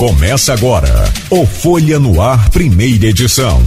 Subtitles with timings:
[0.00, 0.88] Começa agora
[1.28, 3.62] o Folha no Ar, primeira edição.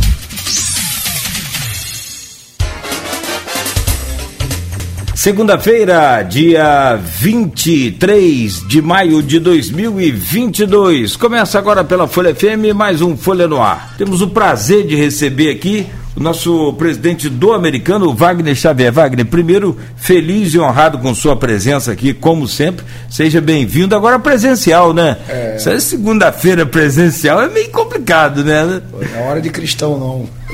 [5.13, 11.15] Segunda-feira, dia 23 de maio de 2022.
[11.17, 13.93] Começa agora pela Folha FM mais um Folha no Ar.
[13.95, 18.91] Temos o prazer de receber aqui o nosso presidente do americano, Wagner Xavier.
[18.91, 22.85] Wagner, primeiro, feliz e honrado com sua presença aqui, como sempre.
[23.09, 23.95] Seja bem-vindo.
[23.95, 25.17] Agora presencial, né?
[25.27, 25.55] É.
[25.55, 28.63] Essa segunda-feira presencial é meio complicado, né?
[28.63, 30.29] Não é hora de cristão, não.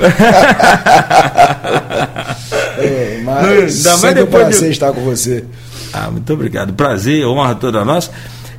[2.78, 4.70] é, mas não, sempre um prazer de...
[4.70, 5.44] estar com você.
[5.92, 6.72] Ah, muito obrigado.
[6.72, 8.10] Prazer, honra toda nossa.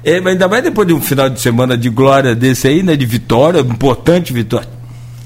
[0.04, 2.96] É, ainda mais depois de um final de semana de glória desse aí, né?
[2.96, 4.81] De vitória, importante vitória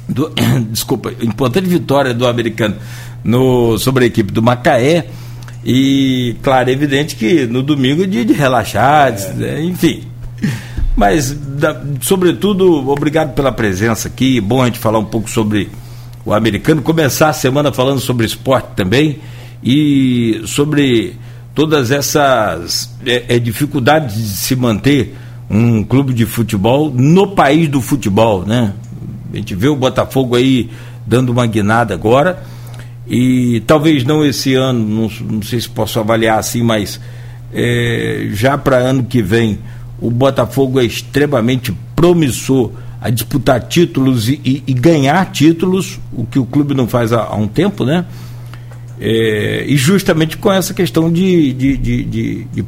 [0.08, 0.32] do,
[0.72, 2.76] desculpa, importante vitória do americano
[3.23, 5.08] no, sobre a equipe do Macaé.
[5.66, 9.34] E, claro, é evidente que no domingo é dia de relaxar, é.
[9.34, 10.04] Né, enfim.
[10.95, 14.39] Mas, da, sobretudo, obrigado pela presença aqui.
[14.39, 15.70] Bom a gente falar um pouco sobre
[16.23, 16.81] o americano.
[16.81, 19.19] Começar a semana falando sobre esporte também
[19.64, 21.16] e sobre
[21.53, 25.16] todas essas é, é, dificuldades de se manter
[25.50, 28.73] um clube de futebol no país do futebol, né?
[29.36, 30.69] A gente vê o Botafogo aí
[31.05, 32.41] dando uma guinada agora.
[33.08, 37.00] E talvez não esse ano, não, não sei se posso avaliar assim, mas
[37.53, 39.59] é, já para ano que vem,
[40.00, 46.39] o Botafogo é extremamente promissor a disputar títulos e, e, e ganhar títulos, o que
[46.39, 48.06] o clube não faz há, há um tempo, né?
[49.00, 52.66] É, e justamente com essa questão de, de, de, de, de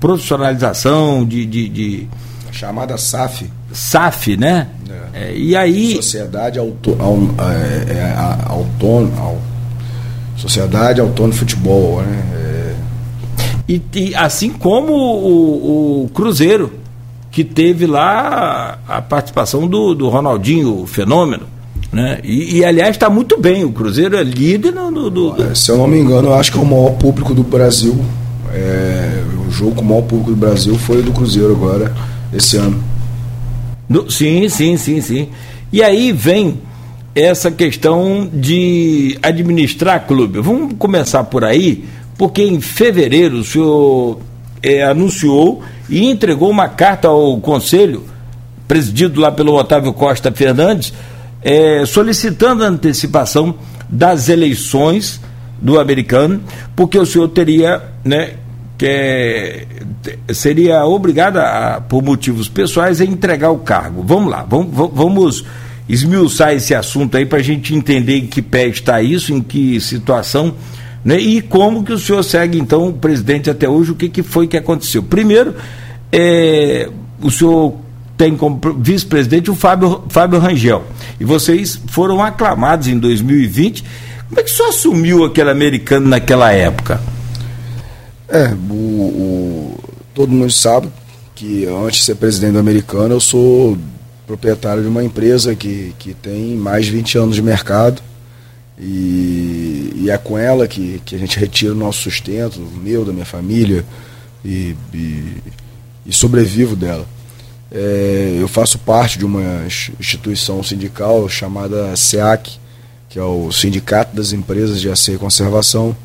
[0.00, 2.08] profissionalização, de, de, de
[2.52, 3.50] chamada SAF.
[3.72, 4.68] SAF, né?
[4.88, 5.02] É.
[5.30, 5.96] É, e aí.
[5.96, 6.96] Sociedade Auto,
[7.38, 8.14] é, é,
[8.46, 9.34] Autônoma.
[10.36, 12.24] Sociedade Autônoma de Futebol, né?
[12.34, 12.74] É.
[13.68, 16.72] E, e, assim como o, o, Cruzeiro,
[17.30, 21.44] que teve lá a participação do, do Ronaldinho, o fenômeno.
[21.90, 22.20] Né?
[22.24, 25.54] E, e aliás está muito bem, o Cruzeiro é líder no, no, do...
[25.54, 28.02] Se eu não me engano, eu acho que é o maior público do Brasil.
[28.52, 31.92] É, o jogo com o maior público do Brasil foi o do Cruzeiro agora
[32.32, 32.82] esse ano.
[33.88, 35.28] No, sim, sim, sim, sim.
[35.72, 36.60] E aí vem
[37.14, 40.40] essa questão de administrar clube.
[40.40, 41.84] Vamos começar por aí,
[42.16, 44.18] porque em fevereiro o senhor
[44.62, 48.04] é, anunciou e entregou uma carta ao Conselho,
[48.66, 50.92] presidido lá pelo Otávio Costa Fernandes,
[51.42, 53.54] é, solicitando a antecipação
[53.88, 55.20] das eleições
[55.60, 56.40] do americano,
[56.74, 58.34] porque o senhor teria né,
[58.78, 59.66] que é,
[60.32, 64.02] seria obrigada, a, por motivos pessoais, a entregar o cargo.
[64.02, 65.44] Vamos lá, vamos, vamos
[65.88, 69.80] esmiuçar esse assunto aí para a gente entender em que pé está isso, em que
[69.80, 70.54] situação,
[71.04, 71.18] né?
[71.18, 74.46] e como que o senhor segue, então, o presidente até hoje, o que, que foi
[74.46, 75.02] que aconteceu.
[75.02, 75.54] Primeiro,
[76.10, 76.88] é,
[77.20, 77.74] o senhor
[78.16, 80.84] tem como vice-presidente o Fábio, Fábio Rangel,
[81.18, 83.84] e vocês foram aclamados em 2020.
[84.28, 87.00] Como é que o senhor assumiu aquele americano naquela época?
[88.28, 89.71] É, o, o,
[90.14, 90.88] todo mundo sabe
[91.34, 93.76] que antes de ser presidente do americano, eu sou
[94.26, 98.02] proprietário de uma empresa que, que tem mais de 20 anos de mercado.
[98.78, 103.04] E, e é com ela que, que a gente retira o nosso sustento, o meu,
[103.04, 103.84] da minha família,
[104.44, 105.36] e, e,
[106.06, 107.06] e sobrevivo dela.
[107.70, 109.64] É, eu faço parte de uma
[109.98, 112.58] instituição sindical chamada SEAC,
[113.08, 115.96] que é o Sindicato das Empresas de Acer e Conservação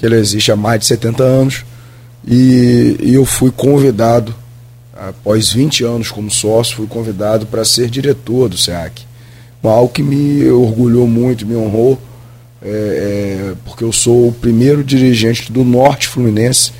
[0.00, 1.64] que ele existe há mais de 70 anos,
[2.26, 4.34] e, eu fui convidado,
[4.94, 9.02] após 20 anos como sócio, fui convidado para ser diretor do SEAC.
[9.62, 12.00] Algo que me orgulhou muito, me honrou,
[12.62, 16.72] é, é, porque eu sou o primeiro dirigente do Norte Fluminense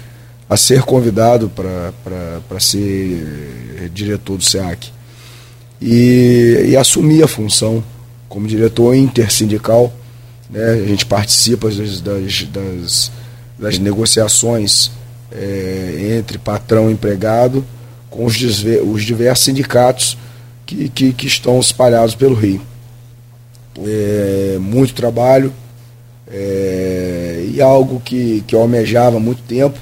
[0.48, 4.90] a ser convidado para ser diretor do SEAC.
[5.80, 7.82] E, e assumi a função
[8.28, 9.92] como diretor intersindical
[10.50, 10.72] né?
[10.72, 13.12] A gente participa das, das, das,
[13.58, 14.90] das negociações
[15.32, 17.64] é, entre patrão e empregado
[18.08, 20.18] com os, os diversos sindicatos
[20.66, 22.60] que, que, que, estão espalhados pelo Rio.
[23.78, 25.52] É, muito trabalho
[26.30, 29.78] é, e algo que, que eu almejava há muito tempo.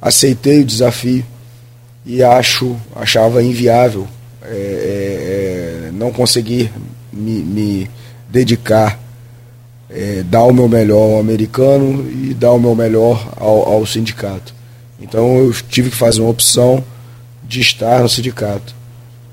[0.00, 1.24] Aceitei o desafio
[2.06, 4.06] e acho, achava inviável
[4.42, 6.70] é, é, é não conseguir
[7.12, 7.90] me, me
[8.30, 8.98] dedicar
[9.90, 14.54] é, dar o meu melhor ao americano e dar o meu melhor ao, ao sindicato.
[15.00, 16.84] Então eu tive que fazer uma opção
[17.42, 18.74] de estar no sindicato.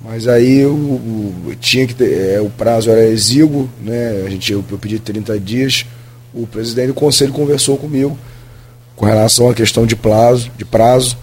[0.04, 4.24] Mas aí eu, eu tinha que ter, é, o prazo era exíguo, né?
[4.26, 5.86] A gente, eu, eu pedi 30 dias,
[6.34, 8.18] o presidente do conselho conversou comigo
[8.96, 11.18] com relação à questão de prazo, de prazo.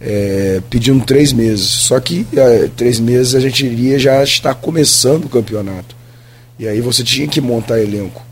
[0.00, 1.66] é, pedindo três meses.
[1.66, 5.94] Só que é, três meses a gente iria já estar começando o campeonato.
[6.58, 8.24] E aí você tinha que montar elenco.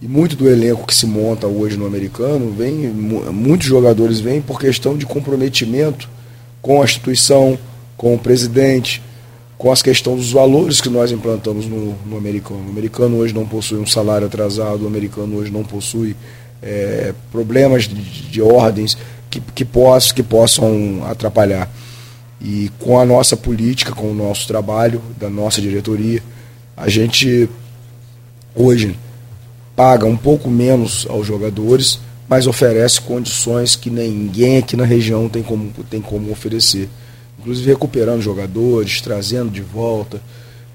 [0.00, 4.60] E muito do elenco que se monta hoje no americano, vem, muitos jogadores vêm por
[4.60, 6.08] questão de comprometimento
[6.60, 7.58] com a instituição,
[7.96, 9.02] com o presidente,
[9.56, 12.66] com as questões dos valores que nós implantamos no, no americano.
[12.66, 16.14] O americano hoje não possui um salário atrasado, o americano hoje não possui
[16.62, 18.98] é, problemas de, de ordens
[19.30, 21.70] que, que, poss, que possam atrapalhar.
[22.38, 26.22] E com a nossa política, com o nosso trabalho, da nossa diretoria,
[26.76, 27.48] a gente
[28.54, 28.94] hoje
[29.76, 35.42] paga um pouco menos aos jogadores, mas oferece condições que ninguém aqui na região tem
[35.42, 36.88] como, tem como oferecer.
[37.38, 40.20] Inclusive recuperando jogadores, trazendo de volta.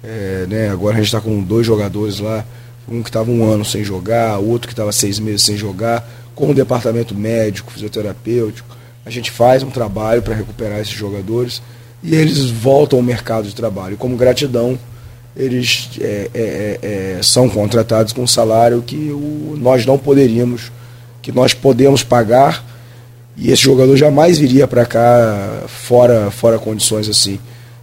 [0.04, 2.46] É, né, agora a gente está com dois jogadores lá,
[2.88, 6.50] um que estava um ano sem jogar, outro que estava seis meses sem jogar, com
[6.50, 8.78] o departamento médico, fisioterapêutico.
[9.06, 11.62] A gente faz um trabalho para recuperar esses jogadores
[12.04, 13.98] e eles voltam ao mercado de trabalho.
[13.98, 14.78] Como gratidão,
[15.36, 16.40] eles é, é,
[16.84, 20.72] é, é, são contratados com um salário que o, nós não poderíamos,
[21.22, 22.64] que nós podemos pagar,
[23.38, 27.40] e esse jogador jamais viria para cá fora, fora condições assim.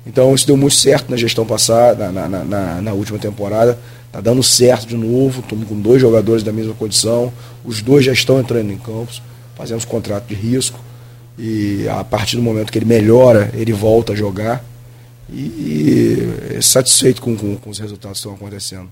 [0.06, 3.78] Então isso deu muito certo na gestão passada, na, na, na, na última temporada.
[4.06, 7.30] Está dando certo de novo, estamos com dois jogadores da mesma condição,
[7.64, 9.20] os dois já estão entrando em campos,
[9.54, 10.80] fazemos contrato de risco,
[11.38, 14.64] e a partir do momento que ele melhora, ele volta a jogar
[15.30, 18.88] e, e satisfeito com, com, com os resultados que estão acontecendo.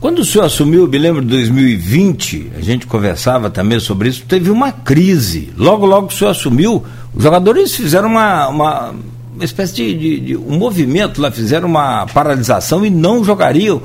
[0.00, 4.24] Quando o senhor assumiu, eu me lembro de 2020, a gente conversava também sobre isso,
[4.26, 5.52] teve uma crise.
[5.56, 8.94] Logo, logo que o senhor assumiu, os jogadores fizeram uma, uma,
[9.34, 13.82] uma espécie de, de, de, um movimento lá, fizeram uma paralisação e não jogariam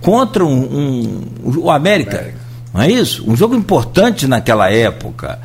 [0.00, 2.18] contra um, um, o América.
[2.18, 2.38] América.
[2.72, 3.30] Não é isso?
[3.30, 5.38] Um jogo importante naquela época.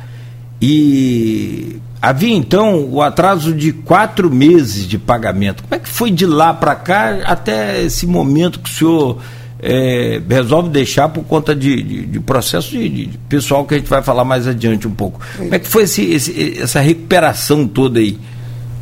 [0.60, 5.62] E Havia então o atraso de quatro meses de pagamento.
[5.62, 9.18] Como é que foi de lá para cá até esse momento que o senhor
[9.58, 13.88] é, resolve deixar por conta de, de, de processo de, de, pessoal que a gente
[13.88, 15.20] vai falar mais adiante um pouco?
[15.36, 18.18] Como é que foi esse, esse, essa recuperação toda aí?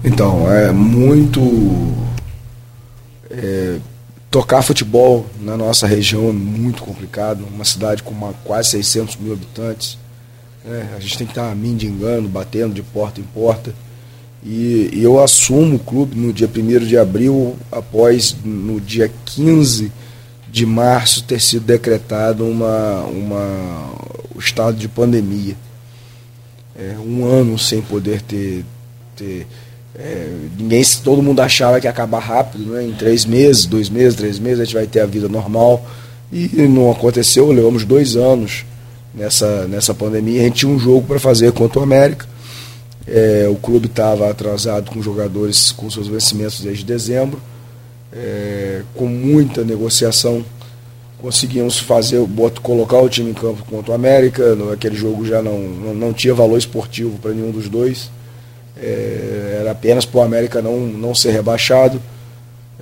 [0.04, 1.40] Então, é muito.
[3.30, 3.78] É,
[4.30, 7.46] tocar futebol na nossa região é muito complicado.
[7.54, 9.96] Uma cidade com uma, quase 600 mil habitantes
[10.66, 13.74] é, a gente tem que estar mendigando, batendo de porta em porta.
[14.42, 19.92] E, e, eu assumo o clube no dia 1 de abril, após no dia 15
[20.50, 23.94] de março ter sido decretado uma, uma,
[24.34, 25.56] o estado de pandemia.
[26.78, 28.64] É, um ano sem poder ter.
[29.16, 29.46] ter
[29.96, 32.84] é, ninguém, todo mundo achava que ia acabar rápido, né?
[32.84, 35.86] em três meses, dois meses, três meses a gente vai ter a vida normal.
[36.32, 38.64] E não aconteceu, levamos dois anos
[39.14, 40.40] nessa, nessa pandemia.
[40.40, 42.26] A gente tinha um jogo para fazer contra o América.
[43.06, 47.40] É, o clube estava atrasado com jogadores com seus vencimentos desde dezembro.
[48.12, 50.44] É, com muita negociação,
[51.20, 54.56] conseguimos fazer, boto, colocar o time em campo contra o América.
[54.72, 58.10] Aquele jogo já não, não, não tinha valor esportivo para nenhum dos dois.
[58.76, 62.00] É, era apenas para o América não, não ser rebaixado.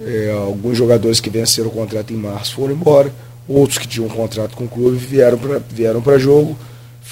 [0.01, 3.13] É, alguns jogadores que venceram o contrato em março foram embora
[3.55, 6.57] outros que tinham um contrato com o clube vieram para vieram jogo,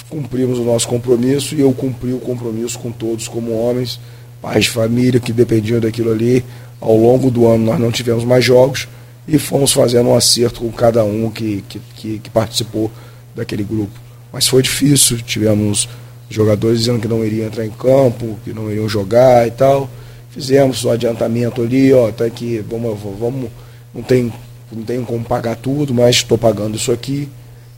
[0.09, 3.99] cumprimos o nosso compromisso e eu cumpri o compromisso com todos como homens,
[4.41, 6.43] pais de família que dependiam daquilo ali.
[6.79, 8.87] Ao longo do ano nós não tivemos mais jogos
[9.27, 12.91] e fomos fazendo um acerto com cada um que, que, que, que participou
[13.35, 13.93] daquele grupo.
[14.33, 15.87] Mas foi difícil, tivemos
[16.29, 19.89] jogadores dizendo que não iriam entrar em campo, que não iriam jogar e tal.
[20.29, 23.49] Fizemos o adiantamento ali, ó, tá aqui, vamos, vamos,
[23.93, 24.31] não tem
[24.75, 27.29] não tenho como pagar tudo, mas estou pagando isso aqui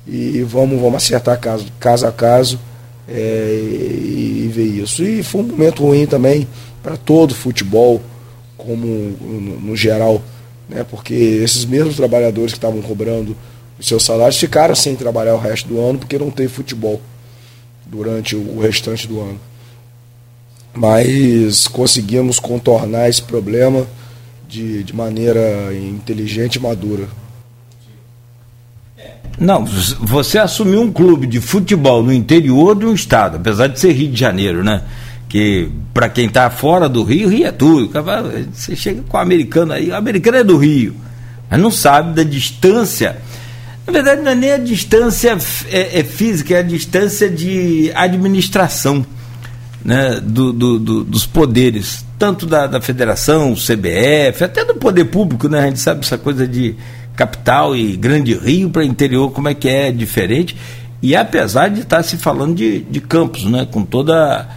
[0.07, 2.59] e vamos, vamos acertar caso, caso a caso
[3.07, 5.03] é, e, e, ver isso.
[5.03, 6.47] E foi um momento ruim também
[6.81, 8.01] para todo o futebol,
[8.57, 10.21] como no, no, geral,
[10.69, 10.85] né?
[10.89, 13.35] porque esses mesmos trabalhadores que estavam cobrando
[13.79, 17.01] os seus salários ficaram sem trabalhar o resto do ano porque não teve futebol
[17.85, 19.39] durante o restante do ano.
[20.73, 23.85] Mas conseguimos contornar esse problema
[24.53, 27.07] de, de maneira inteligente e madura.
[29.39, 33.91] Não, você assumiu um clube de futebol no interior de um estado, apesar de ser
[33.93, 34.83] Rio de Janeiro, né?
[35.27, 37.91] Que para quem está fora do Rio, Rio é tudo.
[38.53, 40.95] Você chega com o americano aí, o americano é do Rio,
[41.49, 43.17] mas não sabe da distância.
[43.87, 45.35] Na verdade, não é nem a distância
[45.71, 49.03] é, é física, é a distância de administração
[49.83, 55.49] né, do, do, do, dos poderes, tanto da, da federação, CBF, até do poder público,
[55.49, 55.59] né?
[55.59, 56.75] A gente sabe essa coisa de
[57.15, 60.55] capital e grande rio para interior, como é que é diferente.
[61.01, 64.47] E apesar de estar se falando de, de campos, né, com toda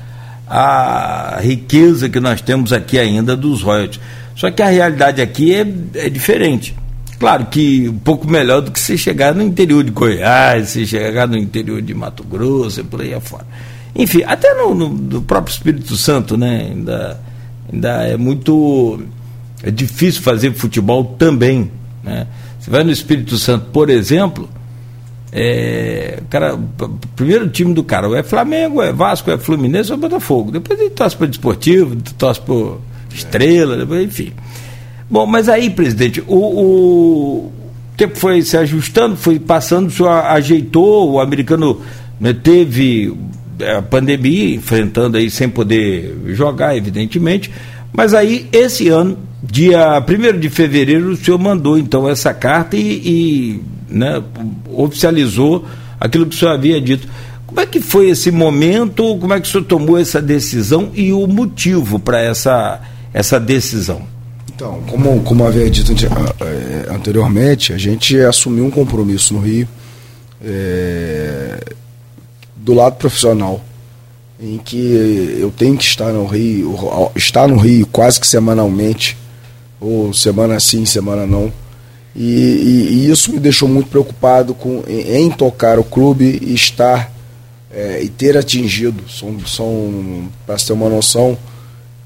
[0.49, 4.01] a riqueza que nós temos aqui ainda dos royalties.
[4.37, 6.77] Só que a realidade aqui é, é diferente.
[7.19, 11.27] Claro que um pouco melhor do que se chegar no interior de Goiás, se chegar
[11.27, 13.47] no interior de Mato Grosso e por aí afora.
[13.97, 16.69] Enfim, até no, no, no próprio Espírito Santo, né?
[16.71, 17.21] Ainda,
[17.73, 19.03] ainda é muito
[19.63, 21.71] é difícil fazer futebol também.
[22.03, 22.27] Né?
[22.61, 24.49] Você vai no Espírito Santo, por exemplo,
[25.33, 26.59] é, cara,
[27.15, 30.51] primeiro time do cara é Flamengo, é Vasco, é Fluminense ou é Botafogo.
[30.51, 32.55] Depois ele torce para o Desportivo, torce para
[33.13, 34.33] Estrela, depois, enfim.
[35.11, 37.53] Bom, mas aí, presidente, o, o
[37.97, 41.81] tempo foi se ajustando, foi passando, o senhor ajeitou, o americano
[42.21, 43.15] né, teve
[43.77, 47.51] a pandemia, enfrentando aí sem poder jogar, evidentemente,
[47.93, 52.81] mas aí, esse ano, dia 1 de fevereiro, o senhor mandou então essa carta e,
[52.81, 54.23] e né,
[54.71, 55.65] oficializou
[55.99, 57.09] aquilo que o senhor havia dito.
[57.47, 59.17] Como é que foi esse momento?
[59.19, 62.81] Como é que o senhor tomou essa decisão e o motivo para essa,
[63.15, 64.03] essa decisão?
[64.55, 65.93] Então, como, como havia dito
[66.91, 69.67] anteriormente, a gente assumiu um compromisso no Rio
[70.45, 71.26] é,
[72.67, 73.61] do lado profissional,
[74.41, 76.77] em que eu tenho que estar no Rio,
[77.15, 79.17] estar no Rio quase que semanalmente,
[79.81, 81.53] ou semana sim, semana não.
[82.13, 86.55] E, e, e isso me deixou muito preocupado com, em, em tocar o clube e
[86.55, 87.13] estar
[87.71, 89.09] é, e ter atingido.
[89.09, 91.39] São, são para ter uma noção,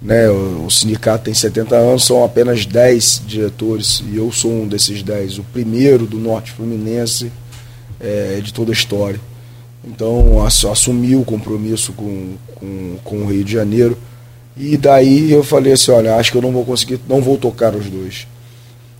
[0.02, 4.68] né, o, o, sindicato tem 70 anos, são apenas 10 diretores e eu sou um
[4.68, 7.32] desses 10, o primeiro do Norte Fluminense
[7.98, 9.29] é, de toda a história.
[9.84, 13.96] Então assumi o compromisso com, com, com o Rio de Janeiro
[14.56, 17.74] e daí eu falei assim, olha, acho que eu não vou conseguir, não vou tocar
[17.74, 18.26] os dois.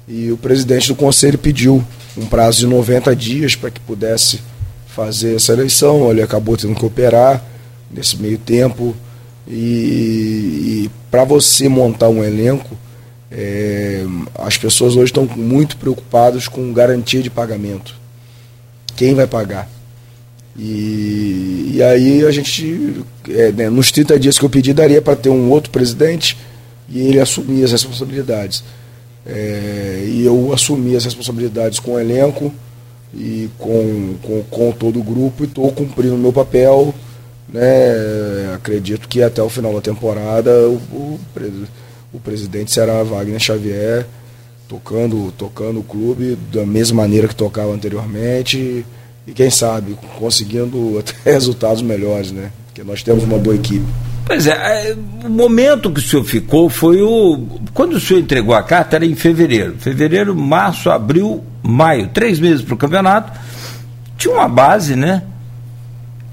[0.08, 1.84] E o presidente do conselho pediu
[2.16, 4.40] um prazo de 90 dias para que pudesse
[4.86, 6.10] fazer essa eleição.
[6.10, 7.44] Ele acabou tendo que operar
[7.90, 8.96] nesse meio tempo.
[9.46, 12.76] E, e para você montar um elenco,
[13.30, 14.04] é,
[14.36, 17.94] as pessoas hoje estão muito preocupadas com garantia de pagamento.
[18.96, 19.68] Quem vai pagar?
[20.56, 25.16] E, e aí a gente, é, né, nos 30 dias que eu pedi, daria para
[25.16, 26.36] ter um outro presidente
[26.88, 28.64] e ele assumir as responsabilidades.
[29.24, 32.52] É, e eu assumi as responsabilidades com o elenco
[33.14, 36.94] e com, com, com todo o grupo e estou cumprindo o meu papel.
[37.48, 38.52] Né?
[38.54, 41.20] Acredito que até o final da temporada o, o,
[42.12, 44.06] o presidente será Wagner Xavier,
[44.68, 48.84] tocando, tocando o clube da mesma maneira que tocava anteriormente
[49.26, 52.50] e quem sabe conseguindo até resultados melhores, né?
[52.66, 53.84] Porque nós temos uma boa equipe.
[54.26, 57.46] Pois é, é, o momento que o senhor ficou foi o.
[57.74, 59.74] Quando o senhor entregou a carta era em fevereiro.
[59.78, 62.08] Fevereiro, março, abril, maio.
[62.08, 63.38] Três meses para o campeonato.
[64.16, 65.24] Tinha uma base, né?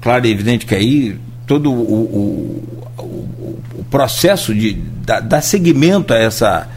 [0.00, 2.64] Claro e evidente que aí todo o, o,
[2.98, 6.68] o, o processo de dar, dar seguimento a essa,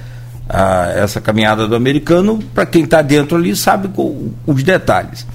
[0.50, 3.90] a essa caminhada do americano, para quem está dentro ali, sabe
[4.48, 5.28] os detalhes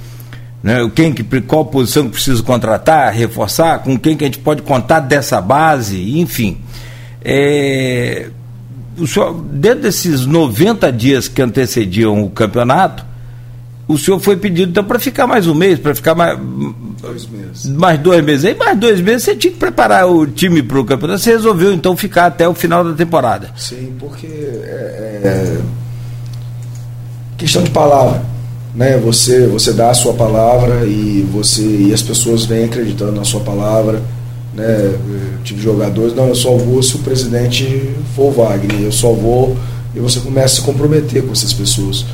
[0.67, 0.91] né?
[0.93, 4.99] quem que, qual posição que precisa contratar, reforçar, com quem que a gente pode contar
[4.99, 6.59] dessa base, enfim.
[7.25, 8.31] É,
[8.99, 13.07] o senhor, dentro desses 90 dias que antecediam o campeonato,
[13.87, 16.37] o senhor foi pedido então para ficar mais um mês, para ficar mais.
[17.01, 17.67] Dois meses.
[17.67, 18.45] Mais dois meses.
[18.47, 21.21] Aí, mais dois meses você tinha que preparar o time para o campeonato.
[21.21, 23.51] Você resolveu então ficar até o final da temporada.
[23.57, 25.59] Sim, porque é, é
[27.39, 28.35] questão de palavra
[28.77, 28.99] né?
[28.99, 33.41] Você você dá a sua palavra e você e as pessoas vêm acreditando na sua
[33.41, 34.03] palavra,
[34.55, 34.95] né?
[34.95, 39.13] Eu tive jogadores, não, eu só vou se o presidente for o Wagner, eu só
[39.13, 39.57] vou
[39.95, 42.05] e você começa a se comprometer com essas pessoas.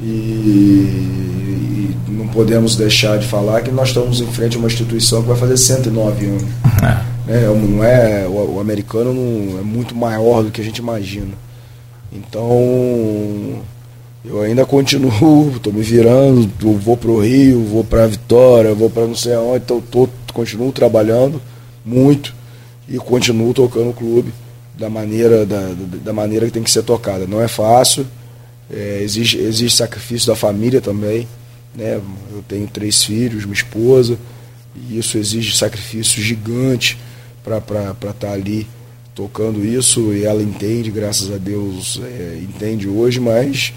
[0.00, 5.20] E, e não podemos deixar de falar que nós estamos em frente a uma instituição
[5.20, 6.42] que vai fazer 109 anos.
[6.82, 7.16] É.
[7.26, 7.40] Né?
[7.46, 11.32] Não é, o, o americano não, é muito maior do que a gente imagina.
[12.12, 13.60] Então,
[14.26, 19.06] eu ainda continuo, estou me virando, vou para o Rio, vou para Vitória, vou para
[19.06, 21.40] não sei aonde, então tô, continuo trabalhando
[21.84, 22.34] muito
[22.88, 24.32] e continuo tocando o clube
[24.76, 25.72] da maneira, da,
[26.04, 27.26] da maneira que tem que ser tocada.
[27.26, 28.06] Não é fácil,
[28.70, 31.26] é, existe sacrifício da família também.
[31.74, 32.00] Né?
[32.32, 34.18] Eu tenho três filhos, uma esposa,
[34.74, 36.98] e isso exige sacrifício gigante
[37.44, 38.66] para estar tá ali
[39.14, 43.72] tocando isso, e ela entende, graças a Deus, é, entende hoje, mas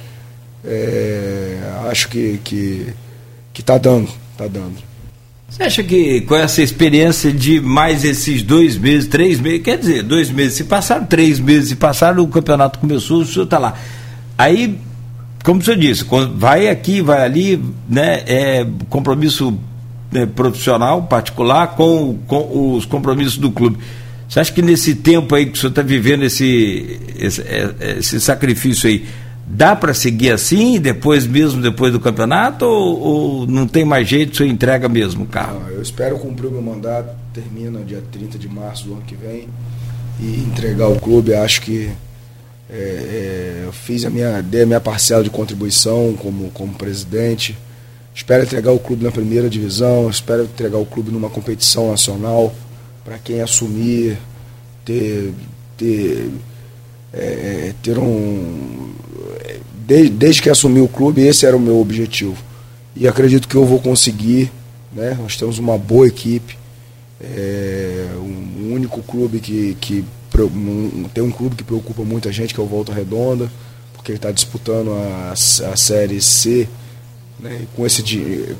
[0.65, 1.57] é,
[1.89, 4.89] acho que que está dando, está dando.
[5.49, 10.03] Você acha que com essa experiência de mais esses dois meses, três meses, quer dizer,
[10.03, 13.75] dois meses se passaram, três meses se passaram, o campeonato começou, o senhor está lá.
[14.37, 14.77] Aí,
[15.43, 19.57] como o senhor disse, vai aqui, vai ali, né, é compromisso
[20.11, 23.77] né, profissional, particular, com, com os compromissos do clube.
[24.27, 28.21] Você acha que nesse tempo aí que o senhor está vivendo esse, esse, é, esse,
[28.21, 29.05] sacrifício aí,
[29.49, 34.37] dá para seguir assim, depois mesmo, depois do campeonato, ou, ou, não tem mais jeito,
[34.37, 35.59] senhor entrega mesmo o carro?
[35.61, 39.15] Não, eu espero cumprir o meu mandato, termina dia 30 de março do ano que
[39.15, 39.49] vem,
[40.19, 41.89] e entregar o clube, acho que
[42.69, 47.57] é, é, eu fiz a minha, dei a minha parcela de contribuição como, como presidente.
[48.13, 52.53] Espero entregar o clube na primeira divisão, espero entregar o clube numa competição nacional
[53.03, 54.17] para quem assumir
[54.85, 55.33] ter,
[55.77, 56.29] ter,
[57.13, 58.93] é, ter um.
[59.89, 62.37] Desde, desde que assumi o clube, esse era o meu objetivo.
[62.95, 64.51] E acredito que eu vou conseguir.
[64.93, 65.17] Né?
[65.19, 66.55] Nós temos uma boa equipe,
[67.19, 70.05] é, um único clube que, que
[71.11, 73.51] tem um clube que preocupa muita gente, que é o Volta Redonda,
[73.93, 76.69] porque ele está disputando a, a Série C,
[77.39, 77.65] né?
[77.75, 78.03] com esse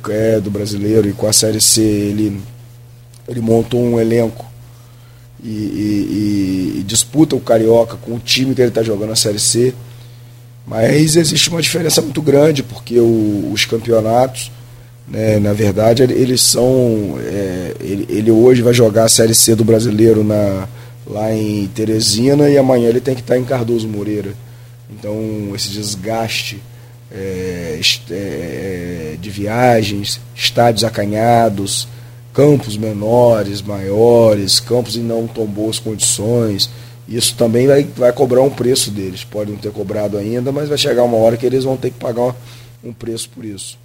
[0.09, 2.41] é, do brasileiro, e com a Série C ele,
[3.27, 4.47] ele montou um elenco
[5.43, 9.39] e, e, e disputa o Carioca com o time que ele está jogando a Série
[9.39, 9.75] C.
[10.69, 14.51] Mas existe uma diferença muito grande, porque o, os campeonatos,
[15.07, 17.17] né, na verdade, eles são.
[17.19, 20.67] É, ele, ele hoje vai jogar a Série C do brasileiro na
[21.07, 24.35] lá em Teresina e amanhã ele tem que estar em Cardoso Moreira.
[24.91, 25.15] Então,
[25.55, 26.61] esse desgaste
[27.11, 27.79] é,
[28.11, 31.87] é, de viagens, estádios acanhados,
[32.31, 36.69] campos menores, maiores, campos em não tão boas condições,
[37.09, 39.23] isso também vai, vai cobrar um preço deles.
[39.23, 41.97] Podem não ter cobrado ainda, mas vai chegar uma hora que eles vão ter que
[41.97, 42.35] pagar
[42.83, 43.77] um preço por isso.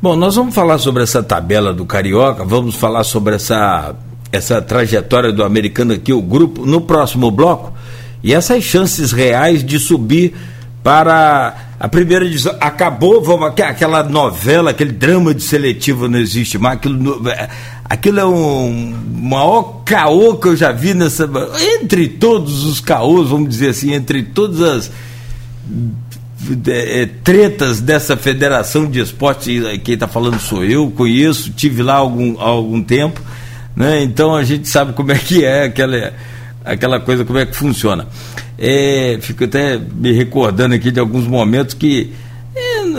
[0.00, 3.94] Bom, nós vamos falar sobre essa tabela do Carioca, vamos falar sobre essa
[4.30, 7.72] essa trajetória do americano aqui, o grupo, no próximo bloco,
[8.22, 10.34] e essas chances reais de subir
[10.82, 12.54] para a primeira divisão.
[12.60, 16.76] Acabou, vamos, aquela novela, aquele drama de seletivo não existe mais.
[16.76, 17.48] Aquilo, é,
[17.88, 21.28] aquilo é um maior caô que eu já vi nessa.
[21.80, 24.90] Entre todos os caôs, vamos dizer assim, entre todas as
[26.66, 32.40] é, tretas dessa federação de esporte, quem está falando sou eu, conheço, tive lá algum,
[32.40, 33.20] algum tempo
[33.78, 34.02] né?
[34.02, 36.12] Então a gente sabe como é que é aquela,
[36.64, 38.08] aquela coisa, como é que funciona.
[38.58, 42.27] É, fico até me recordando aqui de alguns momentos que é,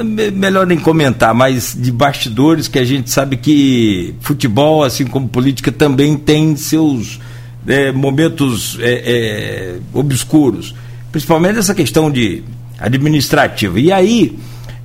[0.04, 5.72] melhor nem comentar, mas de bastidores que a gente sabe que futebol, assim como política,
[5.72, 7.20] também tem seus
[7.68, 10.74] é, momentos é, é obscuros,
[11.12, 12.44] principalmente essa questão de
[12.80, 13.80] administrativa.
[13.80, 14.38] E aí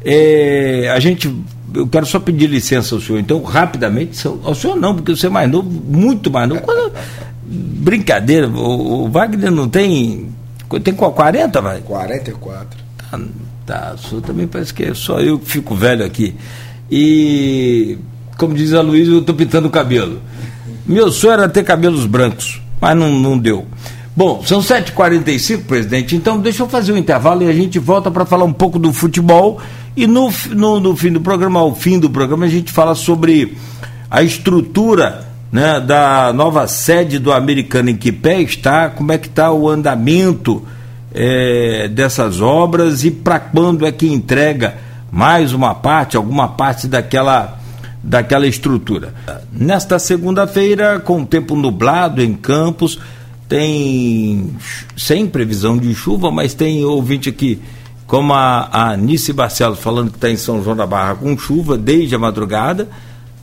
[0.05, 1.33] é, a gente
[1.75, 5.31] eu quero só pedir licença ao senhor, então, rapidamente, ao senhor não, porque você é
[5.31, 6.61] mais novo, muito mais novo.
[6.63, 6.93] Quando,
[7.45, 10.29] brincadeira, o, o, Wagner não tem.
[10.83, 11.13] Tem qual?
[11.13, 11.81] 40, vai?
[11.81, 12.79] 44.
[13.11, 13.21] Tá,
[13.67, 16.35] tá, senhor também parece que é só eu que fico velho aqui.
[16.91, 17.99] E,
[18.37, 20.21] como diz a Luísa, eu estou pintando o cabelo.
[20.87, 23.67] Meu sonho era ter cabelos brancos, mas não, não deu.
[24.17, 28.25] Bom, são 7h45, presidente, então deixa eu fazer um intervalo e a gente volta para
[28.25, 29.61] falar um pouco do futebol
[29.97, 33.57] e no, no, no, fim do programa, ao fim do programa, a gente fala sobre
[34.09, 39.27] a estrutura né, da nova sede do Americano em que pé está, como é que
[39.27, 40.63] está o andamento
[41.15, 44.77] é, dessas obras e para quando é que entrega
[45.11, 47.61] mais uma parte, alguma parte daquela
[48.03, 49.15] daquela estrutura.
[49.51, 53.01] Nesta segunda-feira, com tempo nublado em Campos,
[53.49, 54.55] tem
[54.95, 57.63] sem previsão de chuva, mas tem ouvinte aqui
[58.07, 61.79] como a, a Nice Barcelos falando que está em São João da Barra com chuva
[61.79, 62.89] desde a madrugada,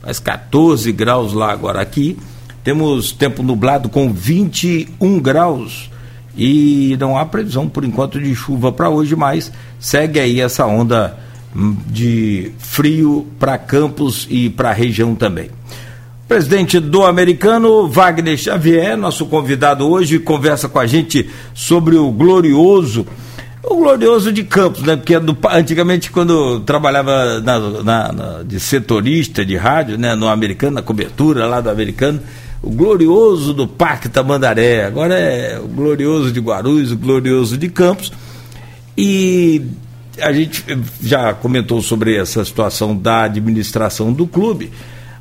[0.00, 2.16] faz 14 graus lá agora aqui.
[2.62, 5.90] Temos tempo nublado com 21 graus
[6.36, 11.18] e não há previsão por enquanto de chuva para hoje, mas segue aí essa onda
[11.54, 15.50] hum, de frio para Campos e para a região também.
[16.26, 23.06] Presidente do Americano, Wagner Xavier, nosso convidado hoje, conversa com a gente sobre o glorioso
[23.62, 24.96] o glorioso de Campos, né?
[24.96, 30.14] Porque do, antigamente, quando trabalhava na, na, na, de setorista de rádio, né?
[30.14, 32.20] No americano, na cobertura lá do americano,
[32.62, 38.12] o glorioso do Parque Tamandaré, agora é o glorioso de Guarulhos, o glorioso de Campos.
[38.96, 39.62] E
[40.20, 40.64] a gente
[41.02, 44.70] já comentou sobre essa situação da administração do clube,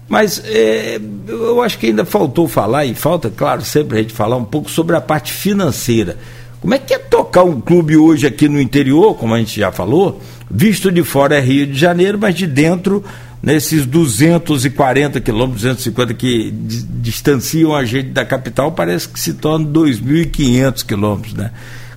[0.08, 4.36] mas é, eu acho que ainda faltou falar, e falta, claro, sempre a gente falar
[4.36, 6.18] um pouco sobre a parte financeira.
[6.60, 9.72] Como é que é tocar um clube hoje aqui no interior, como a gente já
[9.72, 10.22] falou?
[10.50, 13.04] Visto de fora é Rio de Janeiro, mas de dentro,
[13.42, 20.86] nesses 240 quilômetros, 250 que distanciam a gente da capital, parece que se torna 2.500
[20.86, 21.52] quilômetros, né?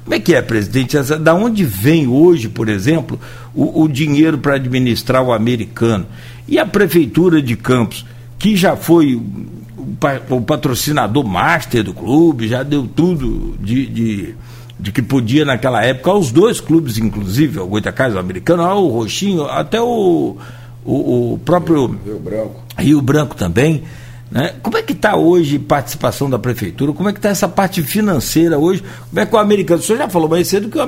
[0.04, 0.96] Como é que é, presidente?
[1.20, 3.18] Da onde vem hoje, por exemplo,
[3.54, 6.06] o, o dinheiro para administrar o americano?
[6.46, 8.04] E a prefeitura de Campos,
[8.38, 14.34] que já foi o, patrocinador master do clube, já deu tudo de, de,
[14.78, 19.44] de, que podia naquela época, aos dois clubes, inclusive, o Goitacás, o americano, o Roxinho,
[19.44, 20.36] até o,
[20.84, 22.62] o, o próprio Rio Branco.
[22.78, 23.84] Rio Branco também.
[24.30, 24.54] Né?
[24.62, 26.92] Como é que está hoje participação da prefeitura?
[26.92, 28.82] Como é que está essa parte financeira hoje?
[29.08, 29.80] Como é que o americano.
[29.80, 30.82] O senhor já falou mais cedo que o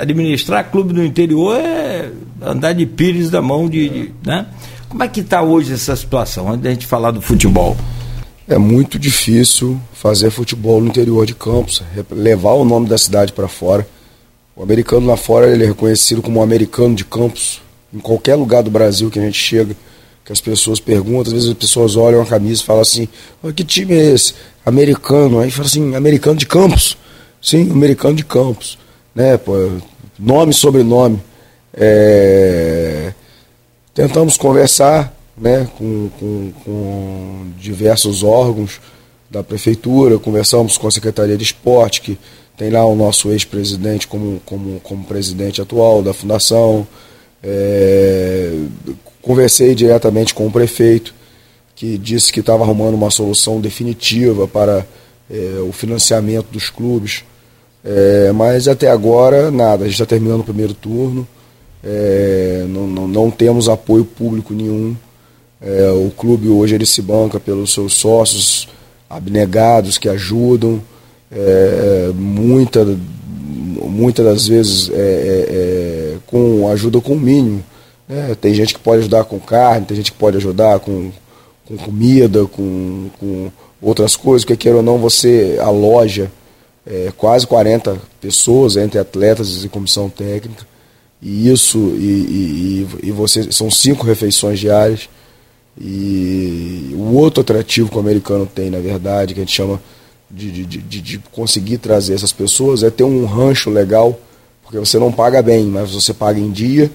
[0.00, 2.10] administrar clube no interior é
[2.42, 3.88] andar de pires da mão de.
[3.88, 4.46] de né?
[4.88, 7.76] Como é que está hoje essa situação, antes da gente falar do futebol?
[8.48, 13.48] É muito difícil fazer futebol no interior de Campos, levar o nome da cidade para
[13.48, 13.86] fora.
[14.54, 17.60] O americano lá fora ele é reconhecido como um americano de Campos,
[17.96, 19.74] em qualquer lugar do Brasil que a gente chega
[20.24, 23.08] que as pessoas perguntam, às vezes as pessoas olham a camisa e falam assim,
[23.54, 24.34] que time é esse?
[24.64, 26.98] Americano, aí fala assim, americano de Campos.
[27.40, 28.76] Sim, americano de Campos.
[29.14, 29.52] Né, pô,
[30.18, 31.22] nome sobrenome.
[31.72, 33.12] É...
[33.94, 38.80] Tentamos conversar né, com, com, com diversos órgãos
[39.30, 42.18] da prefeitura, conversamos com a Secretaria de Esporte, que
[42.56, 46.86] tem lá o nosso ex-presidente como, como, como presidente atual da fundação.
[47.46, 48.52] É,
[49.26, 51.12] Conversei diretamente com o prefeito,
[51.74, 54.86] que disse que estava arrumando uma solução definitiva para
[55.28, 57.24] é, o financiamento dos clubes.
[57.84, 59.82] É, mas até agora, nada.
[59.82, 61.26] A gente está terminando o primeiro turno,
[61.82, 64.96] é, não, não, não, temos apoio público nenhum.
[65.60, 68.68] É, o clube hoje ele se banca pelos seus sócios
[69.10, 70.80] abnegados que ajudam,
[71.32, 72.86] é, muita,
[73.82, 74.88] muitas das vezes
[76.26, 77.64] com ajuda com o mínimo.
[78.08, 81.10] É, tem gente que pode ajudar com carne, tem gente que pode ajudar com,
[81.66, 83.50] com comida, com, com
[83.82, 86.30] outras coisas, porque queira ou não, você aloja
[86.86, 90.64] é, quase 40 pessoas entre atletas e comissão técnica.
[91.20, 95.08] E isso, e, e, e você, são cinco refeições diárias.
[95.78, 99.80] E o outro atrativo que o americano tem, na verdade, que a gente chama
[100.30, 104.18] de, de, de, de conseguir trazer essas pessoas, é ter um rancho legal,
[104.66, 106.90] porque você não paga bem, mas você paga em dia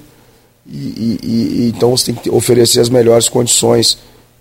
[0.70, 3.98] e, e, e, então você tem que oferecer as melhores condições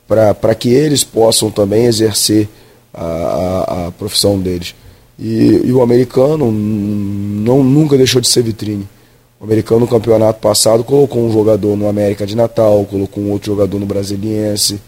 [0.08, 2.48] para que eles possam também exercer
[2.92, 4.74] a, a, a profissão deles.
[5.16, 8.88] E, e, o americano não, nunca deixou de ser vitrine.
[9.40, 13.52] O americano no campeonato passado colocou um jogador no América de Natal, colocou um outro
[13.52, 14.80] jogador no Brasiliense,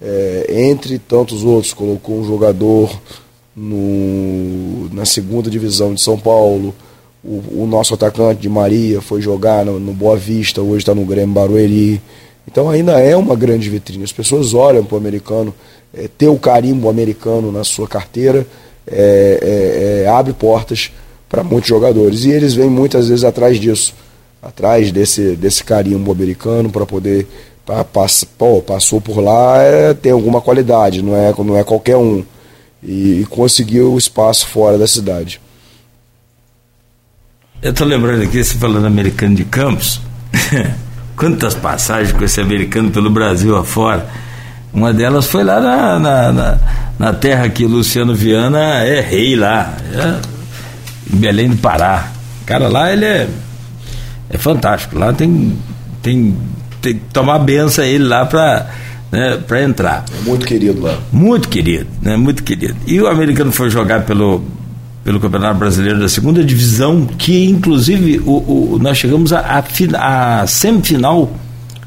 [0.00, 2.96] é, entre tantos outros, colocou um jogador
[3.56, 6.72] no, na segunda divisão de São Paulo,
[7.28, 11.04] o, o, nosso atacante de Maria foi jogar no, no Boa Vista, hoje está no
[11.04, 12.00] Grêmio Barueri.
[12.50, 14.02] Então ainda é uma grande vitrine.
[14.02, 15.54] As pessoas olham para o americano,
[15.92, 18.46] é, ter o carimbo americano na sua carteira
[18.86, 20.90] é, é, é abre portas
[21.28, 22.24] para muitos jogadores.
[22.24, 23.94] E eles vêm muitas vezes atrás disso,
[24.42, 27.26] atrás desse, desse carimbo americano para poder.
[27.66, 27.84] Pra,
[28.38, 32.24] pô, passou por lá, é, tem alguma qualidade, não é, não é qualquer um.
[32.82, 35.38] E, e conseguiu o espaço fora da cidade.
[37.60, 40.00] Eu estou lembrando aqui, você falando americano de Campos,
[41.16, 44.06] quantas passagens com esse americano pelo Brasil afora.
[44.72, 46.58] Uma delas foi lá na, na, na,
[46.96, 50.20] na terra que o Luciano Viana é rei lá, é,
[51.12, 52.12] em Belém do Pará.
[52.46, 53.28] Cara, lá ele é,
[54.30, 54.96] é fantástico.
[54.96, 55.58] Lá tem,
[56.00, 56.36] tem,
[56.80, 58.70] tem que tomar benção ele lá para
[59.10, 60.04] né, para entrar.
[60.16, 60.96] É muito querido lá.
[61.10, 62.76] Muito querido, né, muito querido.
[62.86, 64.44] E o americano foi jogar pelo
[65.04, 71.32] pelo Campeonato Brasileiro da Segunda Divisão, que inclusive o, o nós chegamos à semifinal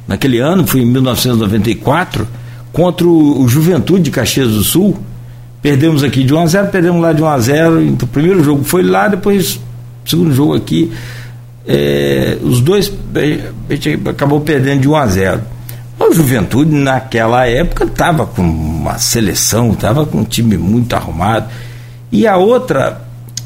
[0.07, 2.27] naquele ano, foi em 1994,
[2.73, 4.97] contra o, o, Juventude de Caxias do Sul.
[5.61, 7.81] Perdemos aqui de 1 a 0, perdemos lá de 1 a 0.
[7.83, 9.59] Então, o primeiro jogo foi lá, depois
[10.05, 10.91] o segundo jogo aqui.
[11.67, 12.91] É, os dois
[13.69, 15.41] a gente acabou perdendo de 1 a 0.
[15.99, 21.45] O Juventude naquela época estava com uma seleção, estava com um time muito arrumado.
[22.11, 23.01] E a outra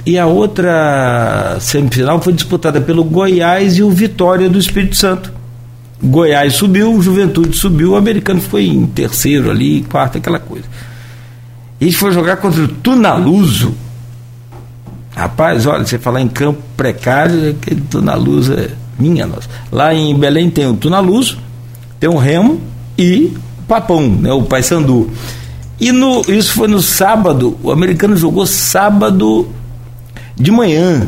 [0.05, 5.31] e a outra semifinal foi disputada pelo Goiás e o Vitória do Espírito Santo.
[6.03, 10.65] Goiás subiu, Juventude subiu, o americano foi em terceiro ali, quarto, aquela coisa.
[11.81, 13.73] E gente foi jogar contra o Tunaluso.
[15.15, 19.47] Rapaz, olha, você falar em campo precário, aquele Tunaluso é minha nossa.
[19.71, 21.39] Lá em Belém tem o Tunaluso,
[21.99, 22.61] tem o Remo
[22.97, 25.09] e o Papão, né, o Paysandu.
[25.79, 29.47] E no, isso foi no sábado, o americano jogou sábado
[30.35, 31.07] de manhã.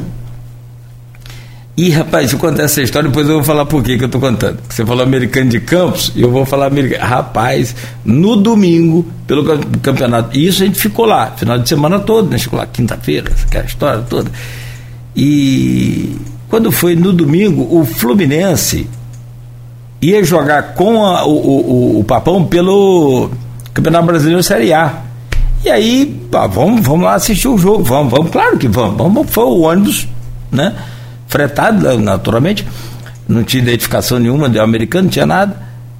[1.77, 4.57] E rapaz, eu contar essa história, depois eu vou falar por que eu estou contando.
[4.67, 7.05] Você falou americano de Campos, e eu vou falar americano.
[7.05, 9.45] Rapaz, no domingo, pelo
[9.79, 10.35] campeonato.
[10.35, 12.39] E isso a gente ficou lá, final de semana todo, né?
[12.39, 14.31] Ficou lá quinta-feira, aquela história toda.
[15.15, 16.15] E
[16.49, 18.87] quando foi no domingo, o Fluminense
[20.01, 23.29] ia jogar com a, o, o, o Papão pelo
[23.77, 25.03] Campeonato Brasileiro Série A.
[25.63, 28.97] E aí, pá, vamos, vamos lá assistir o jogo, vamos, vamos, claro que vamos.
[28.97, 30.07] vamos foi o ônibus,
[30.51, 30.73] né?
[31.27, 32.65] Fretado, naturalmente.
[33.27, 35.55] Não tinha identificação nenhuma de americano, não tinha nada.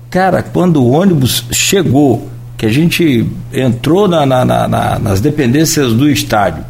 [0.09, 6.09] Cara, quando o ônibus chegou, que a gente entrou na, na, na, nas dependências do
[6.09, 6.65] estádio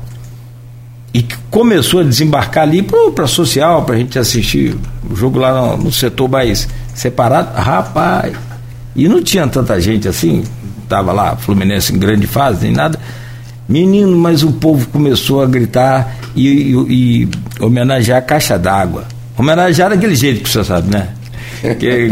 [1.13, 2.81] e começou a desembarcar ali
[3.15, 4.75] para social, para a gente assistir
[5.09, 8.33] o jogo lá no, no setor mais separado, rapaz,
[8.97, 10.43] e não tinha tanta gente assim,
[10.89, 12.99] tava lá Fluminense em grande fase, nem nada.
[13.69, 17.29] Menino, mas o povo começou a gritar e, e, e
[17.63, 19.05] homenagear a caixa d'água.
[19.37, 21.09] Homenagear daquele jeito que você sabe, né?
[21.79, 22.09] Que,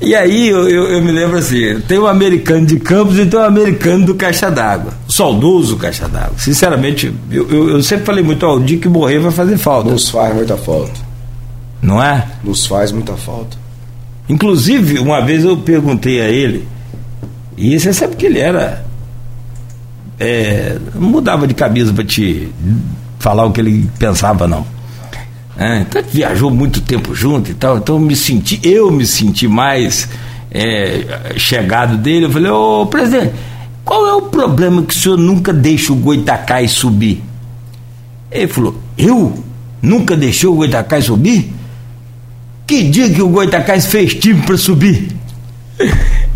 [0.00, 3.38] e aí eu, eu, eu, me lembro assim, tem um americano de Campos e tem
[3.38, 4.92] um americano do Caixa d'Água.
[5.08, 6.34] Saudoso Caixa d'Água.
[6.38, 9.90] Sinceramente, eu, eu, eu, sempre falei muito, ó, o dia que morrer vai fazer falta.
[9.90, 11.00] Nos faz muita falta.
[11.80, 12.26] Não é?
[12.42, 13.56] Nos faz muita falta.
[14.28, 16.66] Inclusive, uma vez eu perguntei a ele,
[17.56, 18.84] e você sabe que ele era.
[20.18, 22.48] É, não mudava de camisa para te
[23.18, 24.66] falar o que ele pensava, não.
[25.58, 30.08] É, então viajou muito tempo junto e tal, então me senti, eu me senti mais
[30.50, 32.26] é, chegado dele.
[32.26, 33.32] Eu falei, ô presidente,
[33.84, 37.22] qual é o problema que o senhor nunca deixa o Goitacai subir?
[38.30, 39.44] Ele falou, eu?
[39.80, 41.52] Nunca deixou o Goitacai subir?
[42.66, 45.08] Que dia que o Goitacás fez time para subir?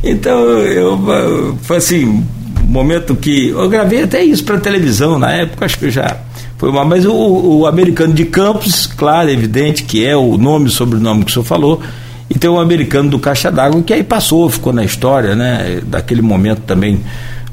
[0.02, 2.24] Então, eu, foi assim,
[2.66, 3.48] momento que.
[3.48, 6.16] Eu gravei até isso para televisão na época, acho que já
[6.56, 6.84] foi uma.
[6.84, 11.30] Mas o, o americano de Campos, claro, evidente, que é o nome e sobrenome que
[11.30, 11.82] o senhor falou,
[12.30, 15.80] e tem um americano do Caixa d'Água que aí passou, ficou na história, né?
[15.84, 17.00] Daquele momento também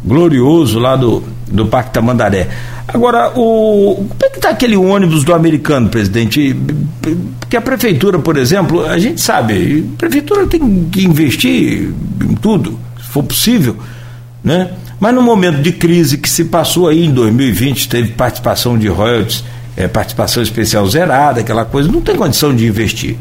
[0.06, 2.48] glorioso lá do, do Parque Tamandaré.
[2.88, 6.56] Agora, o, como é que está aquele ônibus do americano, presidente?
[7.40, 12.80] Porque a prefeitura, por exemplo, a gente sabe, a prefeitura tem que investir em tudo,
[13.02, 13.76] se for possível,
[14.44, 14.72] né?
[15.00, 19.44] Mas no momento de crise que se passou aí em 2020, teve participação de royalties,
[19.76, 23.18] é, participação especial zerada, aquela coisa, não tem condição de investir.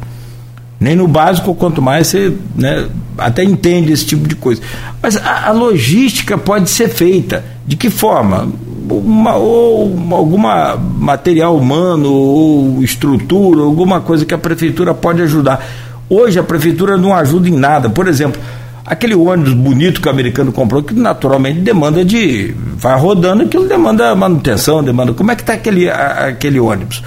[0.78, 2.86] Nem no básico, quanto mais você né,
[3.16, 4.60] até entende esse tipo de coisa.
[5.02, 7.44] Mas a, a logística pode ser feita.
[7.66, 8.48] De que forma?
[8.88, 15.66] Uma, ou alguma material humano, ou estrutura, alguma coisa que a prefeitura pode ajudar.
[16.08, 17.90] Hoje a prefeitura não ajuda em nada.
[17.90, 18.40] Por exemplo,
[18.84, 22.54] aquele ônibus bonito que o americano comprou, que naturalmente demanda de.
[22.76, 25.12] vai rodando, aquilo demanda manutenção, demanda.
[25.12, 27.02] Como é que está aquele, aquele ônibus?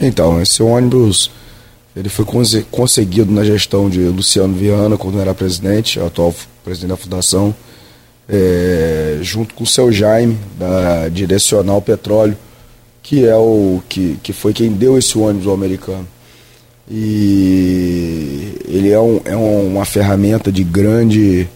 [0.00, 1.30] Então, esse ônibus
[1.94, 2.24] ele foi
[2.70, 7.54] conseguido na gestão de Luciano Viana, quando era presidente, atual presidente da fundação,
[8.28, 12.36] é, junto com o seu Jaime, da Direcional Petróleo,
[13.02, 16.08] que é o que, que foi quem deu esse ônibus ao americano.
[16.90, 21.46] E ele é, um, é uma ferramenta de grande,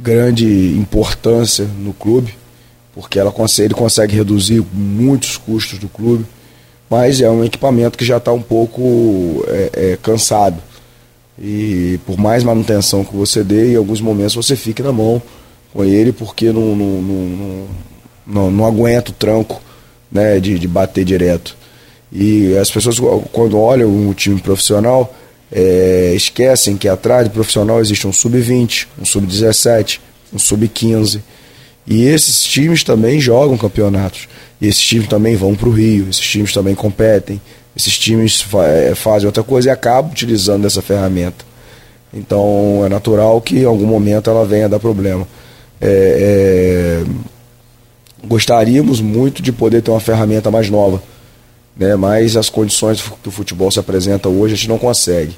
[0.00, 0.46] grande
[0.78, 2.34] importância no clube,
[2.94, 6.24] porque ela ele consegue reduzir muitos custos do clube
[6.88, 10.62] mas é um equipamento que já está um pouco é, é, cansado.
[11.38, 15.20] E por mais manutenção que você dê, em alguns momentos você fica na mão
[15.72, 17.66] com ele porque não, não, não,
[18.26, 19.60] não, não aguenta o tranco
[20.10, 21.56] né, de, de bater direto.
[22.10, 22.98] E as pessoas,
[23.32, 25.14] quando olham um time profissional,
[25.52, 30.00] é, esquecem que atrás do profissional existe um sub-20, um sub-17,
[30.32, 31.20] um sub-15.
[31.86, 34.28] E esses times também jogam campeonatos.
[34.60, 37.40] E esses times também vão para o Rio, esses times também competem,
[37.76, 41.44] esses times fa é, fazem outra coisa e acabam utilizando essa ferramenta.
[42.12, 45.28] Então é natural que em algum momento ela venha dar problema.
[45.80, 51.02] É, é, gostaríamos muito de poder ter uma ferramenta mais nova,
[51.76, 51.94] né?
[51.96, 55.36] mas as condições que o futebol se apresenta hoje a gente não consegue.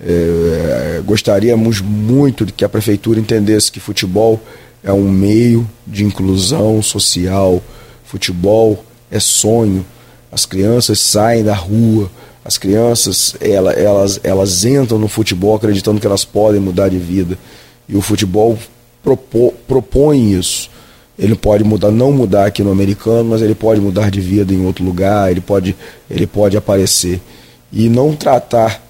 [0.00, 4.40] É, gostaríamos muito de que a prefeitura entendesse que futebol
[4.82, 7.62] é um meio de inclusão social,
[8.08, 9.84] Futebol é sonho.
[10.32, 12.10] As crianças saem da rua,
[12.42, 17.36] as crianças elas, elas, elas entram no futebol acreditando que elas podem mudar de vida.
[17.86, 18.58] E o futebol
[19.04, 20.70] propô, propõe isso.
[21.18, 24.64] Ele pode mudar, não mudar aqui no americano, mas ele pode mudar de vida em
[24.64, 25.76] outro lugar, ele pode,
[26.10, 27.20] ele pode aparecer.
[27.70, 28.82] E não tratar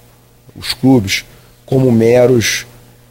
[0.55, 1.25] os clubes
[1.65, 2.65] como meros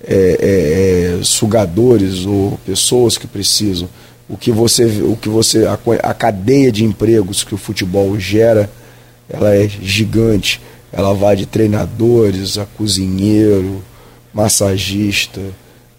[0.09, 3.89] é, é, é, sugadores ou pessoas que precisam
[4.29, 8.71] o que você, o que você a, a cadeia de empregos que o futebol gera,
[9.29, 10.61] ela é gigante.
[10.93, 13.83] Ela vai de treinadores a cozinheiro,
[14.33, 15.41] massagista,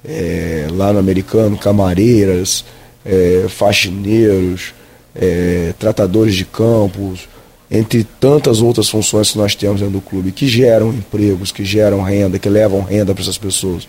[0.06, 2.64] é, lá no americano, camareiras,
[3.04, 4.74] é, faxineiros,
[5.16, 7.28] é, tratadores de campos,
[7.72, 12.02] entre tantas outras funções que nós temos dentro do clube, que geram empregos, que geram
[12.02, 13.88] renda, que levam renda para essas pessoas.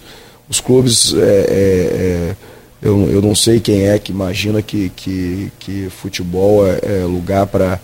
[0.48, 2.36] Os clubes é, é, é
[2.82, 7.46] Eu, eu não sei quem é que imagina que, que, que futebol é, é lugar
[7.46, 7.78] para,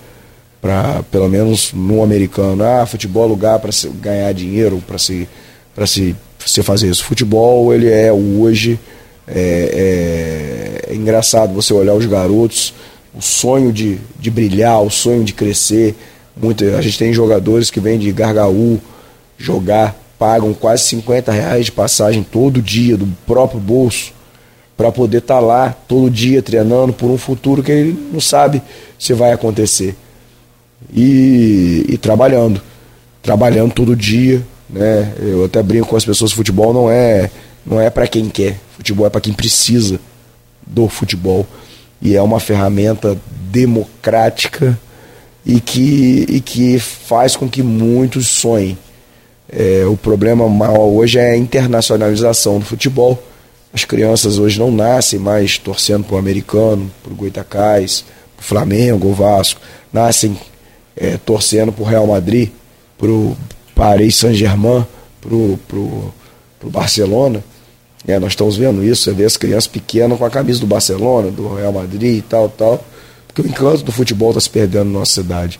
[1.11, 5.29] pelo menos no americano, ah, futebol é lugar para ganhar dinheiro, para se,
[5.87, 7.05] se, se fazer isso.
[7.05, 8.79] Futebol, ele é hoje,
[9.29, 12.73] é, é, é engraçado você olhar os garotos,
[13.17, 15.95] o sonho de, de brilhar, o sonho de crescer.
[16.37, 18.79] Muito, a gente tem jogadores que vêm de Gargaú
[19.39, 24.13] jogar, pagam quase 50 reais de passagem todo dia do próprio bolso
[24.77, 28.61] para poder estar tá lá todo dia treinando por um futuro que ele não sabe
[28.99, 29.97] se vai acontecer.
[30.95, 32.61] E, e trabalhando.
[33.23, 34.43] Trabalhando todo dia.
[34.69, 35.15] Né?
[35.19, 37.31] Eu até brinco com as pessoas, futebol não é,
[37.65, 38.59] não é para quem quer.
[38.77, 39.99] Futebol é para quem precisa
[40.67, 41.47] do futebol.
[42.01, 43.19] E é uma ferramenta
[43.51, 44.79] democrática
[45.45, 48.77] e que, e que faz com que muitos sonhem.
[49.49, 53.23] É, o problema maior hoje é a internacionalização do futebol
[53.77, 58.47] as crianças hoje não nascem mais torcendo para o americano, para o Goitacás, para o
[58.47, 59.61] Flamengo, o Vasco.
[59.93, 60.35] Nascem
[60.97, 62.49] é, torcendo para o Real Madrid,
[62.97, 63.37] para o
[63.75, 64.87] Paris Saint-Germain,
[65.21, 66.11] para o
[66.71, 67.45] Barcelona.
[68.07, 71.29] É, nós estamos vendo isso, você vê as crianças pequenas com a camisa do Barcelona,
[71.31, 72.85] do Real Madrid e tal, tal.
[73.27, 75.59] Porque o encanto do futebol está se perdendo na nossa cidade.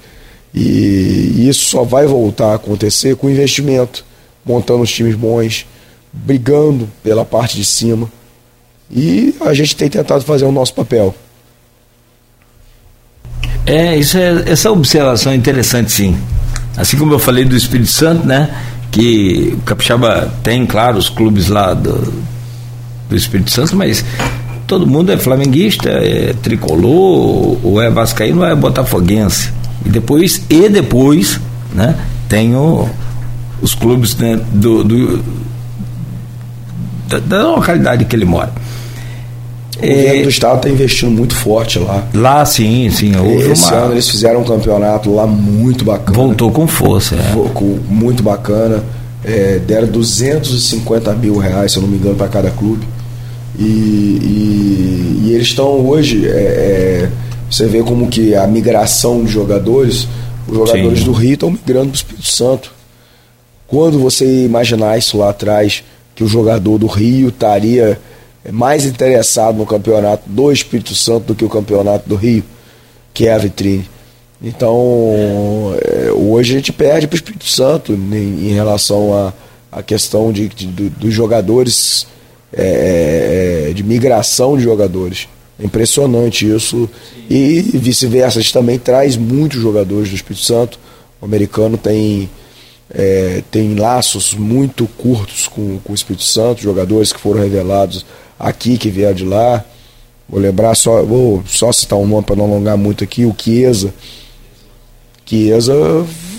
[0.55, 4.05] E, isso só vai voltar a acontecer com investimento,
[4.45, 5.67] montando os times bons,
[6.13, 8.11] brigando pela parte de cima.
[8.91, 11.13] E a gente tem tentado fazer o nosso papel.
[13.67, 16.17] É, isso é, essa observação é interessante sim.
[16.77, 18.55] Assim como eu falei do Espírito Santo, né?
[18.93, 22.13] Que o Capixaba tem, claro, os clubes lá do,
[23.09, 24.05] do Espírito Santo, mas
[24.67, 29.51] todo mundo é flamenguista, é tricolor, ou é vascaíno, ou é botafoguense.
[29.85, 31.41] E depois, e depois,
[31.73, 31.95] né?
[32.29, 32.89] Tem o,
[33.63, 35.25] os clubes né, do, do
[37.09, 38.53] da, da localidade que ele mora.
[39.77, 42.03] O governo do estado está investindo muito forte lá.
[42.15, 43.15] Lá, sim, sim.
[43.15, 43.77] Houve Esse uma...
[43.77, 46.17] ano eles fizeram um campeonato lá muito bacana.
[46.17, 47.33] Voltou com força, é.
[47.53, 48.83] Com, muito bacana.
[49.23, 52.87] É, deram 250 mil reais, se eu não me engano, para cada clube.
[53.59, 56.27] E, e, e eles estão hoje.
[56.29, 57.11] É, é,
[57.51, 60.09] você vê como que a migração de jogadores,
[60.49, 61.05] os jogadores sim.
[61.05, 62.73] do Rio estão migrando para o Espírito Santo.
[63.67, 65.83] Quando você imaginar isso lá atrás,
[66.15, 68.01] que o jogador do Rio estaria
[68.51, 72.45] mais interessado no campeonato do Espírito Santo do que o campeonato do Rio,
[73.13, 73.89] que é a vitrine.
[74.43, 79.33] Então, é, hoje a gente perde para o Espírito Santo em, em relação
[79.73, 82.07] à questão de, de, dos jogadores,
[82.53, 85.29] é, é, de migração de jogadores.
[85.59, 86.89] É impressionante isso.
[87.29, 90.79] E vice-versa, a gente também traz muitos jogadores do Espírito Santo.
[91.21, 92.29] O americano tem
[92.91, 98.07] é, tem laços muito curtos com, com o Espírito Santo, jogadores que foram revelados
[98.39, 99.65] aqui, que vieram de lá.
[100.29, 103.93] Vou lembrar só, vou só citar um nome para não alongar muito aqui, o Chiesa.
[105.25, 105.75] Chiesa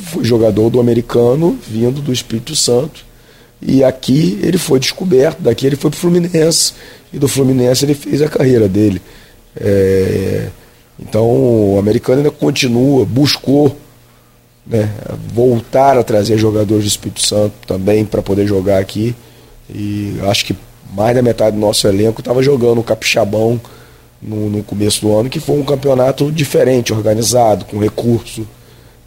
[0.05, 3.05] foi jogador do americano vindo do Espírito Santo.
[3.61, 6.73] E aqui ele foi descoberto, daqui ele foi para o Fluminense.
[7.11, 9.01] E do Fluminense ele fez a carreira dele.
[9.59, 10.47] É,
[10.99, 13.75] então o americano ainda continua, buscou
[14.65, 14.89] né,
[15.33, 19.15] voltar a trazer jogadores do Espírito Santo também para poder jogar aqui.
[19.69, 20.55] E acho que
[20.93, 23.59] mais da metade do nosso elenco estava jogando o Capixabão
[24.21, 28.47] no, no, começo do ano, que foi um campeonato diferente, organizado, com recurso,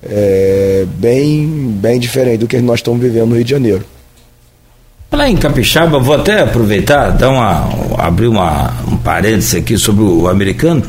[0.02, 3.84] é, bem, bem diferente do que nós estamos vivendo no Rio de Janeiro.
[5.12, 7.68] Lá em Capixaba, vou até aproveitar, dar uma,
[7.98, 10.84] abrir uma, um parênteses aqui sobre o americano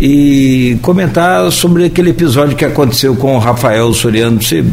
[0.00, 4.42] e comentar sobre aquele episódio que aconteceu com o Rafael Soriano.
[4.42, 4.64] Você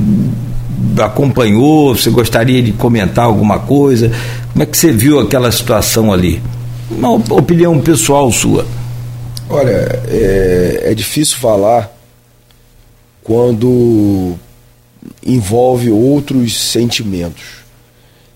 [1.04, 1.96] acompanhou?
[1.96, 4.12] Você gostaria de comentar alguma coisa?
[4.52, 6.42] Como é que você viu aquela situação ali?
[6.90, 8.66] Uma opinião pessoal sua.
[9.48, 11.96] Olha, é, é difícil falar
[13.24, 14.34] quando
[15.24, 17.60] envolve outros sentimentos.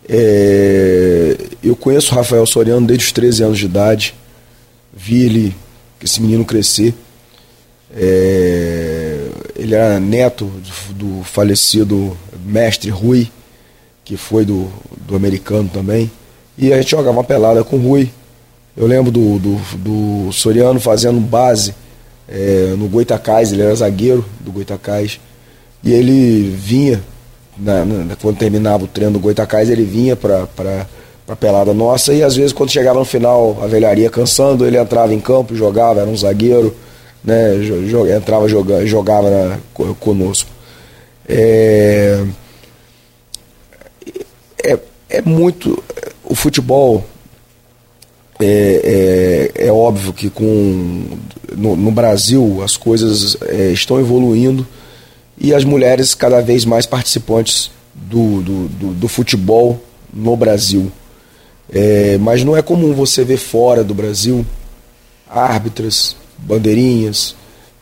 [0.08, 4.16] É, eu conheço o Rafael Soriano desde os 13 anos de idade,
[4.94, 5.56] vi ele
[6.02, 6.94] esse menino crescer.
[7.96, 13.30] É, ele era neto do, do, falecido mestre Rui,
[14.04, 14.70] que foi do,
[15.08, 16.12] do americano também.
[16.58, 18.10] E a gente jogava uma pelada com o Rui.
[18.76, 21.76] Eu lembro do, do, do Soriano fazendo base
[22.28, 25.20] é, no Goitacás, ele era zagueiro do Goitacás.
[25.84, 27.04] E ele vinha,
[27.58, 30.48] na, na, quando terminava o treino do Goitacás, ele vinha para
[31.26, 32.14] para pelada nossa.
[32.14, 36.02] E às vezes, quando chegava no final, a velharia cansando, ele entrava em campo, jogava,
[36.02, 36.76] era um zagueiro,
[37.24, 37.56] né?
[38.16, 39.58] entrava, jogava, jogava na,
[40.00, 40.50] conosco.
[41.28, 42.24] É,
[44.64, 44.80] é,
[45.10, 45.82] é muito.
[46.24, 47.06] O futebol
[48.40, 51.06] é, é, é óbvio que com,
[51.56, 54.68] no, no Brasil as coisas é, estão evoluindo
[55.44, 60.90] e as mulheres cada vez mais participantes do, do, do, do futebol no Brasil.
[61.70, 64.46] É, mas não é comum você ver fora do Brasil
[65.34, 67.36] árbitras, bandeirinhas,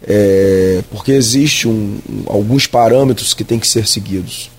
[0.07, 4.49] é, porque existe um, alguns parâmetros que têm que ser seguidos.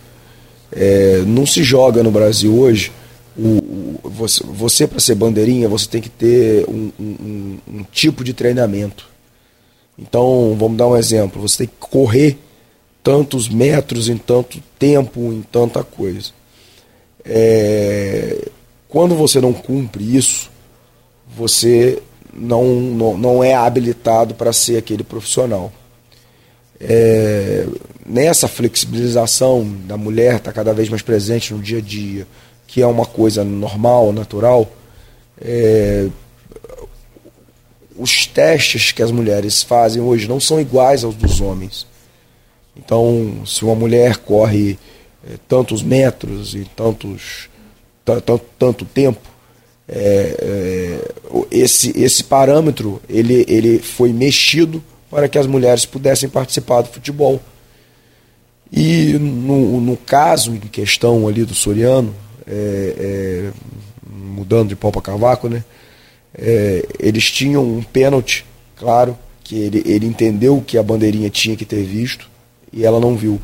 [0.71, 2.93] É, não se joga no Brasil hoje.
[3.37, 8.23] O, o você, você para ser bandeirinha, você tem que ter um, um, um tipo
[8.23, 9.09] de treinamento.
[9.99, 12.39] Então, vamos dar um exemplo: você tem que correr
[13.03, 16.31] tantos metros em tanto tempo, em tanta coisa.
[17.25, 18.49] É,
[18.89, 20.51] quando você não cumpre isso,
[21.35, 25.73] você não, não, não é habilitado para ser aquele profissional.
[26.81, 27.67] É,
[28.05, 32.27] nessa flexibilização da mulher está cada vez mais presente no dia a dia,
[32.67, 34.71] que é uma coisa normal, natural,
[35.41, 36.09] é,
[37.97, 41.87] os testes que as mulheres fazem hoje não são iguais aos dos homens.
[42.77, 44.79] Então, se uma mulher corre
[45.25, 47.51] é, tantos metros e tantos
[48.59, 49.21] tanto tempo,
[49.89, 51.13] é, é,
[51.53, 57.41] esse, esse parâmetro ele, ele foi mexido para que as mulheres pudessem participar do futebol.
[58.73, 62.13] E no, no caso em questão ali do Soriano,
[64.11, 65.63] mudando de pau para cavaco, né,
[66.99, 71.85] eles tinham um pênalti, claro, que ele, ele entendeu que a bandeirinha tinha que ter
[71.85, 72.32] visto
[72.73, 73.41] e ela não viu.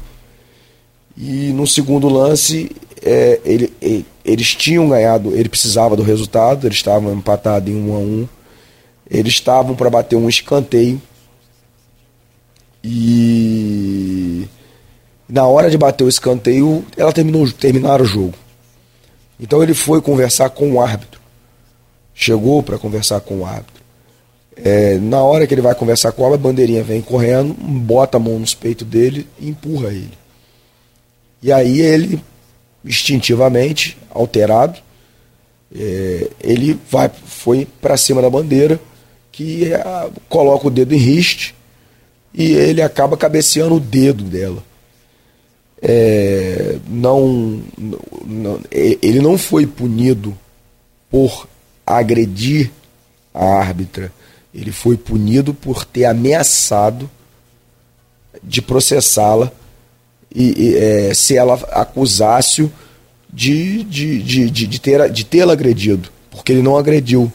[1.16, 2.70] E no segundo lance,
[3.02, 7.94] é, ele, ele, eles tinham ganhado, ele precisava do resultado, eles estavam empatados em 1
[7.94, 8.28] a 1
[9.10, 11.00] Eles estavam para bater um escanteio.
[12.82, 14.46] E
[15.28, 18.34] na hora de bater o escanteio, ela terminou terminaram o jogo.
[19.38, 21.20] Então ele foi conversar com o árbitro.
[22.14, 23.77] Chegou para conversar com o árbitro.
[24.64, 28.20] É, na hora que ele vai conversar com árbitro, a bandeirinha vem correndo, bota a
[28.20, 30.18] mão nos peitos dele e empurra ele.
[31.42, 32.20] E aí ele
[32.84, 34.78] instintivamente alterado,
[35.74, 38.80] é, ele vai, foi para cima da bandeira,
[39.30, 41.54] que é, coloca o dedo em riste
[42.32, 44.62] e ele acaba cabeceando o dedo dela.
[45.80, 47.62] É, não,
[48.24, 50.36] não, ele não foi punido
[51.10, 51.48] por
[51.86, 52.70] agredir
[53.32, 54.12] a árbitra,
[54.54, 57.08] ele foi punido por ter ameaçado
[58.42, 59.52] de processá-la
[60.34, 62.70] e, e é, se ela acusasse
[63.32, 67.32] de, de, de, de, de ter de tê-la agredido, porque ele não agrediu.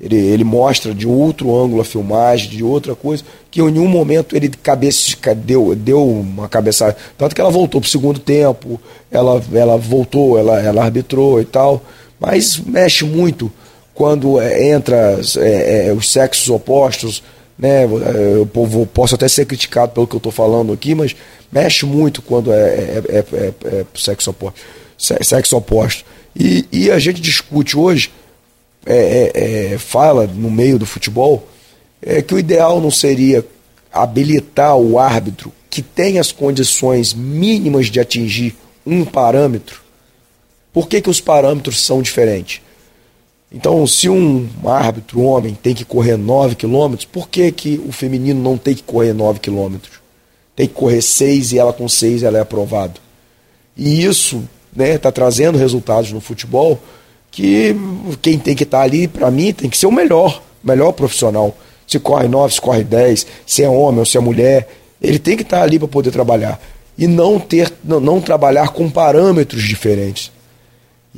[0.00, 4.36] Ele, ele mostra de outro ângulo a filmagem, de outra coisa, que em nenhum momento
[4.36, 6.96] ele cabeça, deu, deu uma cabeçada.
[7.16, 8.80] Tanto que ela voltou para o segundo tempo,
[9.10, 11.82] ela, ela voltou, ela, ela arbitrou e tal.
[12.20, 13.50] Mas mexe muito
[13.98, 17.20] quando é, entra é, é, os sexos opostos,
[17.58, 17.82] né?
[17.82, 18.46] Eu
[18.86, 21.16] posso até ser criticado pelo que eu estou falando aqui, mas
[21.50, 24.60] mexe muito quando é, é, é, é, é sexo oposto.
[24.96, 26.04] Sexo oposto.
[26.38, 28.12] E, e a gente discute hoje,
[28.86, 31.48] é, fala no meio do futebol,
[32.00, 33.44] é que o ideal não seria
[33.92, 39.80] habilitar o árbitro que tem as condições mínimas de atingir um parâmetro.
[40.72, 42.60] Por que, que os parâmetros são diferentes?
[43.50, 48.42] Então, se um árbitro, homem, tem que correr 9 km, por que, que o feminino
[48.42, 49.76] não tem que correr 9 km?
[50.54, 53.00] Tem que correr 6 e ela com 6 ela é aprovado.
[53.74, 54.42] E isso
[54.72, 56.78] está né, tá trazendo resultados no futebol
[57.30, 57.74] que
[58.20, 61.56] quem tem que estar tá ali, para mim, tem que ser o melhor, melhor profissional.
[61.86, 64.68] Se corre 9, se corre 10, se é homem ou se é mulher,
[65.00, 66.60] ele tem que estar tá ali para poder trabalhar.
[66.98, 70.32] E não ter, não, não trabalhar com parâmetros diferentes.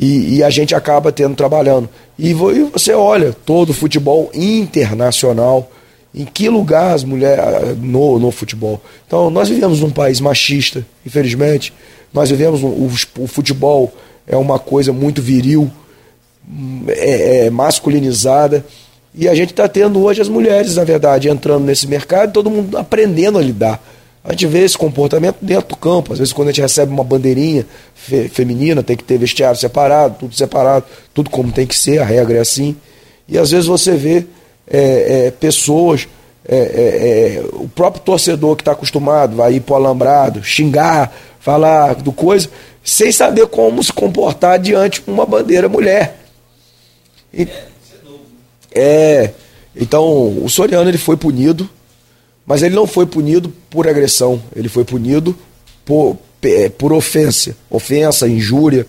[0.00, 1.86] E, e, a gente acaba tendo trabalhando.
[2.18, 5.70] E, você olha todo o futebol internacional,
[6.14, 8.80] em que lugar as mulheres no, no futebol.
[9.06, 11.74] Então, nós vivemos num país machista, infelizmente.
[12.14, 13.92] Nós vivemos o, o futebol
[14.26, 15.70] é uma coisa muito viril,
[16.88, 18.64] é, é masculinizada.
[19.14, 22.78] E a gente está tendo hoje as mulheres, na verdade, entrando nesse mercado, todo mundo
[22.78, 23.82] aprendendo a lidar.
[24.22, 26.12] A gente vê esse comportamento dentro do campo.
[26.12, 30.16] Às vezes, quando a gente recebe uma bandeirinha fe feminina, tem que ter vestiário separado,
[30.18, 32.76] tudo separado, tudo como tem que ser, a regra é assim.
[33.26, 34.26] E às vezes você vê
[34.66, 36.06] é, é, pessoas,
[36.46, 41.14] é, é, é o próprio torcedor que está acostumado, vai ir para o alambrado, xingar,
[41.38, 42.48] falar do coisa,
[42.84, 46.18] sem saber como se comportar diante de uma bandeira mulher.
[47.32, 47.48] E,
[48.72, 49.30] é,
[49.74, 50.04] então
[50.44, 51.68] o Soriano ele foi punido
[52.50, 55.36] mas ele não foi punido por agressão, ele foi punido
[55.84, 57.56] por, é, por ofensa.
[57.70, 58.84] Ofensa, injúria.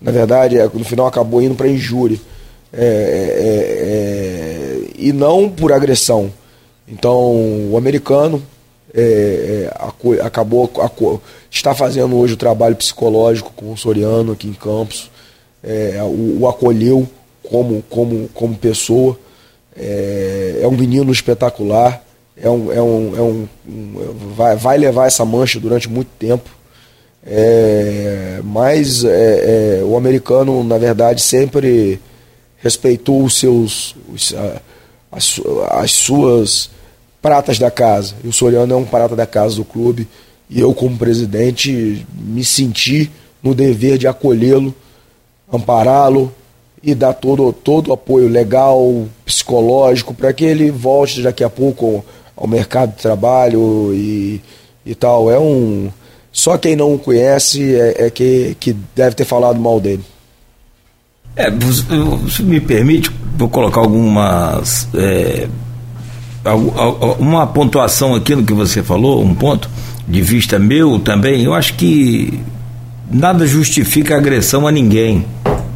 [0.00, 2.18] Na verdade, é, no final acabou indo para injúria.
[2.72, 6.32] é, é, é, e não por agressão.
[6.88, 8.42] Então, o americano
[8.92, 10.68] é, é, acabou
[11.48, 15.08] está fazendo hoje o trabalho psicológico com o Soriano aqui em Campos,
[15.62, 17.08] é, o, o, acolheu
[17.48, 19.16] como, como, como pessoa,
[19.76, 22.04] é, é, um menino espetacular,
[22.36, 23.48] é um, é um, é um,
[24.34, 26.50] vai, vai levar essa mancha durante muito tempo.
[27.26, 32.00] É, mas é, o americano, na verdade, sempre
[32.58, 34.34] respeitou os seus, os,
[35.10, 36.70] as, as suas
[37.22, 38.14] pratas da casa.
[38.22, 40.08] E o Soriano é um prata da casa do clube.
[40.50, 43.10] E eu, como presidente, me senti
[43.42, 44.74] no dever de acolhê-lo,
[45.50, 46.32] ampará-lo
[46.82, 52.04] e dar todo, todo o apoio legal, psicológico, para que ele volte daqui a pouco
[52.36, 54.40] ao mercado de trabalho e,
[54.84, 55.30] e tal.
[55.30, 55.90] É um.
[56.32, 60.04] Só quem não o conhece é, é que, que deve ter falado mal dele.
[61.36, 61.46] É,
[62.30, 65.48] se me permite, vou colocar algumas é,
[67.18, 69.68] uma pontuação aqui no que você falou, um ponto
[70.06, 72.38] de vista meu também, eu acho que
[73.10, 75.24] nada justifica agressão a ninguém.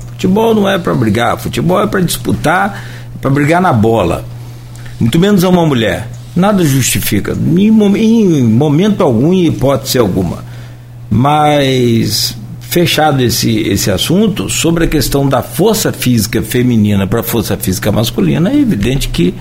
[0.08, 2.84] Futebol não é para brigar, futebol é para disputar,
[3.20, 4.24] para brigar na bola.
[5.00, 6.08] Muito menos a uma mulher.
[6.38, 10.44] Nada justifica, em, momento algum, em hipótese alguma.
[11.10, 17.56] Mas fechado esse, esse assunto, sobre a questão da força física feminina para a força
[17.56, 19.34] física masculina, é evidente que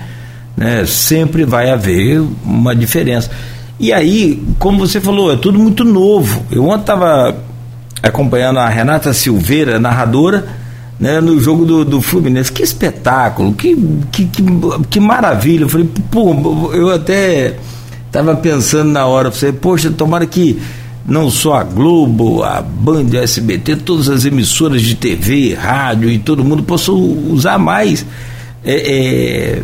[0.56, 3.30] né, sempre vai haver uma diferença.
[3.78, 6.44] E aí, como você falou, é tudo muito novo.
[6.50, 7.36] Eu ontem estava
[8.02, 10.48] acompanhando a Renata Silveira, narradora,
[10.98, 12.52] né, no jogo do, do Fluminense.
[12.52, 13.76] Que espetáculo, que,
[14.10, 14.42] que, que,
[14.90, 15.64] que maravilha.
[15.64, 17.56] Eu falei, pô, eu até
[18.06, 20.60] estava pensando na hora, falei, poxa, tomara que
[21.06, 26.18] não só a Globo, a Band, a SBT, todas as emissoras de TV, rádio e
[26.18, 26.94] todo mundo possam
[27.30, 28.04] usar mais.
[28.64, 29.62] É, é,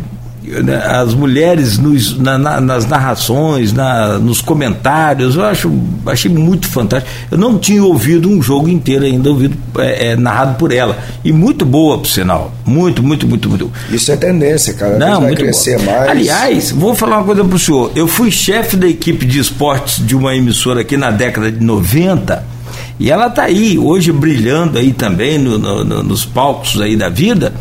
[1.01, 5.71] as mulheres nos, na, na, nas narrações, na, nos comentários, eu acho,
[6.05, 7.11] achei muito fantástico.
[7.31, 10.97] Eu não tinha ouvido um jogo inteiro ainda ouvido é, é, narrado por ela.
[11.23, 12.53] E muito boa, por sinal.
[12.65, 13.71] Muito, muito, muito, muito.
[13.89, 14.97] Isso é tendência, cara.
[14.97, 15.97] Não, vai crescer boa.
[15.99, 16.09] mais.
[16.09, 17.91] Aliás, vou falar uma coisa para o senhor.
[17.95, 22.55] Eu fui chefe da equipe de esportes de uma emissora aqui na década de 90.
[22.99, 27.09] E ela está aí, hoje brilhando aí também no, no, no, nos palcos aí da
[27.09, 27.53] vida.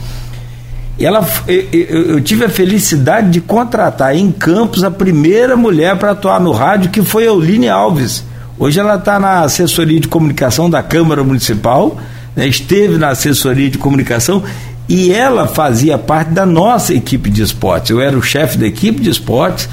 [0.99, 6.13] E ela, eu, eu, tive a felicidade de contratar em Campos a primeira mulher para
[6.13, 8.25] atuar no rádio, que foi a Euline Alves.
[8.57, 11.99] Hoje ela está na assessoria de comunicação da Câmara Municipal,
[12.37, 14.45] né, esteve na assessoria de comunicação
[14.89, 17.91] e ela fazia parte da nossa equipe de esportes.
[17.91, 19.69] Eu era o chefe da equipe de esportes,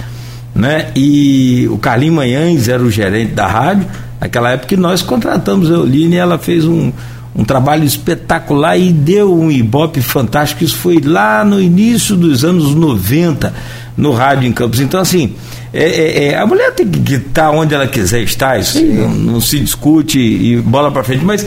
[0.55, 0.89] né?
[0.95, 3.85] E o Carlinho Manhães era o gerente da rádio.
[4.19, 6.91] Naquela época nós contratamos a Euline e ela fez um,
[7.35, 10.63] um trabalho espetacular e deu um ibope fantástico.
[10.63, 13.53] Isso foi lá no início dos anos 90
[13.95, 14.79] no rádio em Campos.
[14.79, 15.33] Então, assim,
[15.73, 19.41] é, é, é a mulher tem que estar onde ela quiser estar, isso não, não,
[19.41, 21.23] se discute e bola para frente.
[21.23, 21.45] Mas,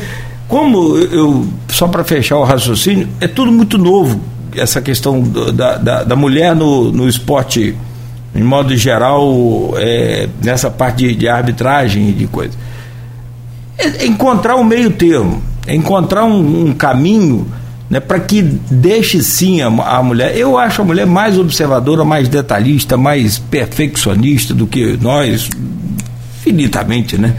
[0.49, 4.20] como eu, só para fechar o raciocínio, é tudo muito novo,
[4.57, 7.76] essa questão da, da, da mulher no, no esporte,
[8.35, 12.57] em modo geral, é, nessa parte de, de arbitragem e de coisa.
[13.76, 17.46] É encontrar um meio termo encontrar um, um caminho
[17.88, 20.36] né, para que deixe sim a, a, mulher.
[20.36, 25.48] Eu acho a mulher mais observadora, mais detalhista, mais perfeccionista do que nós,
[26.38, 27.34] infinitamente, né?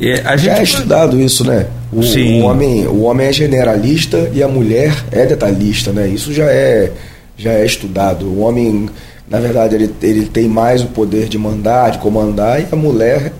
[0.00, 0.46] É, a gente...
[0.46, 1.66] Já é estudado isso, né?
[1.92, 2.40] O, sim.
[2.40, 6.06] o, homem, o homem é generalista e a mulher é detalhista, né?
[6.06, 6.92] Isso já é,
[7.36, 8.26] já é estudado.
[8.26, 8.88] O homem,
[9.28, 13.32] na verdade, ele, ele tem mais o poder de mandar, de comandar, e a mulher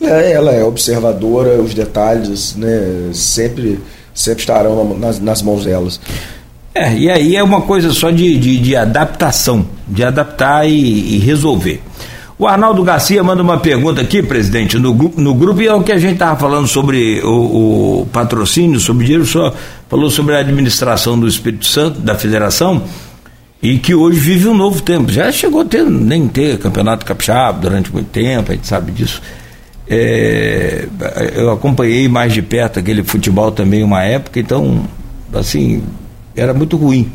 [0.00, 3.80] é, ela é observadora, os detalhes né, sempre,
[4.14, 6.00] sempre estarão nas, nas mãos delas.
[6.74, 11.18] É, e aí é uma coisa só de, de, de adaptação, de adaptar e, e,
[11.18, 11.80] resolver.
[12.38, 15.90] O Arnaldo Garcia manda uma pergunta aqui, presidente, no, no grupo, e é o que
[15.90, 19.54] a gente estava falando sobre o, o, patrocínio, sobre dinheiro, só
[19.88, 22.82] falou sobre a administração do Espírito Santo, da federação,
[23.62, 25.10] e que hoje vive um novo tempo.
[25.10, 29.22] Já chegou a ter, nem ter campeonato capixaba durante muito tempo, a gente sabe disso.
[29.88, 30.86] É,
[31.34, 34.84] eu acompanhei mais de perto aquele futebol também uma época, então,
[35.32, 35.82] assim,
[36.34, 37.10] era muito ruim,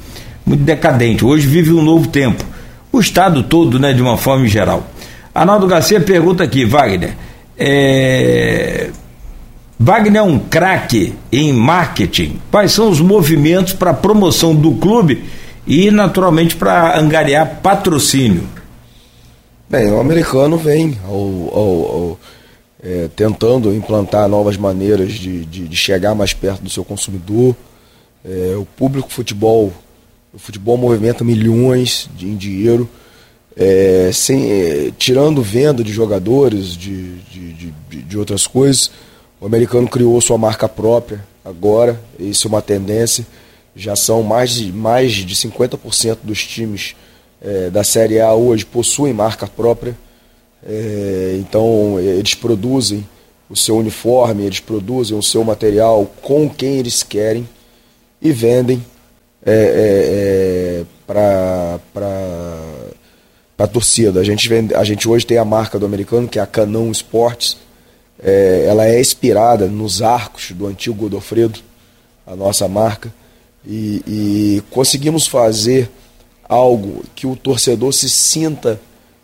[0.45, 1.25] muito decadente.
[1.25, 2.43] Hoje vive um novo tempo.
[2.91, 4.87] O Estado todo, né, de uma forma geral.
[5.33, 7.13] Arnaldo Garcia pergunta aqui, Wagner.
[7.57, 8.89] É,
[9.79, 12.39] Wagner é um craque em marketing.
[12.51, 15.23] Quais são os movimentos para promoção do clube
[15.65, 18.43] e, naturalmente, para angariar patrocínio?
[19.69, 22.19] Bem, o americano vem ao, ao, ao
[22.83, 27.55] é, tentando implantar novas maneiras de, de, de, chegar mais perto do seu consumidor.
[28.25, 29.73] É, o público futebol
[30.33, 32.89] O futebol movimenta milhões de, em dinheiro,
[33.55, 38.91] é, sem, é, tirando venda de jogadores, de, de, de, de outras coisas.
[39.39, 43.25] O americano criou sua marca própria agora, isso é uma tendência.
[43.75, 46.95] Já são mais de, mais de 50% dos times
[47.41, 49.95] é, da Série A hoje possuem marca própria.
[50.63, 53.07] É, então eles produzem
[53.49, 57.47] o seu uniforme, eles produzem o seu material com quem eles querem
[58.21, 58.83] e vendem
[59.45, 61.79] é, é, é para
[63.57, 64.19] a torcida.
[64.19, 66.91] A gente, vende, a gente hoje tem a marca do americano, que é a Canão
[66.91, 67.57] Esportes.
[68.23, 71.59] É, ela é inspirada nos arcos do antigo Godofredo,
[72.25, 73.13] a nossa marca.
[73.65, 75.89] E, e conseguimos fazer
[76.47, 78.79] algo que o torcedor se sinta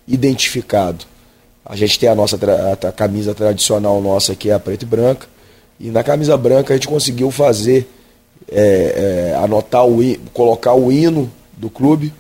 [0.08, 1.06] identificado.
[1.70, 4.88] A gente tem a nossa a, a camisa tradicional nossa que é a preta e
[4.88, 5.28] branca.
[5.80, 7.88] E na camisa branca a gente conseguiu fazer,
[8.50, 10.00] é, é, anotar o
[10.34, 12.14] colocar o hino do clube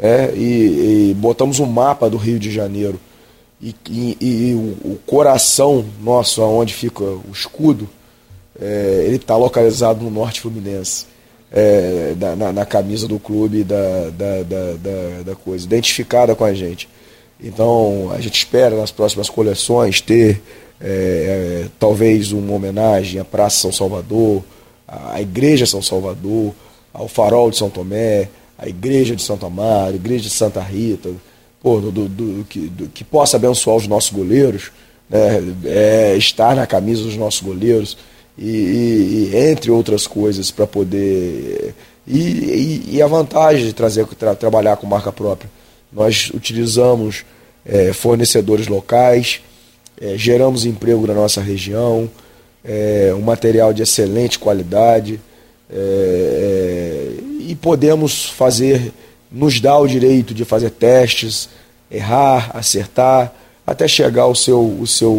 [0.00, 3.00] é, e, e, botamos um mapa do Rio de Janeiro.
[3.60, 7.88] E, e, e o, o, coração nosso, onde fica o escudo,
[8.60, 11.06] é, ele está localizado no norte fluminense.
[11.56, 16.88] É, na, na, camisa do clube da, da, da, da coisa, identificada com a gente.
[17.42, 20.40] Então a gente espera nas próximas coleções ter
[20.80, 24.42] é, é, talvez uma homenagem à Praça São Salvador,
[24.86, 26.54] à Igreja São Salvador,
[26.92, 28.28] ao Farol de São Tomé,
[28.58, 31.10] à Igreja de Santo Amaro, Igreja de Santa Rita,
[31.60, 34.70] pô, do, do, do, que, do, que possa abençoar os nossos goleiros,
[35.08, 37.96] né, é, estar na camisa dos nossos goleiros,
[38.36, 41.74] e, e, e entre outras coisas, para poder.
[42.06, 45.50] E, e, a vantagem de trazer, tra, trabalhar com marca própria.
[45.94, 47.24] Nós utilizamos
[47.64, 49.40] é, fornecedores locais,
[50.00, 52.10] é, geramos emprego na nossa região,
[52.64, 55.20] é, um material de excelente qualidade
[55.70, 58.92] é, é, e podemos fazer,
[59.30, 61.48] nos dá o direito de fazer testes,
[61.90, 63.32] errar, acertar,
[63.66, 65.12] até chegar ao seu, o seu,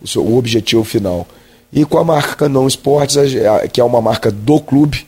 [0.00, 1.26] o seu objetivo final.
[1.72, 3.16] E com a marca Não Esportes,
[3.72, 5.06] que é uma marca do clube,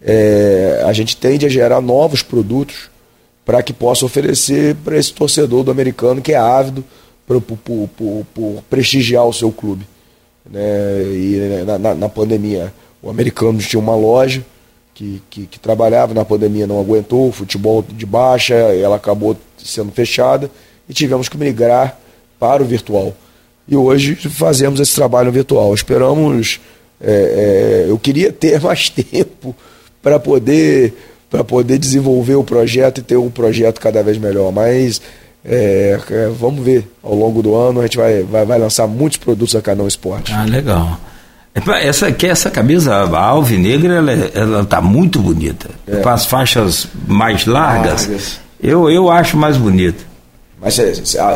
[0.00, 2.88] é, a gente tende a gerar novos produtos
[3.48, 6.84] para que possa oferecer para esse torcedor do americano que é ávido
[7.26, 9.86] por, por, por, por prestigiar o seu clube.
[10.44, 10.60] Né?
[11.02, 14.44] E na, na, pandemia, o americano tinha uma loja
[14.92, 20.50] que, que, que, trabalhava, na pandemia não aguentou, futebol de baixa, ela acabou sendo fechada
[20.86, 21.98] e tivemos que migrar
[22.38, 23.16] para o virtual.
[23.66, 25.72] E hoje fazemos esse trabalho virtual.
[25.72, 26.60] Esperamos.
[27.00, 29.56] É, é, eu queria ter mais tempo
[30.02, 30.92] para poder
[31.30, 34.52] para poder desenvolver o projeto e ter um projeto cada vez melhor.
[34.52, 35.00] Mas
[35.44, 39.18] é, é, vamos ver, ao longo do ano a gente vai, vai, vai lançar muitos
[39.18, 40.32] produtos da Canão Esporte.
[40.32, 40.98] Ah, legal.
[41.82, 45.68] Essa aqui, essa camisa a alvinegra, ela, ela tá muito bonita.
[45.86, 45.96] É.
[45.96, 50.07] Com as faixas mais largas, largas, eu, eu acho mais bonita.
[50.60, 50.76] Mas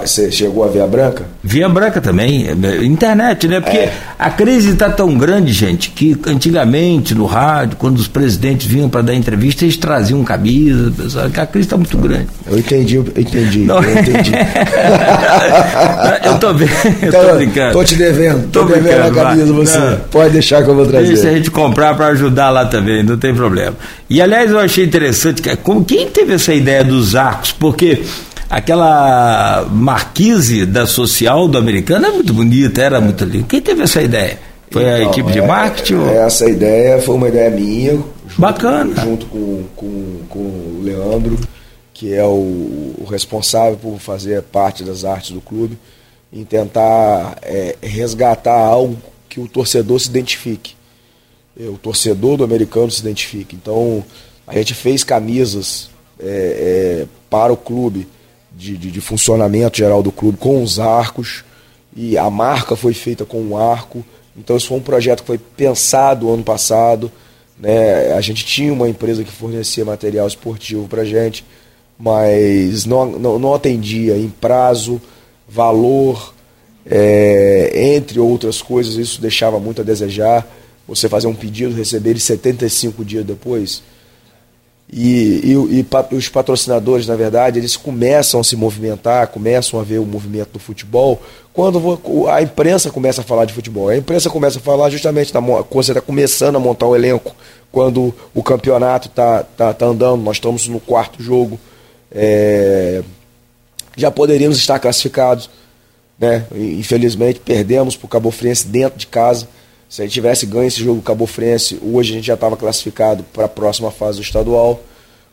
[0.04, 1.24] você chegou a ver a branca?
[1.44, 3.60] Vi a branca também, é, internet, né?
[3.60, 3.92] Porque é.
[4.18, 9.00] a crise está tão grande, gente, que antigamente no rádio, quando os presidentes vinham para
[9.00, 10.92] dar entrevista, eles traziam camisa,
[11.36, 12.26] a crise está muito grande.
[12.50, 13.60] Eu entendi, eu entendi.
[13.60, 13.80] Não.
[13.80, 14.32] Eu entendi.
[16.26, 17.72] eu tô vendo, eu tô então, brincando.
[17.74, 19.78] Tô te devendo, tô, tô devendo a camisa você.
[19.78, 19.98] Não.
[20.10, 21.06] Pode deixar que eu vou trazer.
[21.06, 23.76] Deixa a gente comprar para ajudar lá também, não tem problema.
[24.10, 28.02] E aliás, eu achei interessante, como quem teve essa ideia dos arcos, porque
[28.52, 33.46] aquela marquise da social do americano é muito bonita, era muito linda.
[33.48, 34.38] Quem teve essa ideia?
[34.70, 36.04] Foi então, a equipe de é, marketing?
[36.08, 37.92] É, essa ideia foi uma ideia minha.
[37.92, 39.02] Junto, Bacana.
[39.02, 41.38] Junto com, com, com o Leandro,
[41.94, 45.78] que é o, o, responsável por fazer parte das artes do clube,
[46.30, 48.98] em tentar é, resgatar algo
[49.30, 50.74] que o torcedor se identifique.
[51.58, 53.56] É, o torcedor do americano se identifique.
[53.56, 54.04] Então,
[54.46, 55.88] a gente fez camisas
[56.20, 58.06] é, é para o clube
[58.56, 61.44] de, de, de, funcionamento geral do clube com os arcos
[61.96, 64.04] e a marca foi feita com um arco.
[64.36, 67.10] Então isso foi um projeto que foi pensado ano passado.
[67.58, 68.12] Né?
[68.12, 71.44] A gente tinha uma empresa que fornecia material esportivo para gente,
[71.98, 75.00] mas não, não, não, atendia em prazo,
[75.48, 76.34] valor,
[76.86, 78.96] é, entre outras coisas.
[78.96, 80.46] Isso deixava muito a desejar.
[80.88, 83.82] Você fazer um pedido, receber ele 75 dias depois
[84.92, 89.98] e, e, e, os patrocinadores, na verdade, eles começam a se movimentar, começam a ver
[89.98, 93.88] o movimento do futebol quando a imprensa começa a falar de futebol.
[93.88, 97.34] A imprensa começa a falar justamente quando você está começando a montar o elenco,
[97.70, 101.58] quando o campeonato está tá, tá andando, nós estamos no quarto jogo,
[102.10, 103.02] é,
[103.96, 105.48] já poderíamos estar classificados.
[106.18, 106.44] Né?
[106.54, 109.48] Infelizmente, perdemos para o Cabo Friense dentro de casa.
[109.92, 113.22] Se a gente tivesse ganho esse jogo Cabo Frense, hoje a gente já estava classificado
[113.24, 114.80] para a próxima fase do estadual.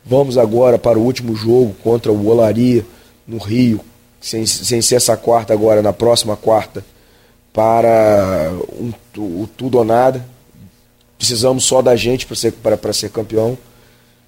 [0.06, 2.86] Vamos agora para o último jogo contra o Olaria
[3.26, 3.80] no Rio,
[4.20, 6.84] sem, sem ser essa quarta agora, na próxima quarta,
[7.54, 10.26] para um, o tudo ou nada.
[11.18, 12.54] Precisamos só da gente para ser,
[12.92, 13.58] ser campeão.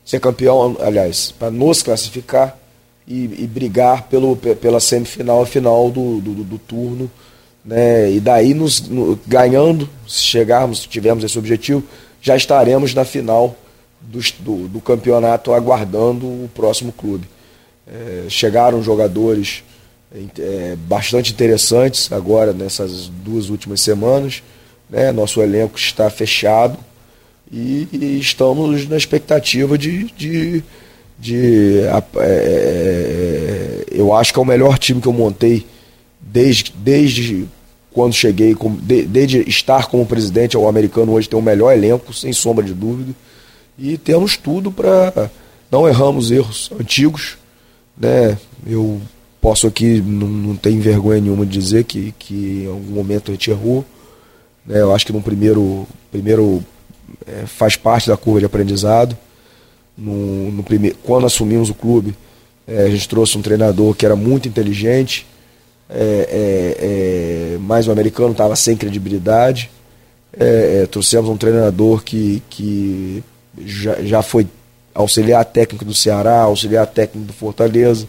[0.06, 2.58] Ser campeão, aliás, para nos classificar
[3.06, 7.12] e, e, brigar pelo, pela semifinal e final do, do, do turno.
[7.64, 8.12] Né?
[8.12, 11.84] E daí, nos, no, ganhando, se chegarmos, se tivermos esse objetivo,
[12.22, 13.56] já estaremos na final
[14.02, 17.28] do, do, campeonato aguardando o próximo clube.
[17.88, 19.64] É, chegaram jogadores
[20.40, 24.42] é, bastante interessantes agora nessas duas últimas semanas.
[24.90, 25.12] Né?
[25.12, 26.78] Nosso elenco está fechado
[27.52, 30.06] e, e estamos na expectativa de.
[30.18, 30.64] de,
[31.20, 35.66] de é, é, eu acho que é o melhor time que eu montei
[36.32, 37.48] desde, desde
[37.92, 42.32] quando cheguei, de, desde estar como presidente, o americano hoje tem o melhor elenco, sem
[42.32, 43.14] sombra de dúvida.
[43.78, 45.30] E temos tudo para.
[45.70, 47.38] Não erramos erros antigos.
[47.98, 48.38] Né?
[48.66, 49.02] Eu
[49.42, 53.34] posso aqui, não, não tenho vergonha nenhuma de dizer que, que em algum momento a
[53.34, 53.84] gente errou.
[54.66, 54.80] Né?
[54.80, 56.64] Eu acho que no primeiro, primeiro
[57.26, 59.18] é, faz parte da curva de aprendizado.
[59.98, 62.16] No, no primeiro, quando assumimos o clube,
[62.68, 65.26] é, a gente trouxe um treinador que era muito inteligente,
[65.92, 69.70] é, é, é mas o americano estava sem credibilidade.
[70.34, 73.24] É, trouxemos um treinador que, que
[73.66, 74.48] já, já foi
[74.94, 78.08] auxiliar técnico do Ceará, auxiliar técnico do Fortaleza,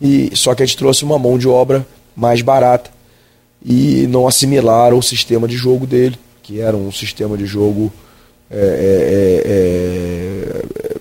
[0.00, 2.90] e só que a gente trouxe uma mão de obra mais barata
[3.64, 7.92] e não assimilaram o sistema de jogo dele, que era um sistema de jogo
[8.50, 10.98] é, é, é, é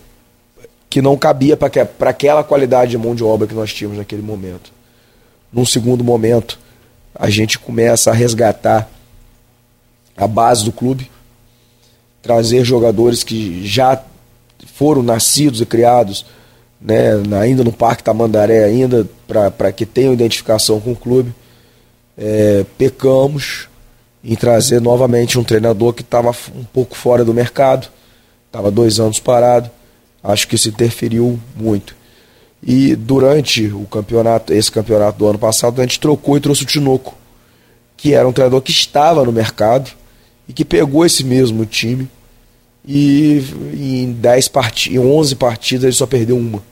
[0.89, 4.71] que não cabia para aquela qualidade de mão de obra que nós tínhamos naquele momento.
[5.51, 6.59] Num segundo momento,
[7.13, 8.89] a gente começa a resgatar
[10.15, 11.09] a base do clube,
[12.21, 14.01] trazer jogadores que já
[14.75, 16.25] foram nascidos e criados
[16.79, 21.33] né, ainda no Parque Tamandaré, ainda para que tenham identificação com o clube.
[22.17, 23.67] É, pecamos
[24.23, 27.87] em trazer novamente um treinador que estava um pouco fora do mercado,
[28.47, 29.69] estava dois anos parado.
[30.23, 31.95] Acho que isso interferiu muito.
[32.61, 36.65] E durante o campeonato, esse campeonato do ano passado, a gente trocou e trouxe o
[36.65, 37.15] Tinoco,
[37.95, 39.91] que era um treinador que estava no mercado
[40.47, 42.09] e que pegou esse mesmo time
[42.87, 43.43] e
[43.73, 44.89] em 10 part...
[44.89, 46.63] em 11 partidas ele só perdeu uma,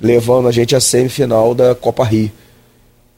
[0.00, 2.32] levando a gente à semifinal da Copa Rio.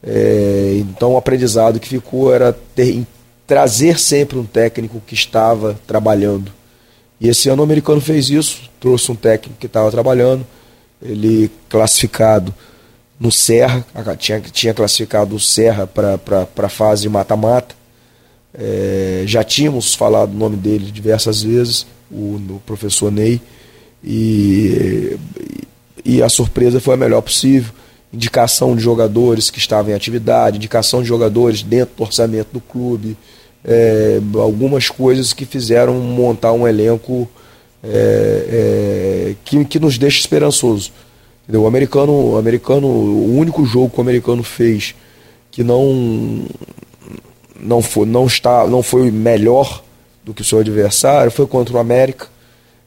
[0.02, 3.04] É, então o aprendizado que ficou era ter,
[3.46, 6.52] trazer sempre um técnico que estava trabalhando.
[7.20, 10.46] E esse ano o americano fez isso, trouxe um técnico que estava trabalhando,
[11.03, 12.55] ele classificado
[13.18, 13.84] no Serra,
[14.16, 17.74] tinha, tinha classificado o Serra para a fase mata-mata,
[18.55, 23.40] é, já tínhamos falado o nome dele diversas vezes, o, o professor Ney,
[24.03, 25.16] e,
[26.05, 27.72] e a surpresa foi a melhor possível.
[28.12, 33.16] Indicação de jogadores que estavam em atividade, indicação de jogadores dentro do orçamento do clube,
[33.64, 37.28] é, algumas coisas que fizeram montar um elenco
[37.83, 40.93] é, é, que, que nos deixa esperançoso.
[41.45, 41.62] Entendeu?
[41.62, 44.95] O americano, o americano, o único jogo que o americano fez
[45.51, 46.47] que não
[47.61, 49.83] não foi, não está, não foi melhor
[50.24, 52.29] do que o seu adversário, foi contra o América,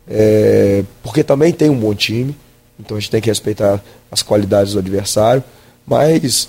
[0.08, 2.36] é, porque também tem um bom time,
[2.80, 5.44] então a gente tem que respeitar as qualidades do adversário,
[5.86, 6.48] mas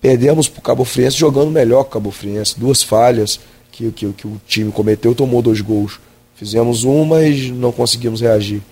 [0.00, 3.38] perdemos para o Cabo Friense jogando melhor que o Cabo Friense, duas falhas
[3.70, 6.00] que, que, que o time cometeu, tomou dois gols.
[6.38, 8.62] Fizemos um, mas não conseguimos reagir.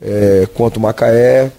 [0.00, 1.50] É, o Macaé,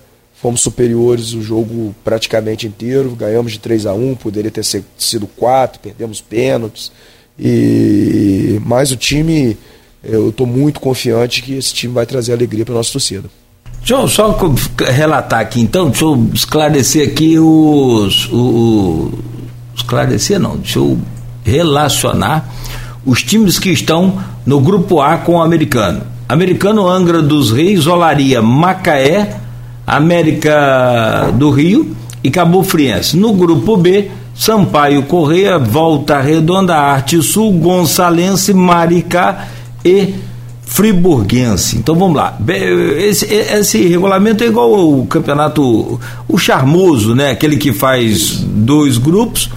[0.41, 5.81] fomos superiores o jogo praticamente inteiro, ganhamos de 3 a 1 poderia ter sido 4,
[5.81, 6.91] perdemos pênaltis.
[7.37, 9.57] E mais o time,
[10.01, 13.29] eu estou muito confiante que esse time vai trazer alegria para nossa torcida.
[13.79, 14.37] Deixa eu só
[14.77, 18.29] relatar aqui então, deixa eu esclarecer aqui os.
[18.31, 19.11] O,
[19.75, 20.97] esclarecer não, deixa eu
[21.43, 22.49] relacionar
[23.05, 26.01] os times que estão no grupo A com o americano.
[26.27, 29.37] Americano Angra dos Reis, Olaria, Macaé,
[29.85, 33.17] América do Rio e Cabo Friense.
[33.17, 39.47] No grupo B, Sampaio Correia, Volta Redonda, Arte Sul, Gonçalense, Maricá
[39.83, 40.13] e
[40.61, 41.77] Friburguense.
[41.77, 42.37] Então vamos lá.
[42.97, 47.31] Esse, esse, regulamento é igual o campeonato, o charmoso, né?
[47.31, 49.49] Aquele que faz dois grupos.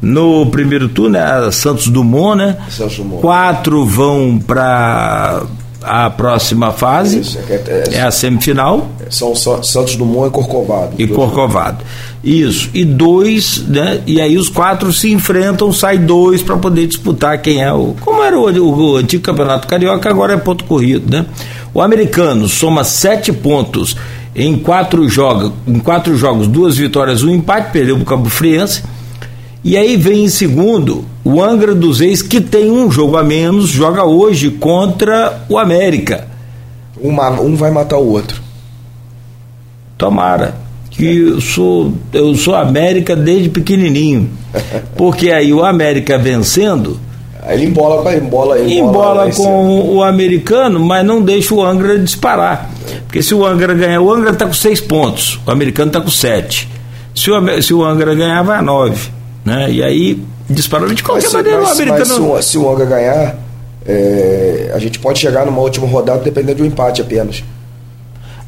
[0.00, 2.56] No primeiro turno é Santos Dumont, né?
[2.70, 3.20] Santos Dumont.
[3.20, 5.42] Quatro vão para
[5.82, 7.20] a próxima fase.
[7.20, 8.88] Isso, é, é, é, a semifinal.
[9.08, 10.92] São Santos Dumont e Corcovado.
[10.98, 11.84] E Corcovado.
[12.22, 12.68] Isso.
[12.74, 14.00] E dois, né?
[14.06, 17.94] E aí os quatro se enfrentam, sai dois para poder disputar quem é o.
[18.00, 21.26] Como era o, o, o, antigo campeonato carioca, agora é ponto corrido, né?
[21.72, 23.96] O americano soma sete pontos
[24.34, 28.82] em quatro jogos, em quatro jogos, duas vitórias, um empate, perdeu para o Campo Friense.
[29.62, 33.68] E aí vem em segundo o Angra dos Reis, que tem um jogo a menos,
[33.68, 36.26] joga hoje contra o América.
[36.98, 38.40] Uma, um vai matar o outro.
[39.98, 40.54] Tomara.
[40.90, 44.30] Que eu sou, eu sou América desde pequenininho.
[44.96, 46.98] Porque aí o América vencendo.
[47.42, 51.98] Aí ele embola, com embola, embola, embola com o americano, mas não deixa o Angra
[51.98, 52.70] disparar.
[53.06, 56.10] Porque se o Angra ganhar, o Angra está com seis pontos, o americano está com
[56.10, 56.68] sete.
[57.14, 59.19] Se o, se o Angra ganhar, vai a nove.
[59.44, 59.70] Né?
[59.70, 61.98] E aí disparou de qualquer mas, maneira mas, o americano.
[61.98, 63.36] Mas se, o, se o Angra ganhar,
[63.86, 67.42] é, a gente pode chegar numa última rodada dependendo de um empate apenas.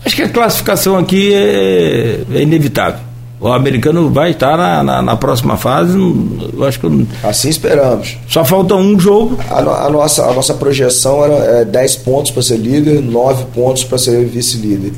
[0.05, 3.01] Acho que a classificação aqui é, é inevitável.
[3.41, 5.99] O americano vai estar na, na, na, próxima fase.
[5.99, 8.17] Eu acho que assim esperamos.
[8.29, 9.37] Só falta um jogo.
[9.51, 13.83] A, a nossa, a nossa projeção era é, 10 pontos para ser líder, 9 pontos
[13.83, 14.93] para ser vice-líder.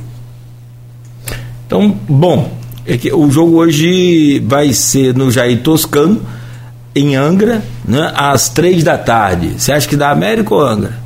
[1.66, 2.50] Então, bom,
[2.86, 6.24] é que o jogo hoje vai ser no Jair Toscano,
[6.94, 9.58] em Angra, né, às três da tarde.
[9.58, 11.02] Você acha que dá América ou Angra?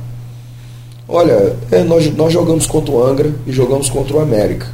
[1.07, 4.67] Olha, é, nós, nós jogamos contra o Angra e jogamos contra o América.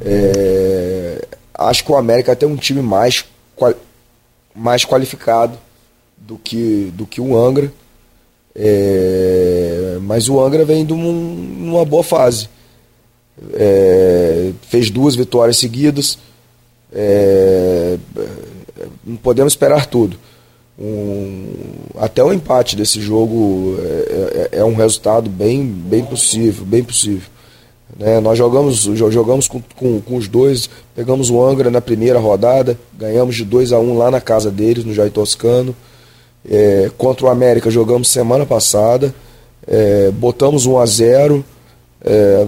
[0.00, 3.24] É, acho que o América tem um time mais,
[4.54, 5.58] mais qualificado
[6.16, 7.70] do que, do que o Angra.
[8.54, 12.48] É, mas o Angra vem de um, uma boa fase
[13.54, 16.18] é, fez duas vitórias seguidas.
[16.92, 17.98] É,
[19.04, 20.18] não podemos esperar tudo.
[20.78, 21.48] Um,
[21.96, 27.28] até o empate desse jogo é, é, é, um resultado bem, bem possível, bem possível.
[27.98, 28.20] Né?
[28.20, 33.36] Nós jogamos, jogamos com, com, com, os dois, pegamos o Angra na primeira rodada, ganhamos
[33.36, 35.74] de 2 a 1 um lá na casa deles, no Jair Toscano.
[36.48, 39.14] É, contra o América jogamos semana passada,
[39.66, 41.44] é, botamos 1 a 0
[42.04, 42.46] é,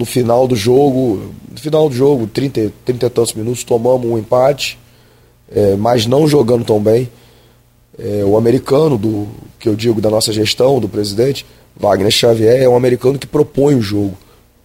[0.00, 4.16] no, final do jogo, no final do jogo, 30, 30 e tantos minutos, tomamos um
[4.16, 4.78] empate,
[5.54, 7.10] é, mas não jogando tão bem.
[7.98, 9.28] É, o americano, do
[9.58, 11.44] que eu digo da nossa gestão, do presidente,
[11.76, 14.16] Wagner Xavier, é um americano que propõe o jogo.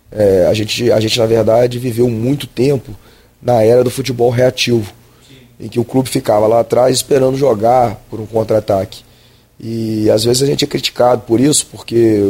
[0.09, 2.95] É, a, gente, a gente, na verdade, viveu muito tempo
[3.41, 4.93] na era do futebol reativo,
[5.59, 9.03] em que o clube ficava lá atrás esperando jogar por um contra-ataque.
[9.59, 12.21] E às vezes a gente é criticado por isso, porque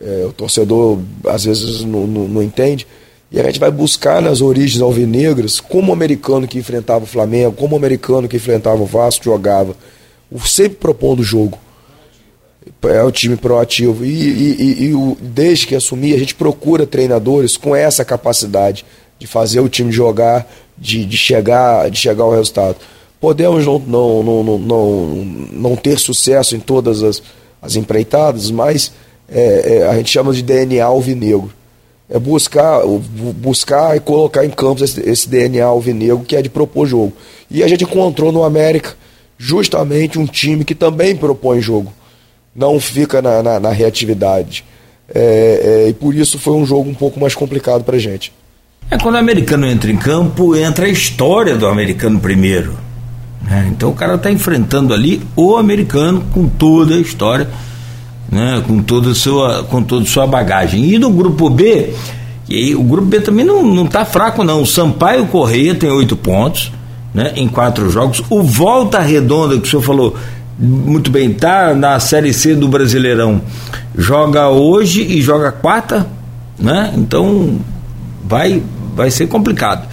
[0.00, 2.86] é, o torcedor às vezes não, não, não, entende.
[3.30, 7.52] E a gente vai buscar nas origens alvinegras como o americano que enfrentava o Flamengo,
[7.52, 9.76] como o americano que enfrentava o Vasco jogava.
[10.44, 11.58] Sempre propondo o jogo.
[12.82, 14.04] É o time proativo.
[14.04, 18.84] E, e, e, e desde que assumi, a gente procura treinadores com essa capacidade
[19.18, 22.76] de fazer o time jogar, de, de, chegar, de chegar ao resultado.
[23.20, 25.06] Podemos não, não, não, não,
[25.52, 27.22] não ter sucesso em todas as,
[27.60, 28.92] as empreitadas, mas
[29.30, 31.52] é, é, a gente chama de DNA alvinegro.
[32.10, 32.80] É buscar,
[33.36, 37.12] buscar e colocar em campo esse, esse DNA alvinegro que é de propor jogo.
[37.50, 38.94] E a gente encontrou no América
[39.36, 41.92] justamente um time que também propõe jogo.
[42.56, 44.64] Não fica na, na, na reatividade.
[45.14, 48.32] É, é, e por isso foi um jogo um pouco mais complicado para gente.
[48.90, 52.78] É quando o americano entra em campo, entra a história do americano primeiro.
[53.42, 53.68] Né?
[53.70, 57.48] Então o cara está enfrentando ali o americano com toda a história
[58.30, 60.84] né, com toda sua, com toda a sua bagagem.
[60.84, 61.92] E no grupo B,
[62.48, 64.62] e o grupo B também não, não tá fraco, não.
[64.62, 66.72] O Sampaio Correia tem oito pontos
[67.12, 68.22] né, em quatro jogos.
[68.30, 70.16] O Volta Redonda, que o senhor falou
[70.58, 73.40] muito bem, tá na Série C do Brasileirão.
[73.96, 76.06] Joga hoje e joga quarta,
[76.58, 76.92] né?
[76.96, 77.58] Então
[78.24, 78.62] vai,
[78.94, 79.86] vai ser complicado.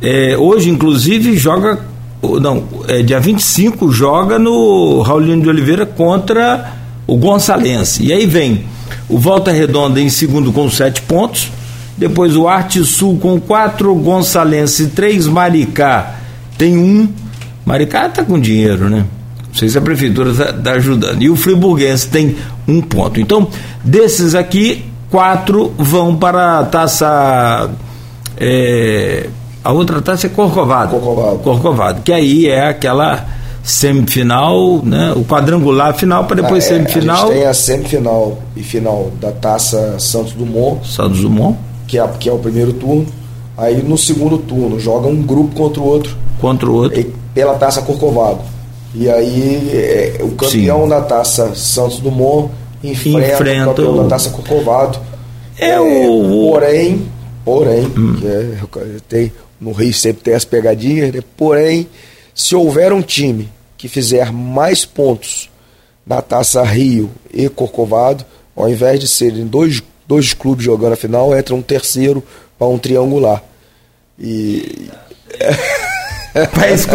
[0.00, 1.80] É, hoje, inclusive, joga.
[2.22, 8.04] Não, é, dia 25 joga no Raulino de Oliveira contra o Gonçalense.
[8.04, 8.64] E aí vem
[9.08, 11.50] o Volta Redonda em segundo com sete pontos,
[11.96, 16.16] depois o Arte Sul com quatro, Gonçalense três, Maricá
[16.56, 17.08] tem um.
[17.64, 19.04] Maricá tá com dinheiro, né?
[19.48, 21.22] Não sei se a prefeitura está tá ajudando.
[21.22, 22.36] E o Friburguense tem
[22.66, 23.20] um ponto.
[23.20, 23.48] Então,
[23.84, 27.70] desses aqui, quatro vão para a taça.
[28.36, 29.28] É,
[29.62, 30.90] a outra taça é Corcovado.
[30.90, 31.38] Corcovado.
[31.38, 33.24] Corcovado, que aí é aquela
[33.64, 35.12] semifinal, né?
[35.16, 37.16] O quadrangular final para depois ah, é, semifinal.
[37.16, 40.86] A gente tem a semifinal e final da Taça Santos Dumont.
[40.86, 41.58] Santos Dumont.
[41.86, 43.06] Que é, que é o primeiro turno.
[43.56, 46.16] Aí no segundo turno joga um grupo contra o outro.
[46.40, 47.04] Contra o outro.
[47.34, 48.40] pela Taça Corcovado.
[48.94, 50.88] E aí é, o campeão Sim.
[50.88, 52.50] da Taça Santos Dumont
[52.82, 54.98] enfrenta, Enfrenta o campeão o- da Taça Corcovado.
[55.58, 57.02] É o- Porém,
[57.44, 58.16] porém, Hum.
[58.24, 58.56] é,
[59.08, 61.20] tem, no Rio sempre tem as pegadinhas, né?
[61.36, 61.88] porém,
[62.34, 63.48] se houver um time
[63.84, 65.50] que fizer mais pontos
[66.06, 68.24] na Taça Rio e Corcovado,
[68.56, 72.24] ao invés de serem dois, dois clubes jogando a final, entra um terceiro
[72.58, 73.44] para um triangular.
[74.18, 74.88] E
[76.56, 76.88] Mas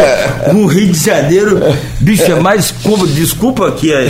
[0.52, 1.62] no Rio de Janeiro,
[2.00, 2.74] bicho, é mais.
[3.16, 4.08] Desculpa aqui, é,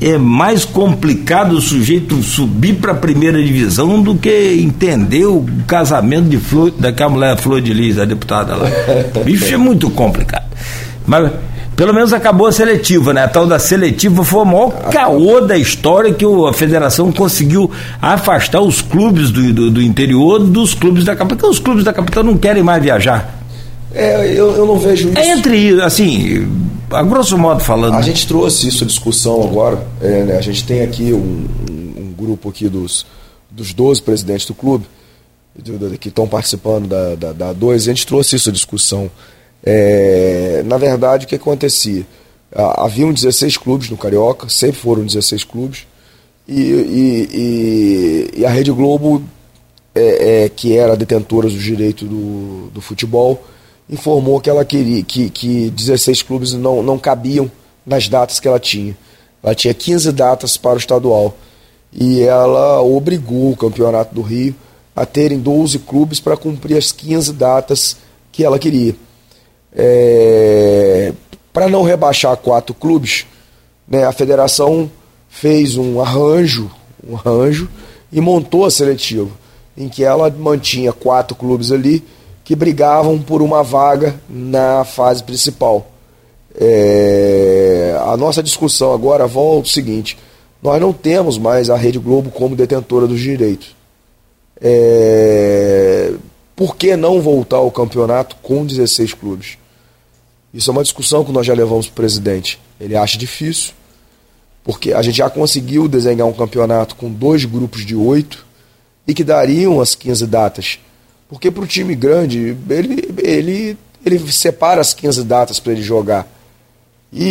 [0.00, 6.28] é mais complicado o sujeito subir para a primeira divisão do que entender o casamento
[6.28, 8.68] de Flor, daquela mulher Flor de Lis, a deputada lá.
[9.24, 10.47] Bicho, é muito complicado.
[11.08, 11.32] Mas
[11.74, 13.24] pelo menos acabou a seletiva, né?
[13.24, 17.70] A tal da seletiva foi o maior caô da história que a federação conseguiu
[18.02, 21.36] afastar os clubes do, do, do interior dos clubes da capital.
[21.38, 23.42] Porque os clubes da capital não querem mais viajar.
[23.94, 25.18] é, eu, eu não vejo isso.
[25.18, 26.46] É entre, assim,
[26.90, 27.94] a grosso modo falando.
[27.94, 29.78] A gente trouxe isso à discussão agora.
[30.02, 33.06] é, né, a gente tem aqui um, um- grupo aqui dos,
[33.48, 34.84] dos 12 presidentes do clube
[36.00, 37.74] que estão participando da, da, da A2.
[37.76, 39.08] A gente trouxe isso à discussão.
[39.70, 42.06] É, na verdade, o que acontecia?
[42.54, 45.86] Haviam 16 clubes no Carioca, sempre foram 16 clubes.
[46.48, 47.28] E, e-
[48.34, 49.22] e- e a Rede Globo,
[49.94, 53.44] é, é, que era detentora dos direitos do, do futebol,
[53.90, 57.50] informou que ela queria que, que 16 clubes não, não cabiam
[57.84, 58.96] nas datas que ela tinha.
[59.42, 61.36] Ela tinha 15 datas para o estadual.
[61.92, 64.54] E ela obrigou o Campeonato do Rio
[64.96, 67.98] a terem 12 clubes para cumprir as 15 datas
[68.32, 68.94] que ela queria.
[69.74, 71.12] É,
[71.52, 73.26] para não rebaixar quatro clubes,
[73.86, 74.90] né, a federação
[75.28, 76.70] fez um arranjo,
[77.06, 77.68] um arranjo
[78.12, 79.30] e montou a seletiva,
[79.76, 82.04] em que ela mantinha quatro clubes ali
[82.44, 85.90] que brigavam por uma vaga na fase principal.
[86.58, 90.18] É, a nossa discussão agora volta ao seguinte:
[90.62, 93.76] nós não temos mais a Rede Globo como detentora dos direitos.
[94.60, 96.12] É,
[96.58, 99.56] por que não voltar ao campeonato com 16 clubes?
[100.52, 102.58] Isso é uma discussão que nós já levamos para o presidente.
[102.80, 103.74] Ele acha difícil,
[104.64, 108.44] porque a gente já conseguiu desenhar um campeonato com dois grupos de oito
[109.06, 110.80] e que dariam as 15 datas.
[111.28, 116.26] Porque para o time grande, ele, ele, ele separa as 15 datas para ele jogar.
[117.12, 117.24] E,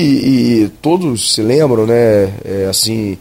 [0.64, 2.34] e todos se lembram, né?
[2.46, 3.18] É, assim,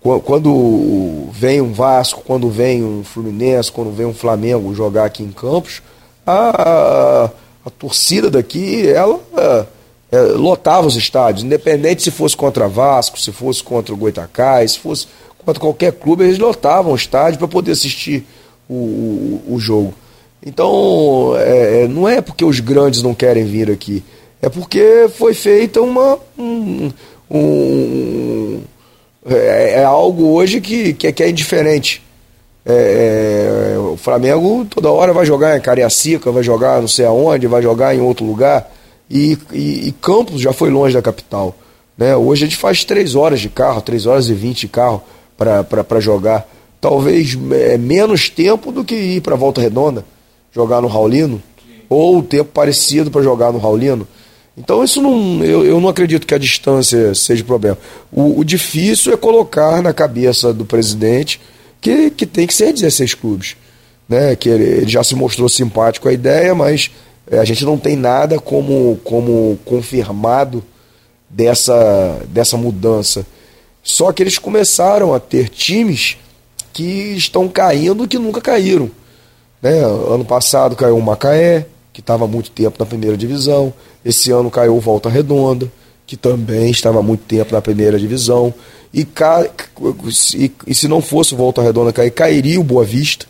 [0.00, 5.32] quando vem um Vasco, quando vem um Fluminense, quando vem um Flamengo jogar aqui em
[5.32, 5.82] Campos,
[6.26, 7.30] a,
[7.64, 9.66] a, torcida daqui, ela é,
[10.12, 14.78] é, lotava os estádios, independente se fosse contra Vasco, se fosse contra o Goitacás, se
[14.78, 15.06] fosse
[15.44, 18.26] contra qualquer clube, eles lotavam o estádio para poder assistir
[18.68, 19.94] o, o, o jogo.
[20.44, 24.04] Então, é, é, não é porque os grandes não querem vir aqui,
[24.40, 26.18] é porque foi feita uma.
[26.38, 26.92] Um,
[27.30, 28.60] um-
[29.30, 32.02] é, é algo hoje que, que, é, que é indiferente.
[32.64, 37.46] É, é, o Flamengo toda hora vai jogar em Cariacica, vai jogar não sei aonde,
[37.46, 38.70] vai jogar em outro lugar.
[39.10, 41.54] E, e, e Campos já foi longe da capital.
[41.96, 42.14] Né?
[42.14, 45.02] Hoje a gente faz três horas de carro, três horas e vinte de carro
[45.36, 46.46] para jogar.
[46.80, 50.04] Talvez é, menos tempo do que ir para Volta Redonda,
[50.52, 51.42] jogar no Raulino,
[51.88, 54.06] ou tempo parecido para jogar no Raulino.
[54.58, 57.78] Então isso não, eu, eu não acredito que a distância seja problema.
[58.10, 61.40] O, o difícil é colocar na cabeça do presidente
[61.80, 63.56] que, que tem que ser 16 clubes.
[64.08, 64.34] Né?
[64.34, 66.90] Que ele, ele já se mostrou simpático à ideia, mas
[67.30, 70.64] é, a gente não tem nada como, como confirmado
[71.30, 73.24] dessa, dessa mudança.
[73.82, 76.16] Só que eles começaram a ter times
[76.72, 78.90] que estão caindo que nunca caíram.
[79.62, 79.78] Né?
[79.78, 81.66] Ano passado caiu o Macaé,
[81.98, 83.74] que estava há muito tempo na primeira divisão.
[84.04, 85.68] Esse ano caiu o Volta Redonda,
[86.06, 88.54] que também estava há muito tempo na primeira divisão.
[88.94, 89.00] E,
[90.36, 93.26] e, e se não fosse o Volta Redonda cair, cairia o Boa Vista,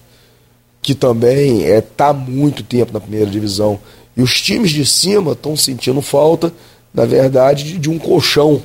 [0.83, 3.81] que também está é, tá há muito tempo na primeira divisão.
[4.15, 6.53] E os times de cima estão sentindo falta,
[6.93, 8.63] na verdade, de, de um colchão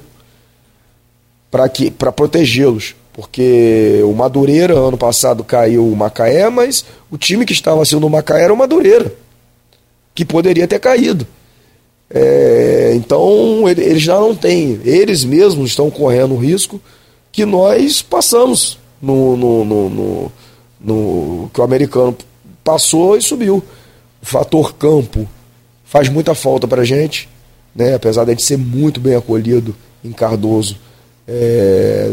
[1.49, 2.93] para protegê-los.
[3.14, 8.10] Porque o Madureira, ano passado, caiu o Macaé, mas o time que estava acima do
[8.10, 9.22] Macaé era o Madureira,
[10.14, 11.26] que poderia ter caído.
[12.09, 16.80] É, então, ele, eles já não têm, eles mesmos estão correndo o risco
[17.32, 20.32] que nós passamos no, no, no, no,
[20.80, 22.16] no que o americano
[22.64, 23.64] passou e subiu.
[24.22, 25.28] O fator campo
[25.84, 27.28] faz muita falta para a gente,
[27.76, 27.95] né?
[27.95, 30.78] apesar de a gente ser muito bem acolhido em Cardoso.
[31.28, 32.11] É,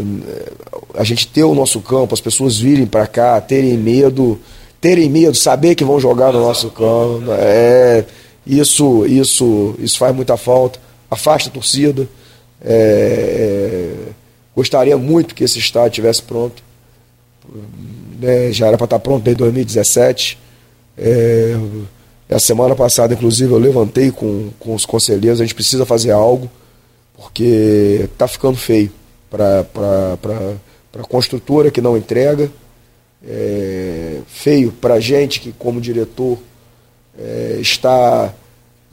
[0.95, 4.39] a gente ter o nosso campo, as pessoas virem para cá, terem medo,
[4.81, 8.03] terem medo, saber que vão jogar no nosso campo, é,
[8.45, 10.79] isso, isso, isso faz muita falta,
[11.09, 12.07] afasta a torcida.
[12.63, 13.93] É,
[14.55, 16.61] Gostaria muito que esse estádio estivesse pronto.
[18.19, 20.37] Né, já era para estar pronto desde 2017.
[20.97, 21.55] É,
[22.29, 26.49] a semana passada, inclusive, eu levantei com, com os conselheiros, a gente precisa fazer algo,
[27.15, 28.91] porque está ficando feio
[29.29, 29.65] para
[30.99, 32.49] a construtora que não entrega,
[33.27, 36.37] é, feio para a gente que, como diretor,
[37.17, 38.33] é, está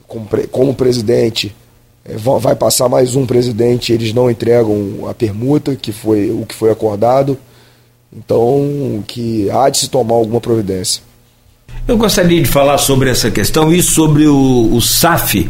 [0.07, 1.55] como, como presidente,
[2.05, 6.55] é, vai passar mais um presidente, eles não entregam a permuta, que foi o que
[6.55, 7.37] foi acordado.
[8.11, 11.03] Então, que há de se tomar alguma providência.
[11.87, 15.47] Eu gostaria de falar sobre essa questão e sobre o, o SAF,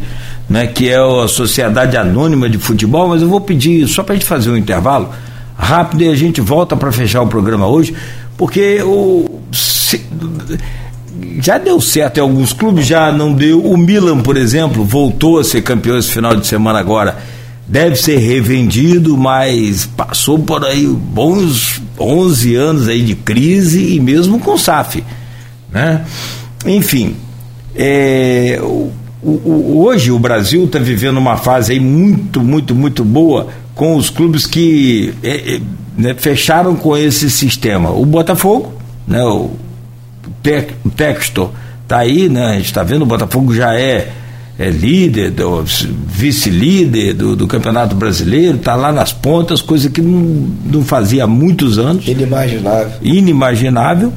[0.48, 4.16] né, que é a Sociedade Anônima de Futebol, mas eu vou pedir só para a
[4.18, 5.10] gente fazer um intervalo
[5.56, 7.94] rápido e a gente volta para fechar o programa hoje,
[8.40, 10.00] porque o, se,
[11.42, 13.62] já deu certo em alguns clubes, já não deu.
[13.62, 17.18] O Milan, por exemplo, voltou a ser campeão esse final de semana agora.
[17.68, 24.40] Deve ser revendido, mas passou por aí bons 11 anos aí de crise e mesmo
[24.40, 25.04] com SAF.
[25.70, 26.02] Né?
[26.64, 27.16] Enfim,
[27.76, 28.90] é, o,
[29.22, 34.08] o, hoje o Brasil está vivendo uma fase aí muito, muito, muito boa com os
[34.08, 35.60] clubes que é, é,
[35.96, 37.90] né, fecharam com esse sistema.
[37.90, 38.72] O Botafogo,
[39.06, 39.50] né, o,
[40.84, 41.50] o Textor
[41.82, 44.10] está aí, né, a gente está vendo, o Botafogo já é,
[44.58, 45.32] é líder,
[46.06, 51.26] vice-líder do, do, Campeonato Brasileiro, está lá nas pontas, coisa que não, não fazia há
[51.26, 52.06] muitos anos.
[52.06, 52.92] Inimaginável.
[53.02, 54.12] Inimaginável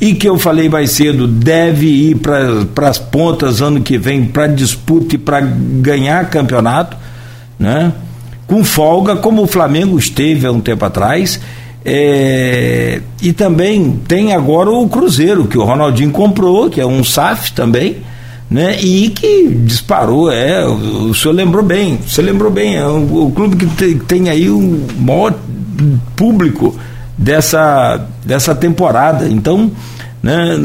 [0.00, 4.48] e que eu falei mais cedo, deve ir para as pontas ano que vem para
[4.48, 6.96] disputa e para ganhar campeonato,
[7.56, 7.92] né?
[8.46, 11.40] Com folga, como o Flamengo esteve há um tempo atrás.
[11.84, 17.52] É, e também tem agora o Cruzeiro, que o Ronaldinho comprou, que é um SAF
[17.52, 17.96] também,
[18.48, 18.80] né?
[18.80, 23.32] E que disparou, é, o, o senhor lembrou bem, você lembrou bem, é o, o
[23.32, 25.34] clube que tem, tem aí um maior
[26.14, 26.76] público
[27.16, 29.28] dessa, dessa temporada.
[29.28, 29.70] Então,
[30.22, 30.56] né,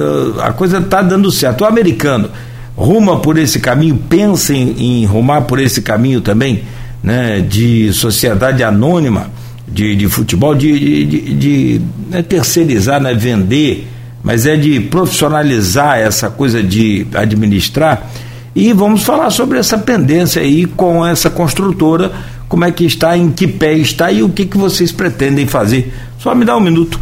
[0.41, 1.61] a coisa está dando certo.
[1.61, 2.29] O americano
[2.75, 6.63] ruma por esse caminho, pensa em, em rumar por esse caminho também,
[7.07, 9.31] né, de sociedade anônima
[9.65, 13.87] de, de futebol, de, de, de, né, terceirizar, né, vender,
[14.21, 18.09] mas é de profissionalizar essa coisa de administrar.
[18.53, 22.11] E vamos falar sobre essa pendência aí com essa construtora,
[22.49, 25.93] como é que está, em que pé está e o que, que vocês pretendem fazer.
[26.19, 26.99] Só me dá um minuto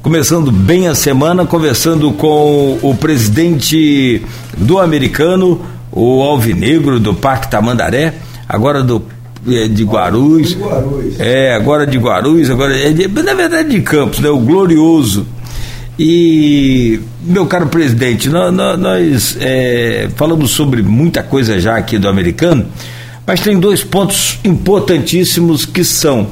[0.00, 4.22] começando bem a semana, conversando com o presidente
[4.56, 5.60] do americano,
[5.92, 8.14] o Alvinegro do Parque Tamandaré,
[8.48, 9.02] agora do
[9.44, 11.20] de Guarulhos, de Guarulhos.
[11.20, 15.26] É, agora de Guarulhos, agora é de, na verdade de Campos, né, o glorioso.
[15.98, 22.66] E, meu caro presidente, nós, nós é, falamos sobre muita coisa já aqui do americano,
[23.26, 26.26] mas tem dois pontos importantíssimos que são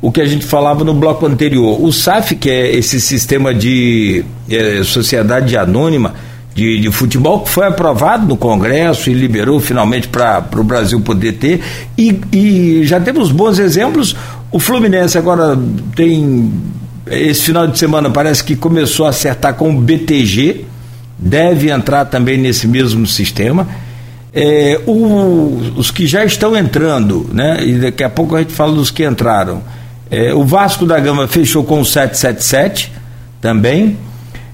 [0.00, 1.82] o que a gente falava no bloco anterior.
[1.82, 6.14] O SAF, que é esse sistema de é, sociedade anônima
[6.60, 11.32] de, de, futebol, que foi aprovado no Congresso e liberou finalmente para o Brasil poder
[11.32, 11.62] ter.
[11.96, 14.14] E, e já temos bons exemplos.
[14.52, 15.58] O Fluminense agora
[15.96, 16.52] tem.
[17.06, 20.66] Esse final de semana parece que começou a acertar com o BTG,
[21.18, 23.66] deve entrar também nesse mesmo sistema.
[24.32, 27.64] É, o, os que já estão entrando, né?
[27.64, 29.62] E daqui a pouco a gente fala dos que entraram.
[30.10, 32.92] É, o Vasco da Gama fechou com o 777
[33.40, 33.96] também.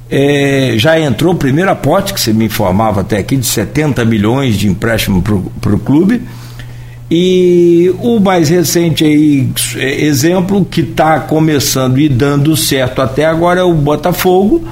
[0.09, 4.57] É, já entrou o primeiro aporte, que você me informava até aqui, de 70 milhões
[4.57, 6.22] de empréstimo para o clube.
[7.11, 13.61] E o mais recente aí, é, exemplo que está começando e dando certo até agora
[13.61, 14.66] é o Botafogo,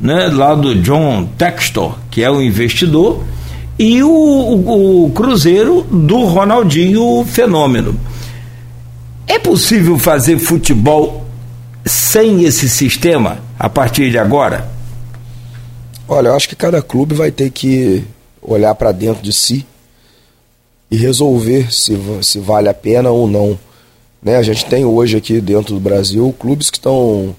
[0.00, 3.24] né, lá do John Textor, que é o investidor,
[3.78, 7.98] e o, o, o Cruzeiro do Ronaldinho Fenômeno.
[9.26, 11.26] É possível fazer futebol
[11.86, 14.77] sem esse sistema a partir de agora?
[16.10, 18.02] Olha, eu acho que cada clube vai ter que
[18.40, 19.66] olhar para dentro de si
[20.90, 23.58] e resolver se, se vale a pena ou não.
[24.22, 24.36] Né?
[24.36, 27.36] A gente tem hoje aqui dentro do Brasil clubes que estão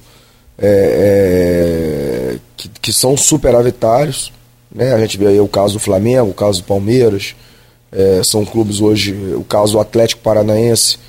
[0.56, 4.32] é, é, que, que, são superavitários.
[4.72, 4.94] Né?
[4.94, 7.36] A gente vê aí o caso do Flamengo, o caso do Palmeiras,
[7.92, 11.00] é, são clubes hoje, o caso do Atlético Paranaense,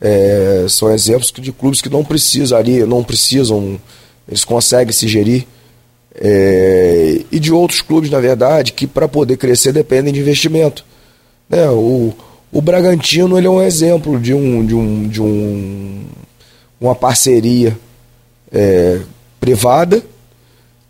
[0.00, 3.80] é, são exemplos de clubes que não precisaria, não precisam,
[4.28, 5.44] eles conseguem se gerir.
[6.14, 10.84] É, e de outros clubes, na verdade, que para poder crescer dependem de investimento.
[11.48, 11.68] Né?
[11.70, 12.12] O,
[12.52, 16.04] o Bragantino ele é um exemplo de, um, de, um, de um,
[16.80, 17.76] uma parceria
[18.52, 19.00] é,
[19.40, 20.02] privada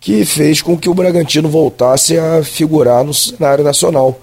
[0.00, 4.18] que fez com que o Bragantino voltasse a figurar no cenário nacional.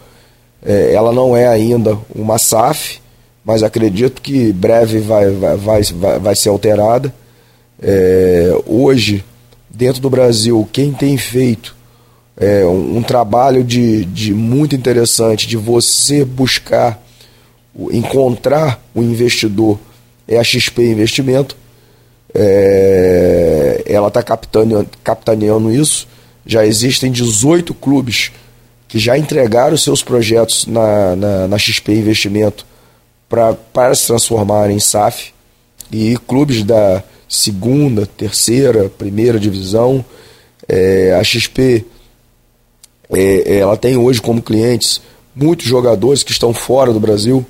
[0.65, 2.99] É, ela não é ainda uma SAF,
[3.45, 7.13] mas acredito que breve vai, vai, vai, vai, ser alterada.
[7.81, 9.23] É, hoje,
[9.69, 11.75] dentro do Brasil, quem tem feito
[12.35, 17.03] é, um, um, trabalho de, de muito interessante de você buscar
[17.91, 19.79] encontrar o investidor
[20.27, 21.55] é a XP Investimento.
[22.33, 26.07] É, ela está capitaneando, capitaneando isso.
[26.45, 28.31] Já existem 18 clubes
[28.87, 32.65] que já entregaram seus projetos na, na, na XP Investimento
[33.27, 35.33] para se transformar em SAF.
[35.91, 40.03] E clubes da segunda, terceira, primeira divisão.
[40.67, 41.85] É, a XP
[43.11, 45.01] é, ela tem hoje como clientes
[45.35, 47.45] muitos jogadores que estão fora do Brasil,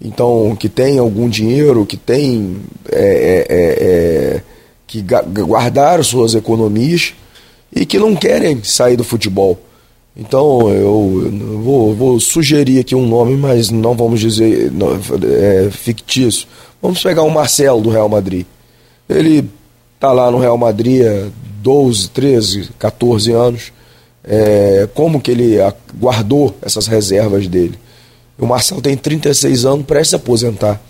[0.00, 2.56] então que tem algum dinheiro, que tem
[2.90, 4.42] é, é, é, é
[4.86, 7.12] que guardaram suas economias
[7.70, 9.58] e que não querem sair do futebol.
[10.16, 14.72] Então eu, eu vou, vou, sugerir aqui um nome, mas não vamos dizer
[15.24, 16.48] é, fictício.
[16.80, 18.46] Vamos pegar o Marcelo do Real Madrid.
[19.08, 19.48] Ele
[19.94, 21.28] está lá no Real Madrid há
[21.62, 23.72] 12, 13, 14 anos
[24.28, 25.56] é, como que ele
[25.98, 27.78] guardou essas reservas dele.
[28.38, 30.80] O Marcelo tem 36 anos, prestes a aposentar.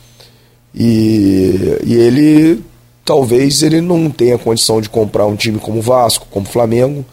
[0.75, 2.63] E, e ele,
[3.05, 7.05] talvez, ele não tenha condição de comprar um time como Vasco, como Flamengo,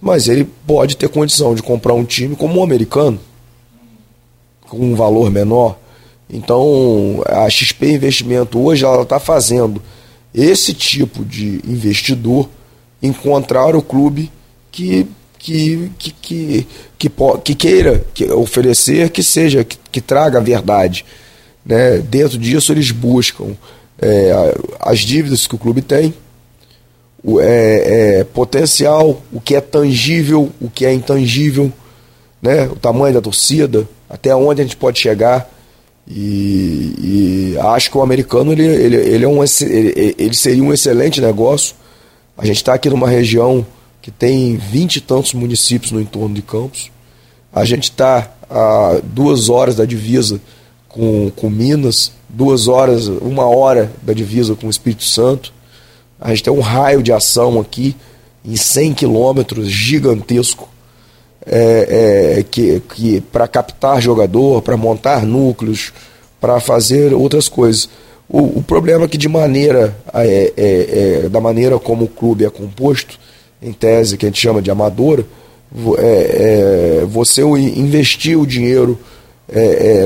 [0.00, 3.20] mas ele pode ter condição de comprar um time como o americano,
[4.68, 5.78] com um valor menor.
[6.28, 9.80] Então, a XP Investimento hoje ela está fazendo
[10.34, 12.48] esse tipo de investidor
[13.02, 14.30] encontrar o clube
[14.72, 15.06] que
[15.44, 16.66] que, que, que,
[16.98, 17.12] que,
[17.44, 21.04] que queira que oferecer, que seja, que, que traga a verdade.
[21.66, 21.98] Né?
[21.98, 23.54] Dentro disso, eles buscam
[24.00, 24.32] é,
[24.80, 26.14] as dívidas que o clube tem,
[27.22, 31.70] o é, é, potencial, o que é tangível, o que é intangível,
[32.40, 32.66] né?
[32.66, 35.50] o tamanho da torcida, até onde a gente pode chegar.
[36.06, 40.72] E, e acho que o americano ele, ele, ele, é um, ele, ele seria um
[40.72, 41.74] excelente negócio.
[42.36, 43.66] A gente está aqui numa região
[44.02, 46.90] que tem vinte e tantos municípios no entorno de Campos.
[47.52, 50.40] A gente está a duas horas da divisa
[50.88, 55.54] com, com Minas, duas horas, uma hora da divisa com o Espírito Santo.
[56.20, 57.96] A gente tem um raio de ação aqui
[58.44, 60.68] em 100 quilômetros gigantesco
[61.46, 65.92] é, é, que, que para captar jogador, para montar núcleos,
[66.40, 67.88] para fazer outras coisas.
[68.28, 72.44] O, o, problema é que de maneira é, é, é da maneira como o clube
[72.44, 73.18] é composto,
[73.62, 75.24] em tese, que a gente chama de amadora,
[75.98, 78.98] é, você investir o dinheiro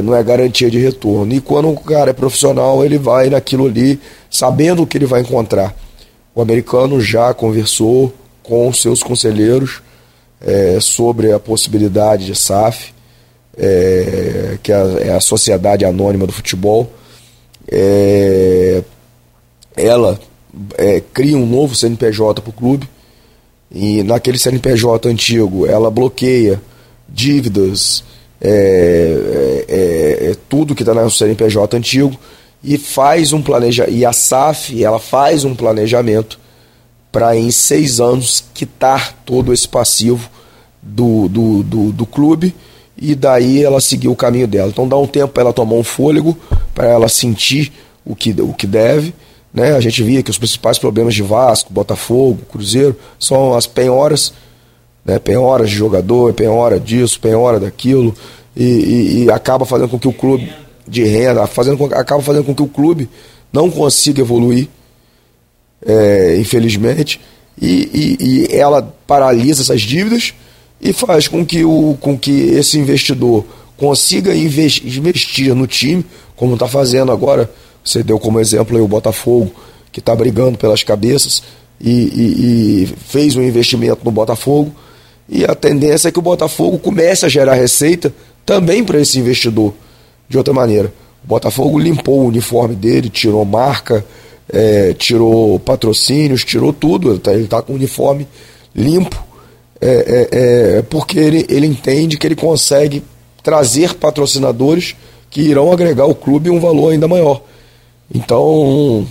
[0.04, 1.32] não é garantia de retorno.
[1.32, 3.98] E quando o cara é profissional, ele vai naquilo ali,
[4.30, 5.74] sabendo o que ele vai encontrar.
[6.34, 8.12] O americano já conversou
[8.42, 9.80] com seus conselheiros
[10.40, 12.92] é, sobre a possibilidade de SAF,
[13.56, 16.90] é, que é a Sociedade Anônima do Futebol.
[19.76, 20.18] ela
[21.12, 22.88] cria um novo CNPJ para o clube
[23.70, 26.60] e naquele CNPJ antigo ela bloqueia
[27.08, 28.04] dívidas,
[28.40, 32.16] é, é, é, é tudo que está no CNPJ antigo
[32.62, 36.38] e faz um planeja e a SAF ela faz um planejamento
[37.10, 40.28] para em seis anos quitar todo esse passivo
[40.82, 42.54] do, do, do, do clube
[42.96, 44.70] e daí ela seguir o caminho dela.
[44.70, 46.36] Então dá um tempo para ela tomar um fôlego,
[46.74, 47.72] para ela sentir
[48.04, 49.14] o que, o que deve
[49.52, 49.74] né?
[49.74, 54.32] A gente via que os principais problemas de Vasco, Botafogo, Cruzeiro são as penhoras,
[55.04, 55.18] né?
[55.18, 58.14] penhoras de jogador, penhora disso, penhora daquilo,
[58.54, 60.52] e, e, e acaba fazendo com que o clube
[60.86, 63.08] de renda, fazendo com, acaba fazendo com que o clube
[63.52, 64.68] não consiga evoluir,
[65.84, 67.20] é, infelizmente,
[67.60, 70.32] e, e, ela paralisa essas dívidas
[70.80, 73.44] e faz com que, o, com que esse investidor
[73.76, 76.04] consiga investir no time,
[76.36, 77.50] como está fazendo agora
[77.88, 79.50] você deu como exemplo aí o Botafogo,
[79.90, 81.42] que está brigando pelas cabeças
[81.80, 84.72] e, e, e fez um investimento no Botafogo.
[85.28, 88.12] E a tendência é que o Botafogo comece a gerar receita
[88.44, 89.74] também para esse investidor,
[90.28, 90.92] de outra maneira.
[91.24, 94.04] O Botafogo limpou o uniforme dele, tirou marca,
[94.48, 97.10] é, tirou patrocínios, tirou tudo.
[97.10, 98.26] Ele está tá com o uniforme
[98.74, 99.22] limpo,
[99.80, 100.28] é, é,
[100.78, 103.02] é, porque ele, ele entende que ele consegue
[103.42, 104.94] trazer patrocinadores
[105.30, 107.42] que irão agregar ao clube um valor ainda maior.
[108.12, 109.06] Então,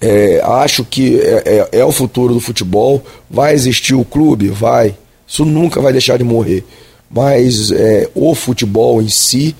[0.00, 3.02] é, acho que é, é, é, o futuro do futebol.
[3.28, 4.48] Vai existir o clube?
[4.48, 4.94] Vai.
[5.26, 6.64] Isso nunca vai deixar de morrer.
[7.10, 9.54] Mas é, o futebol em si,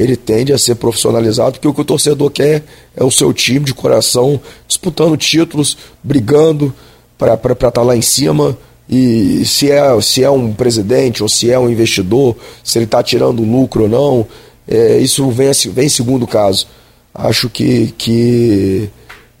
[0.00, 2.64] ele tende a ser profissionalizado, porque o que o torcedor quer
[2.96, 6.74] é o seu time de coração disputando títulos, brigando
[7.18, 8.56] para estar tá lá em cima.
[8.88, 13.02] E se é, se é um presidente ou se é um investidor, se ele está
[13.02, 14.26] tirando lucro ou não,
[14.66, 16.66] é, isso vem, vem segundo caso.
[17.14, 18.88] Acho que, que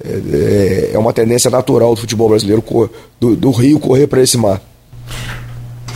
[0.04, 2.62] é, é uma tendência natural do futebol brasileiro,
[3.18, 4.60] do, do Rio correr para esse mar.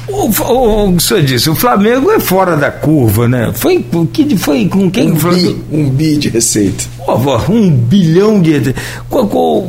[0.09, 3.51] O, o, o, senhor disse, o Flamengo é fora da curva, né?
[3.55, 5.13] Foi, que, foi com quem?
[5.13, 6.85] Um, bi, um bi de receita.
[7.49, 8.75] um bilhão de.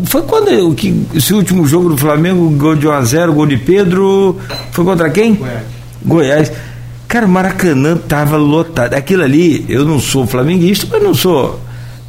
[0.05, 4.37] Foi quando que, esse último jogo do Flamengo, gol de 1x0, gol de Pedro.
[4.71, 5.35] Foi contra quem?
[5.35, 5.63] Goiás.
[6.03, 6.51] Goiás.
[7.07, 8.93] Cara, o Maracanã tava lotado.
[8.93, 11.59] Aquilo ali, eu não sou flamenguista, mas não sou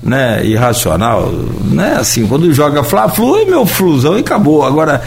[0.02, 1.30] né, irracional.
[1.70, 1.96] Né?
[1.98, 4.64] Assim, quando joga Fla-Flu, é meu flusão e acabou.
[4.64, 5.02] Agora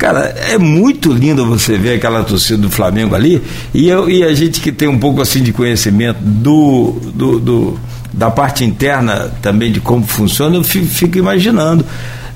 [0.00, 3.42] Cara, é muito lindo você ver aquela torcida do Flamengo ali.
[3.74, 7.80] E, eu, e a gente que tem um pouco assim de conhecimento do, do, do
[8.10, 11.84] da parte interna também de como funciona, eu fico, fico imaginando.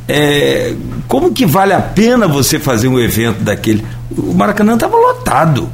[0.06, 0.74] É,
[1.08, 3.82] como que vale a pena você fazer um evento daquele?
[4.14, 5.66] O Maracanã estava lotado.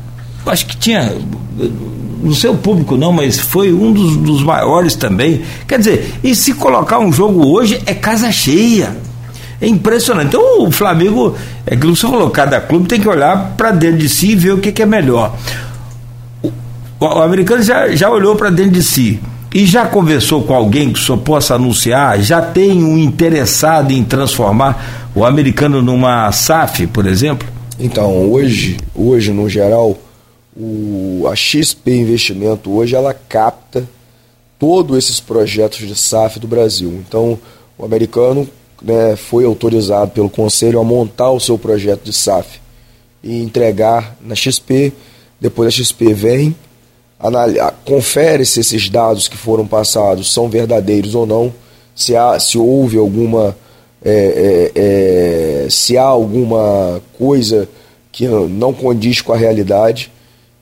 [0.47, 1.12] Acho que tinha.
[2.23, 5.43] Não sei o público não, mas foi um dos, dos maiores também.
[5.67, 9.10] Quer dizer, e se colocar um jogo hoje é casa cheia.
[9.61, 10.28] É impressionante.
[10.28, 14.09] Então o Flamengo, é que você falou, cada clube tem que olhar para dentro de
[14.09, 15.37] si e ver o que, que é melhor.
[16.43, 16.51] O,
[16.99, 19.20] o, americano já, já olhou para dentro de si
[19.53, 25.11] e já conversou com alguém que só possa anunciar, já tem um interessado em transformar
[25.15, 27.47] o americano numa SAF, por exemplo?
[27.78, 29.99] Então, hoje, hoje no geral,
[30.57, 33.89] o, a XP Investimento hoje ela capta
[34.59, 37.03] todos esses projetos de SAF do Brasil.
[37.07, 37.39] Então,
[37.77, 38.49] o americano
[38.82, 42.61] né, foi autorizado pelo Conselho a montar o seu projeto de SAF
[43.23, 44.93] e entregar na XP.
[45.40, 46.55] Depois a XP vem,
[47.85, 51.52] confere se esses dados que foram passados são verdadeiros ou não,
[51.94, 53.57] se, há, se houve alguma.
[54.02, 57.69] É, é, é, se há alguma coisa
[58.11, 60.11] que não condiz com a realidade.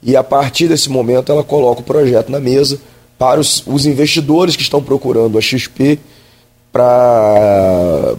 [0.02, 2.80] E a partir desse momento ela coloca o projeto na mesa
[3.16, 5.98] para os, os investidores que estão procurando a XP
[6.72, 8.14] para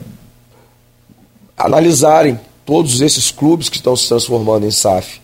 [1.57, 5.19] analisarem todos esses clubes que estão se transformando em SAF.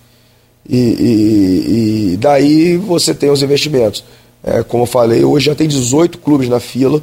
[0.67, 4.03] E, e, e daí você tem os investimentos.
[4.43, 7.01] É, como eu falei, hoje já tem 18 clubes na fila,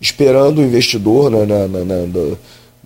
[0.00, 2.36] esperando o investidor né, na, na, na,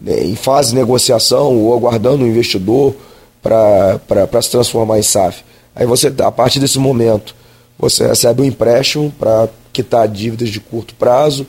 [0.00, 2.94] né, em fase de negociação ou aguardando o investidor
[3.42, 5.44] para se transformar em SAF.
[5.76, 7.34] Aí você, a partir desse momento,
[7.78, 11.46] você recebe um empréstimo para quitar dívidas de curto prazo,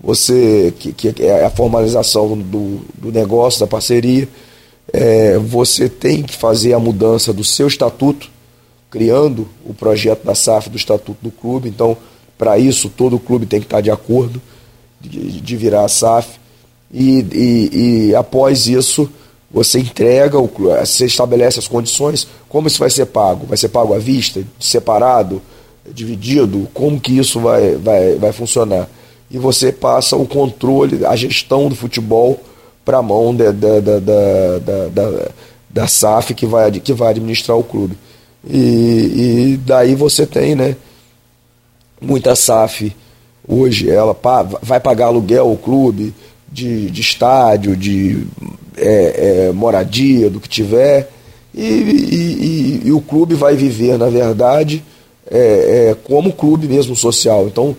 [0.00, 4.28] você que, que é a formalização do, do negócio, da parceria,
[4.92, 8.30] é, você tem que fazer a mudança do seu estatuto,
[8.90, 11.68] criando o projeto da SAF do estatuto do clube.
[11.68, 11.96] Então,
[12.38, 14.40] para isso, todo o clube tem que estar de acordo
[15.00, 16.38] de, de virar a SAF.
[16.92, 19.10] E, e, e, após isso,
[19.50, 23.46] você entrega, o, você estabelece as condições, como isso vai ser pago?
[23.46, 25.42] Vai ser pago à vista, separado,
[25.92, 26.68] dividido?
[26.72, 28.88] Como que isso vai, vai, vai funcionar?
[29.30, 32.40] E você passa o controle, a gestão do futebol
[32.84, 33.98] para a mão da, da, da,
[34.88, 35.28] da,
[35.68, 37.96] da, SAF que vai, que vai administrar o clube.
[38.48, 38.58] E,
[39.54, 40.76] e daí você tem né,
[42.00, 42.94] muita SAF
[43.46, 44.16] hoje, ela
[44.62, 46.14] vai pagar aluguel ao clube,
[46.50, 48.26] de, de estádio, de
[48.76, 51.10] é, é, moradia, do que tiver,
[51.54, 54.84] e, e, e, o clube vai viver, na verdade,
[55.30, 57.46] é, é como clube mesmo social.
[57.46, 57.74] Então,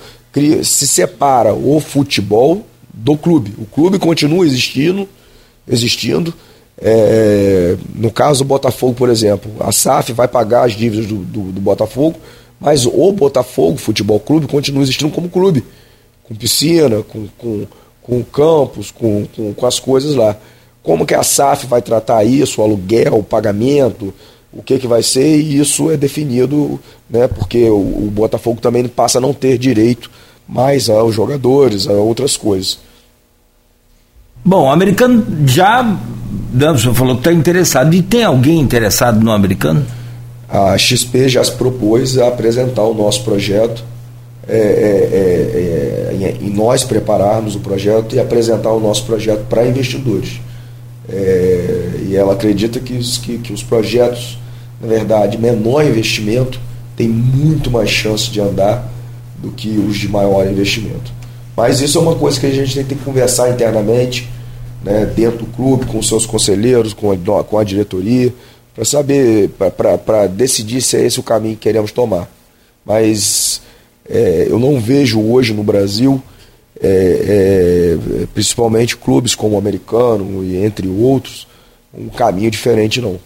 [0.64, 3.54] se separa o futebol do clube.
[3.58, 5.08] O clube continua existindo,
[5.68, 6.34] existindo.
[6.80, 11.52] É, no caso do Botafogo, por exemplo, a SAF vai pagar as dívidas do, do,
[11.52, 12.18] do Botafogo,
[12.60, 15.64] mas o Botafogo Futebol Clube continua existindo como clube,
[16.24, 17.66] com piscina, com, com,
[18.02, 20.36] com campos, com, com, com as coisas lá.
[20.84, 24.14] Como que a SAF vai tratar isso, o aluguel, o pagamento,
[24.54, 28.88] o que, que vai ser, e isso é definido, né, porque o, o Botafogo também
[28.88, 30.10] passa a não ter direito
[30.48, 32.80] mais aos jogadores, a outras coisas.
[34.44, 35.84] Bom, o americano já,
[36.54, 39.86] né, o senhor falou que está interessado, e tem alguém interessado no americano?
[40.48, 43.84] A XP já se propôs a apresentar o nosso projeto,
[44.48, 49.68] é, é, é, é em nós prepararmos o projeto e apresentar o nosso projeto para
[49.68, 50.40] investidores.
[51.10, 54.38] É, e ela acredita que, que, que os projetos,
[54.80, 56.60] na verdade, menor investimento,
[56.96, 58.90] tem muito mais chance de andar
[59.38, 61.12] do que os de maior investimento.
[61.56, 64.30] Mas isso é uma coisa que a gente tem que conversar internamente,
[64.84, 68.34] né, dentro do clube, com os seus conselheiros, com a, com a diretoria,
[68.76, 72.30] para saber, para decidir se é esse o caminho que queremos tomar.
[72.86, 73.62] Mas
[74.08, 76.22] é, eu não vejo hoje no Brasil,
[76.80, 81.48] é, é, principalmente clubes como o americano e entre outros,
[81.92, 83.20] um caminho diferente não.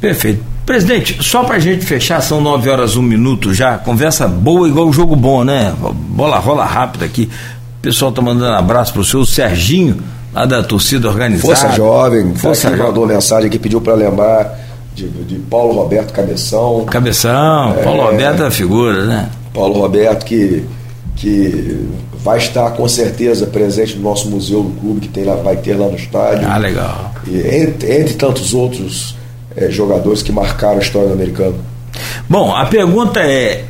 [0.00, 0.57] Perfeito.
[0.68, 3.78] Presidente, só para a gente fechar, são 9 horas, 1 minuto já.
[3.78, 5.74] Conversa boa, igual o jogo bom, né?
[5.80, 7.30] Bola rola rápida aqui.
[7.78, 9.96] O pessoal tá mandando abraço pro seu Serginho,
[10.30, 11.56] lá da torcida organizada.
[11.56, 12.84] Força Jovem, Força Jovem.
[12.84, 14.60] mandou mensagem aqui, pediu para lembrar
[14.94, 16.84] de, de, Paulo Roberto Cabeção.
[16.84, 19.30] Cabeção, é, Paulo Roberto é a figura, né?
[19.54, 20.66] Paulo Roberto que,
[21.16, 21.88] que
[22.22, 25.78] vai estar com certeza presente no nosso museu do clube que tem lá, vai ter
[25.78, 26.46] lá no estádio.
[26.46, 27.14] Ah, legal.
[27.26, 29.16] E entre, entre tantos outros
[29.58, 31.56] é, jogadores que marcaram a história do americano.
[32.28, 33.64] Bom, a pergunta é: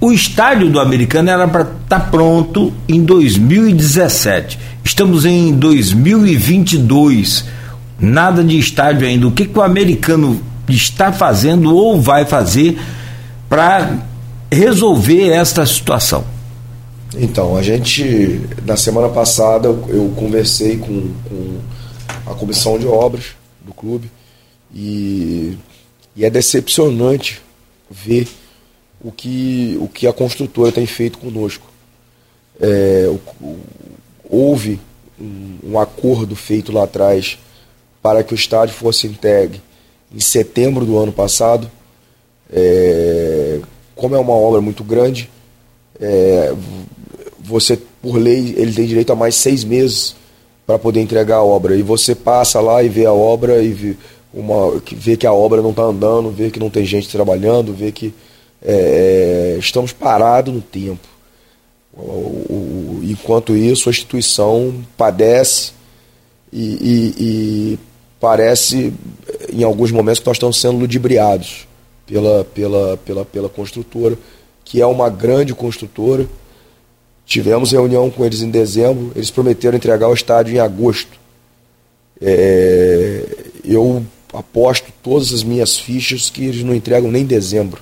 [0.00, 4.58] o estádio do americano era para estar tá pronto em 2017.
[4.84, 7.44] Estamos em 2022.
[7.98, 9.26] Nada de estádio ainda.
[9.26, 12.78] O que, que o americano está fazendo ou vai fazer
[13.48, 13.96] para
[14.52, 16.24] resolver esta situação?
[17.14, 21.58] Então, a gente, na semana passada, eu conversei com, com
[22.30, 23.28] a comissão de obras
[23.64, 24.10] do clube
[24.78, 25.56] e,
[26.14, 27.40] e é decepcionante
[27.90, 28.28] ver
[29.00, 31.66] o que, o que a construtora tem feito conosco.
[32.60, 33.06] É,
[33.40, 33.58] o,
[34.28, 34.78] houve
[35.18, 37.38] um, um, acordo feito lá atrás
[38.02, 39.62] para que o estádio fosse entregue
[40.14, 41.70] em setembro do ano passado.
[42.52, 43.60] É,
[43.94, 45.30] como é uma obra muito grande,
[45.98, 46.54] é,
[47.40, 50.14] você, por lei, ele tem direito a mais seis meses
[50.66, 51.76] para poder entregar a obra.
[51.76, 53.96] E você passa lá e vê a obra e vê,
[54.36, 57.90] uma, vê que a obra não está andando, vê que não tem gente trabalhando, vê
[57.90, 58.12] que
[58.62, 61.08] é, é, estamos parados no tempo.
[61.96, 65.72] O, o, enquanto isso, a instituição padece
[66.52, 67.78] e, e, e,
[68.20, 68.92] parece,
[69.50, 71.66] em alguns momentos, que nós estamos sendo ludibriados
[72.06, 74.18] pela, pela, pela, pela construtora,
[74.62, 76.26] que é uma grande construtora.
[77.24, 81.18] Tivemos reunião com eles em dezembro, eles prometeram entregar o estádio em agosto.
[82.20, 83.24] É,
[83.64, 87.80] eu aposto todas as minhas fichas que eles não entregam nem em dezembro.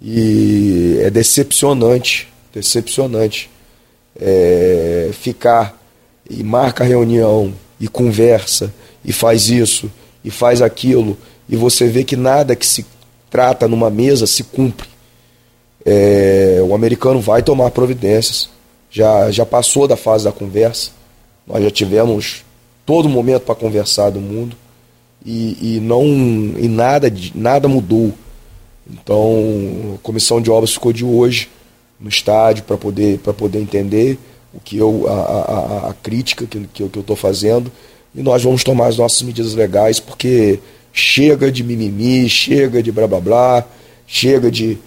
[0.00, 3.50] E é decepcionante, decepcionante
[4.18, 5.76] é, ficar
[6.28, 8.72] e marca reunião e conversa
[9.04, 9.90] e faz isso
[10.24, 11.16] e faz aquilo
[11.48, 12.84] e você vê que nada que se
[13.30, 14.88] trata numa mesa se cumpre.
[15.84, 18.50] É, o americano vai tomar providências,
[18.90, 20.90] já, já passou da fase da conversa,
[21.46, 22.44] nós já tivemos
[22.84, 24.56] todo momento para conversar do mundo
[25.24, 26.04] e, e não
[26.56, 28.12] e nada, nada mudou.
[28.90, 31.48] Então, a comissão de obras ficou de hoje
[32.00, 34.18] no estádio para poder, poder entender
[34.54, 37.70] o que eu, a, a, a crítica que, que eu estou fazendo
[38.14, 40.58] e nós vamos tomar as nossas medidas legais porque
[40.92, 43.64] chega de mimimi, chega de blá blá blá,
[44.06, 44.78] chega de.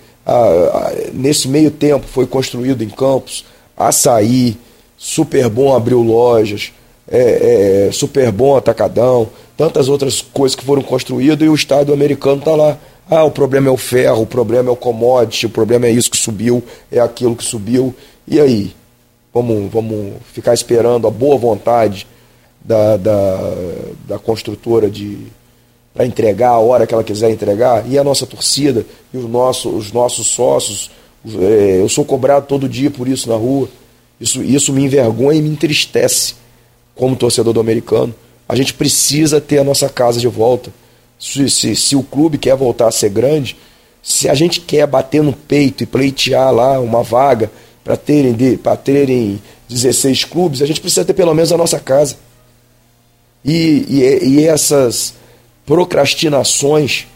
[1.14, 3.45] nesse meio tempo foi construído em Campos
[3.88, 4.58] açaí,
[4.98, 6.72] super bom abriu lojas,
[7.12, 12.40] é, é, super bom atacadão, tantas outras coisas que foram construídas e o Estado americano
[12.40, 12.78] está lá
[13.12, 16.10] ah, o problema é o ferro, o problema é o commodity, o problema é isso
[16.10, 17.94] que subiu, é aquilo que subiu.
[18.26, 18.74] E aí?
[19.34, 22.08] Vamos, vamos ficar esperando a boa vontade
[22.64, 23.54] da, da,
[24.08, 25.28] da construtora de
[25.94, 27.86] para entregar a hora que ela quiser entregar?
[27.86, 30.90] E a nossa torcida, e os nossos, os nossos sócios,
[31.26, 33.68] é, eu sou cobrado todo dia por isso na rua.
[34.22, 36.36] Isso, isso me envergonha e me entristece
[36.95, 38.13] como torcedor do americano.
[38.47, 40.72] A gente precisa ter a nossa casa de volta
[41.22, 43.55] se, se, se o clube quer voltar a ser grande,
[44.01, 47.51] se a gente quer bater no peito e pleitear lá uma vaga
[47.84, 49.39] para terem, para terem
[49.69, 52.15] 16 clubes, a gente precisa ter pelo menos a nossa casa.
[53.45, 55.13] E, e, e essas
[55.65, 57.07] procrastinações,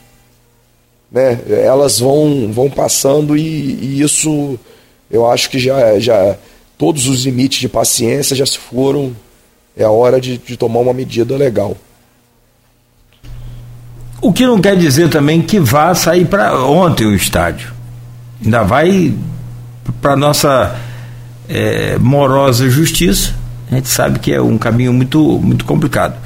[1.12, 4.60] né, elas vão, vão passando e, e, isso
[5.10, 6.38] eu acho que já, já
[6.78, 9.16] todos os limites de paciência já se foram.
[9.78, 11.76] É a hora de, de tomar uma medida legal.
[14.22, 17.74] O que não quer dizer também que vá sair para ontem o estádio.
[18.44, 19.14] Ainda vai
[20.02, 20.76] para nossa
[21.50, 23.36] é, morosa justiça.
[23.70, 26.18] A gente sabe que é um caminho muito, muito complicado.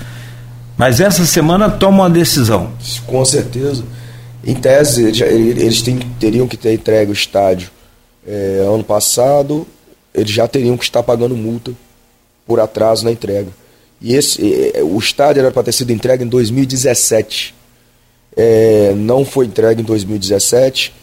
[0.77, 2.71] Mas essa semana toma uma decisão.
[3.05, 3.83] Com certeza.
[4.45, 7.69] Em tese, eles têm, teriam que ter entregue o estádio
[8.25, 9.67] é, ano passado,
[10.13, 11.71] eles já teriam que estar pagando multa
[12.49, 13.47] por atraso na entrega.
[14.01, 14.41] E esse,
[14.83, 17.59] o estádio era para ter sido entregue em 2017
[18.35, 20.93] é, não foi entregue em 2017.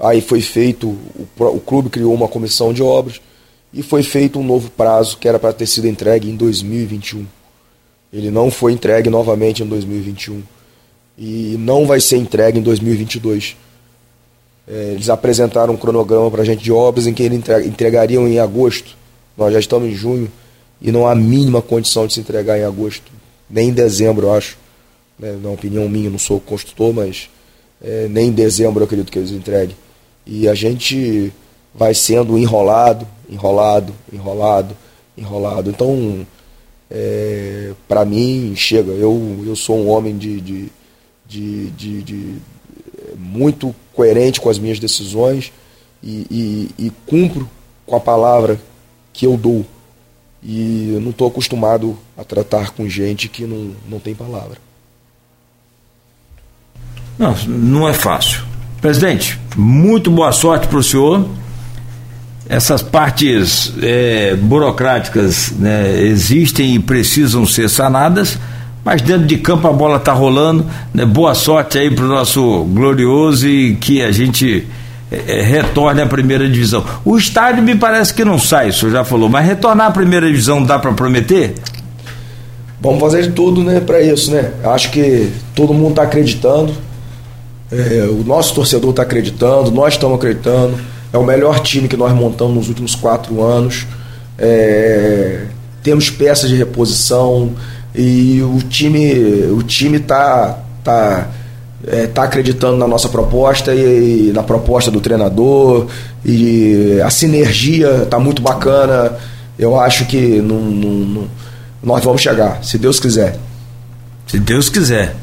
[0.00, 3.20] Aí foi feito, o, o, clube criou uma comissão de obras
[3.72, 7.24] e foi feito um novo prazo que era para ter sido entregue em 2021.
[8.12, 10.42] Ele não foi entregue novamente em 2021
[11.16, 13.56] e não vai ser entregue em 2022.
[14.66, 18.40] É, eles apresentaram um cronograma para a gente de obras em que eles entregariam em
[18.40, 18.96] agosto.
[19.36, 20.30] Nós já estamos em junho
[20.80, 23.10] e não há a mínima condição de se entregar em agosto,
[23.48, 24.58] nem em dezembro, eu acho
[25.18, 27.28] né, na opinião minha, não sou construtor, mas
[27.82, 29.76] é, nem em dezembro eu acredito que eles entreguem.
[30.26, 31.32] E a gente
[31.74, 34.76] vai sendo enrolado, enrolado, enrolado,
[35.16, 35.70] enrolado.
[35.70, 36.26] Então,
[36.90, 38.92] é, para mim, chega.
[38.92, 40.72] Eu, eu sou um homem de, de,
[41.26, 42.34] de, de, de
[43.16, 45.52] muito coerente com as minhas decisões
[46.02, 46.26] e,
[46.78, 47.48] e, e cumpro
[47.86, 48.58] com a palavra
[49.14, 49.64] que eu dou.
[50.42, 54.58] E eu não estou acostumado a tratar com gente que não, não tem palavra.
[57.18, 58.42] Não, não é fácil.
[58.80, 61.26] Presidente, muito boa sorte para o senhor.
[62.46, 68.38] Essas partes é, burocráticas né, existem e precisam ser sanadas,
[68.84, 70.66] mas dentro de campo a bola está rolando.
[70.92, 74.66] Né, boa sorte aí para o nosso glorioso e que a gente
[75.26, 76.84] é, é, retorne à primeira divisão.
[77.04, 80.26] O estádio me parece que não sai, o senhor já falou, mas retornar à primeira
[80.26, 81.54] divisão dá para prometer?
[82.80, 84.52] Vamos fazer de tudo né, para isso, né?
[84.64, 86.74] Acho que todo mundo está acreditando.
[87.72, 90.78] É, o nosso torcedor está acreditando, nós estamos acreditando.
[91.12, 93.86] É o melhor time que nós montamos nos últimos quatro anos.
[94.38, 95.44] É,
[95.82, 97.52] temos peças de reposição
[97.94, 99.12] e o time
[99.50, 101.28] o time está tá,
[101.86, 105.86] é, tá acreditando na nossa proposta e, e, na proposta do treinador
[106.24, 109.12] e a sinergia está muito bacana.
[109.58, 111.28] Eu acho que não, não, não,
[111.82, 113.38] nós vamos chegar, se Deus quiser.
[114.26, 115.14] Se Deus quiser.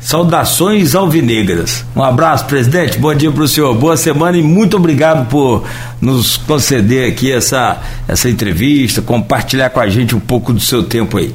[0.00, 1.82] Saudações alvinegras.
[1.96, 2.98] Um abraço, presidente.
[2.98, 3.74] Bom dia para o senhor.
[3.74, 5.64] Boa semana e muito obrigado por
[5.98, 11.16] nos conceder aqui essa, essa entrevista, compartilhar com a gente um pouco do seu tempo
[11.16, 11.34] aí.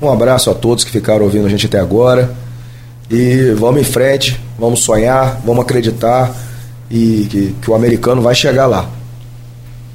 [0.00, 2.43] Um abraço a todos que ficaram ouvindo a gente até agora.
[3.10, 6.34] E vamos em frente, vamos sonhar, vamos acreditar
[6.90, 8.88] e que, que o americano vai chegar lá.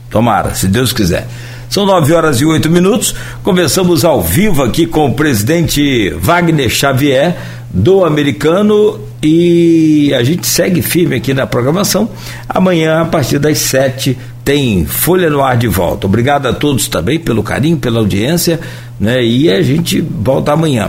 [0.10, 1.28] Tomara, se Deus quiser.
[1.70, 3.14] São nove horas e oito minutos.
[3.44, 7.38] Conversamos ao vivo aqui com o presidente Wagner Xavier
[7.70, 12.10] do americano e a gente segue firme aqui na programação.
[12.48, 16.08] Amanhã, a partir das sete, tem Folha no Ar de volta.
[16.08, 18.60] Obrigado a todos também pelo carinho, pela audiência,
[19.00, 19.24] né?
[19.24, 20.88] E a gente volta amanhã.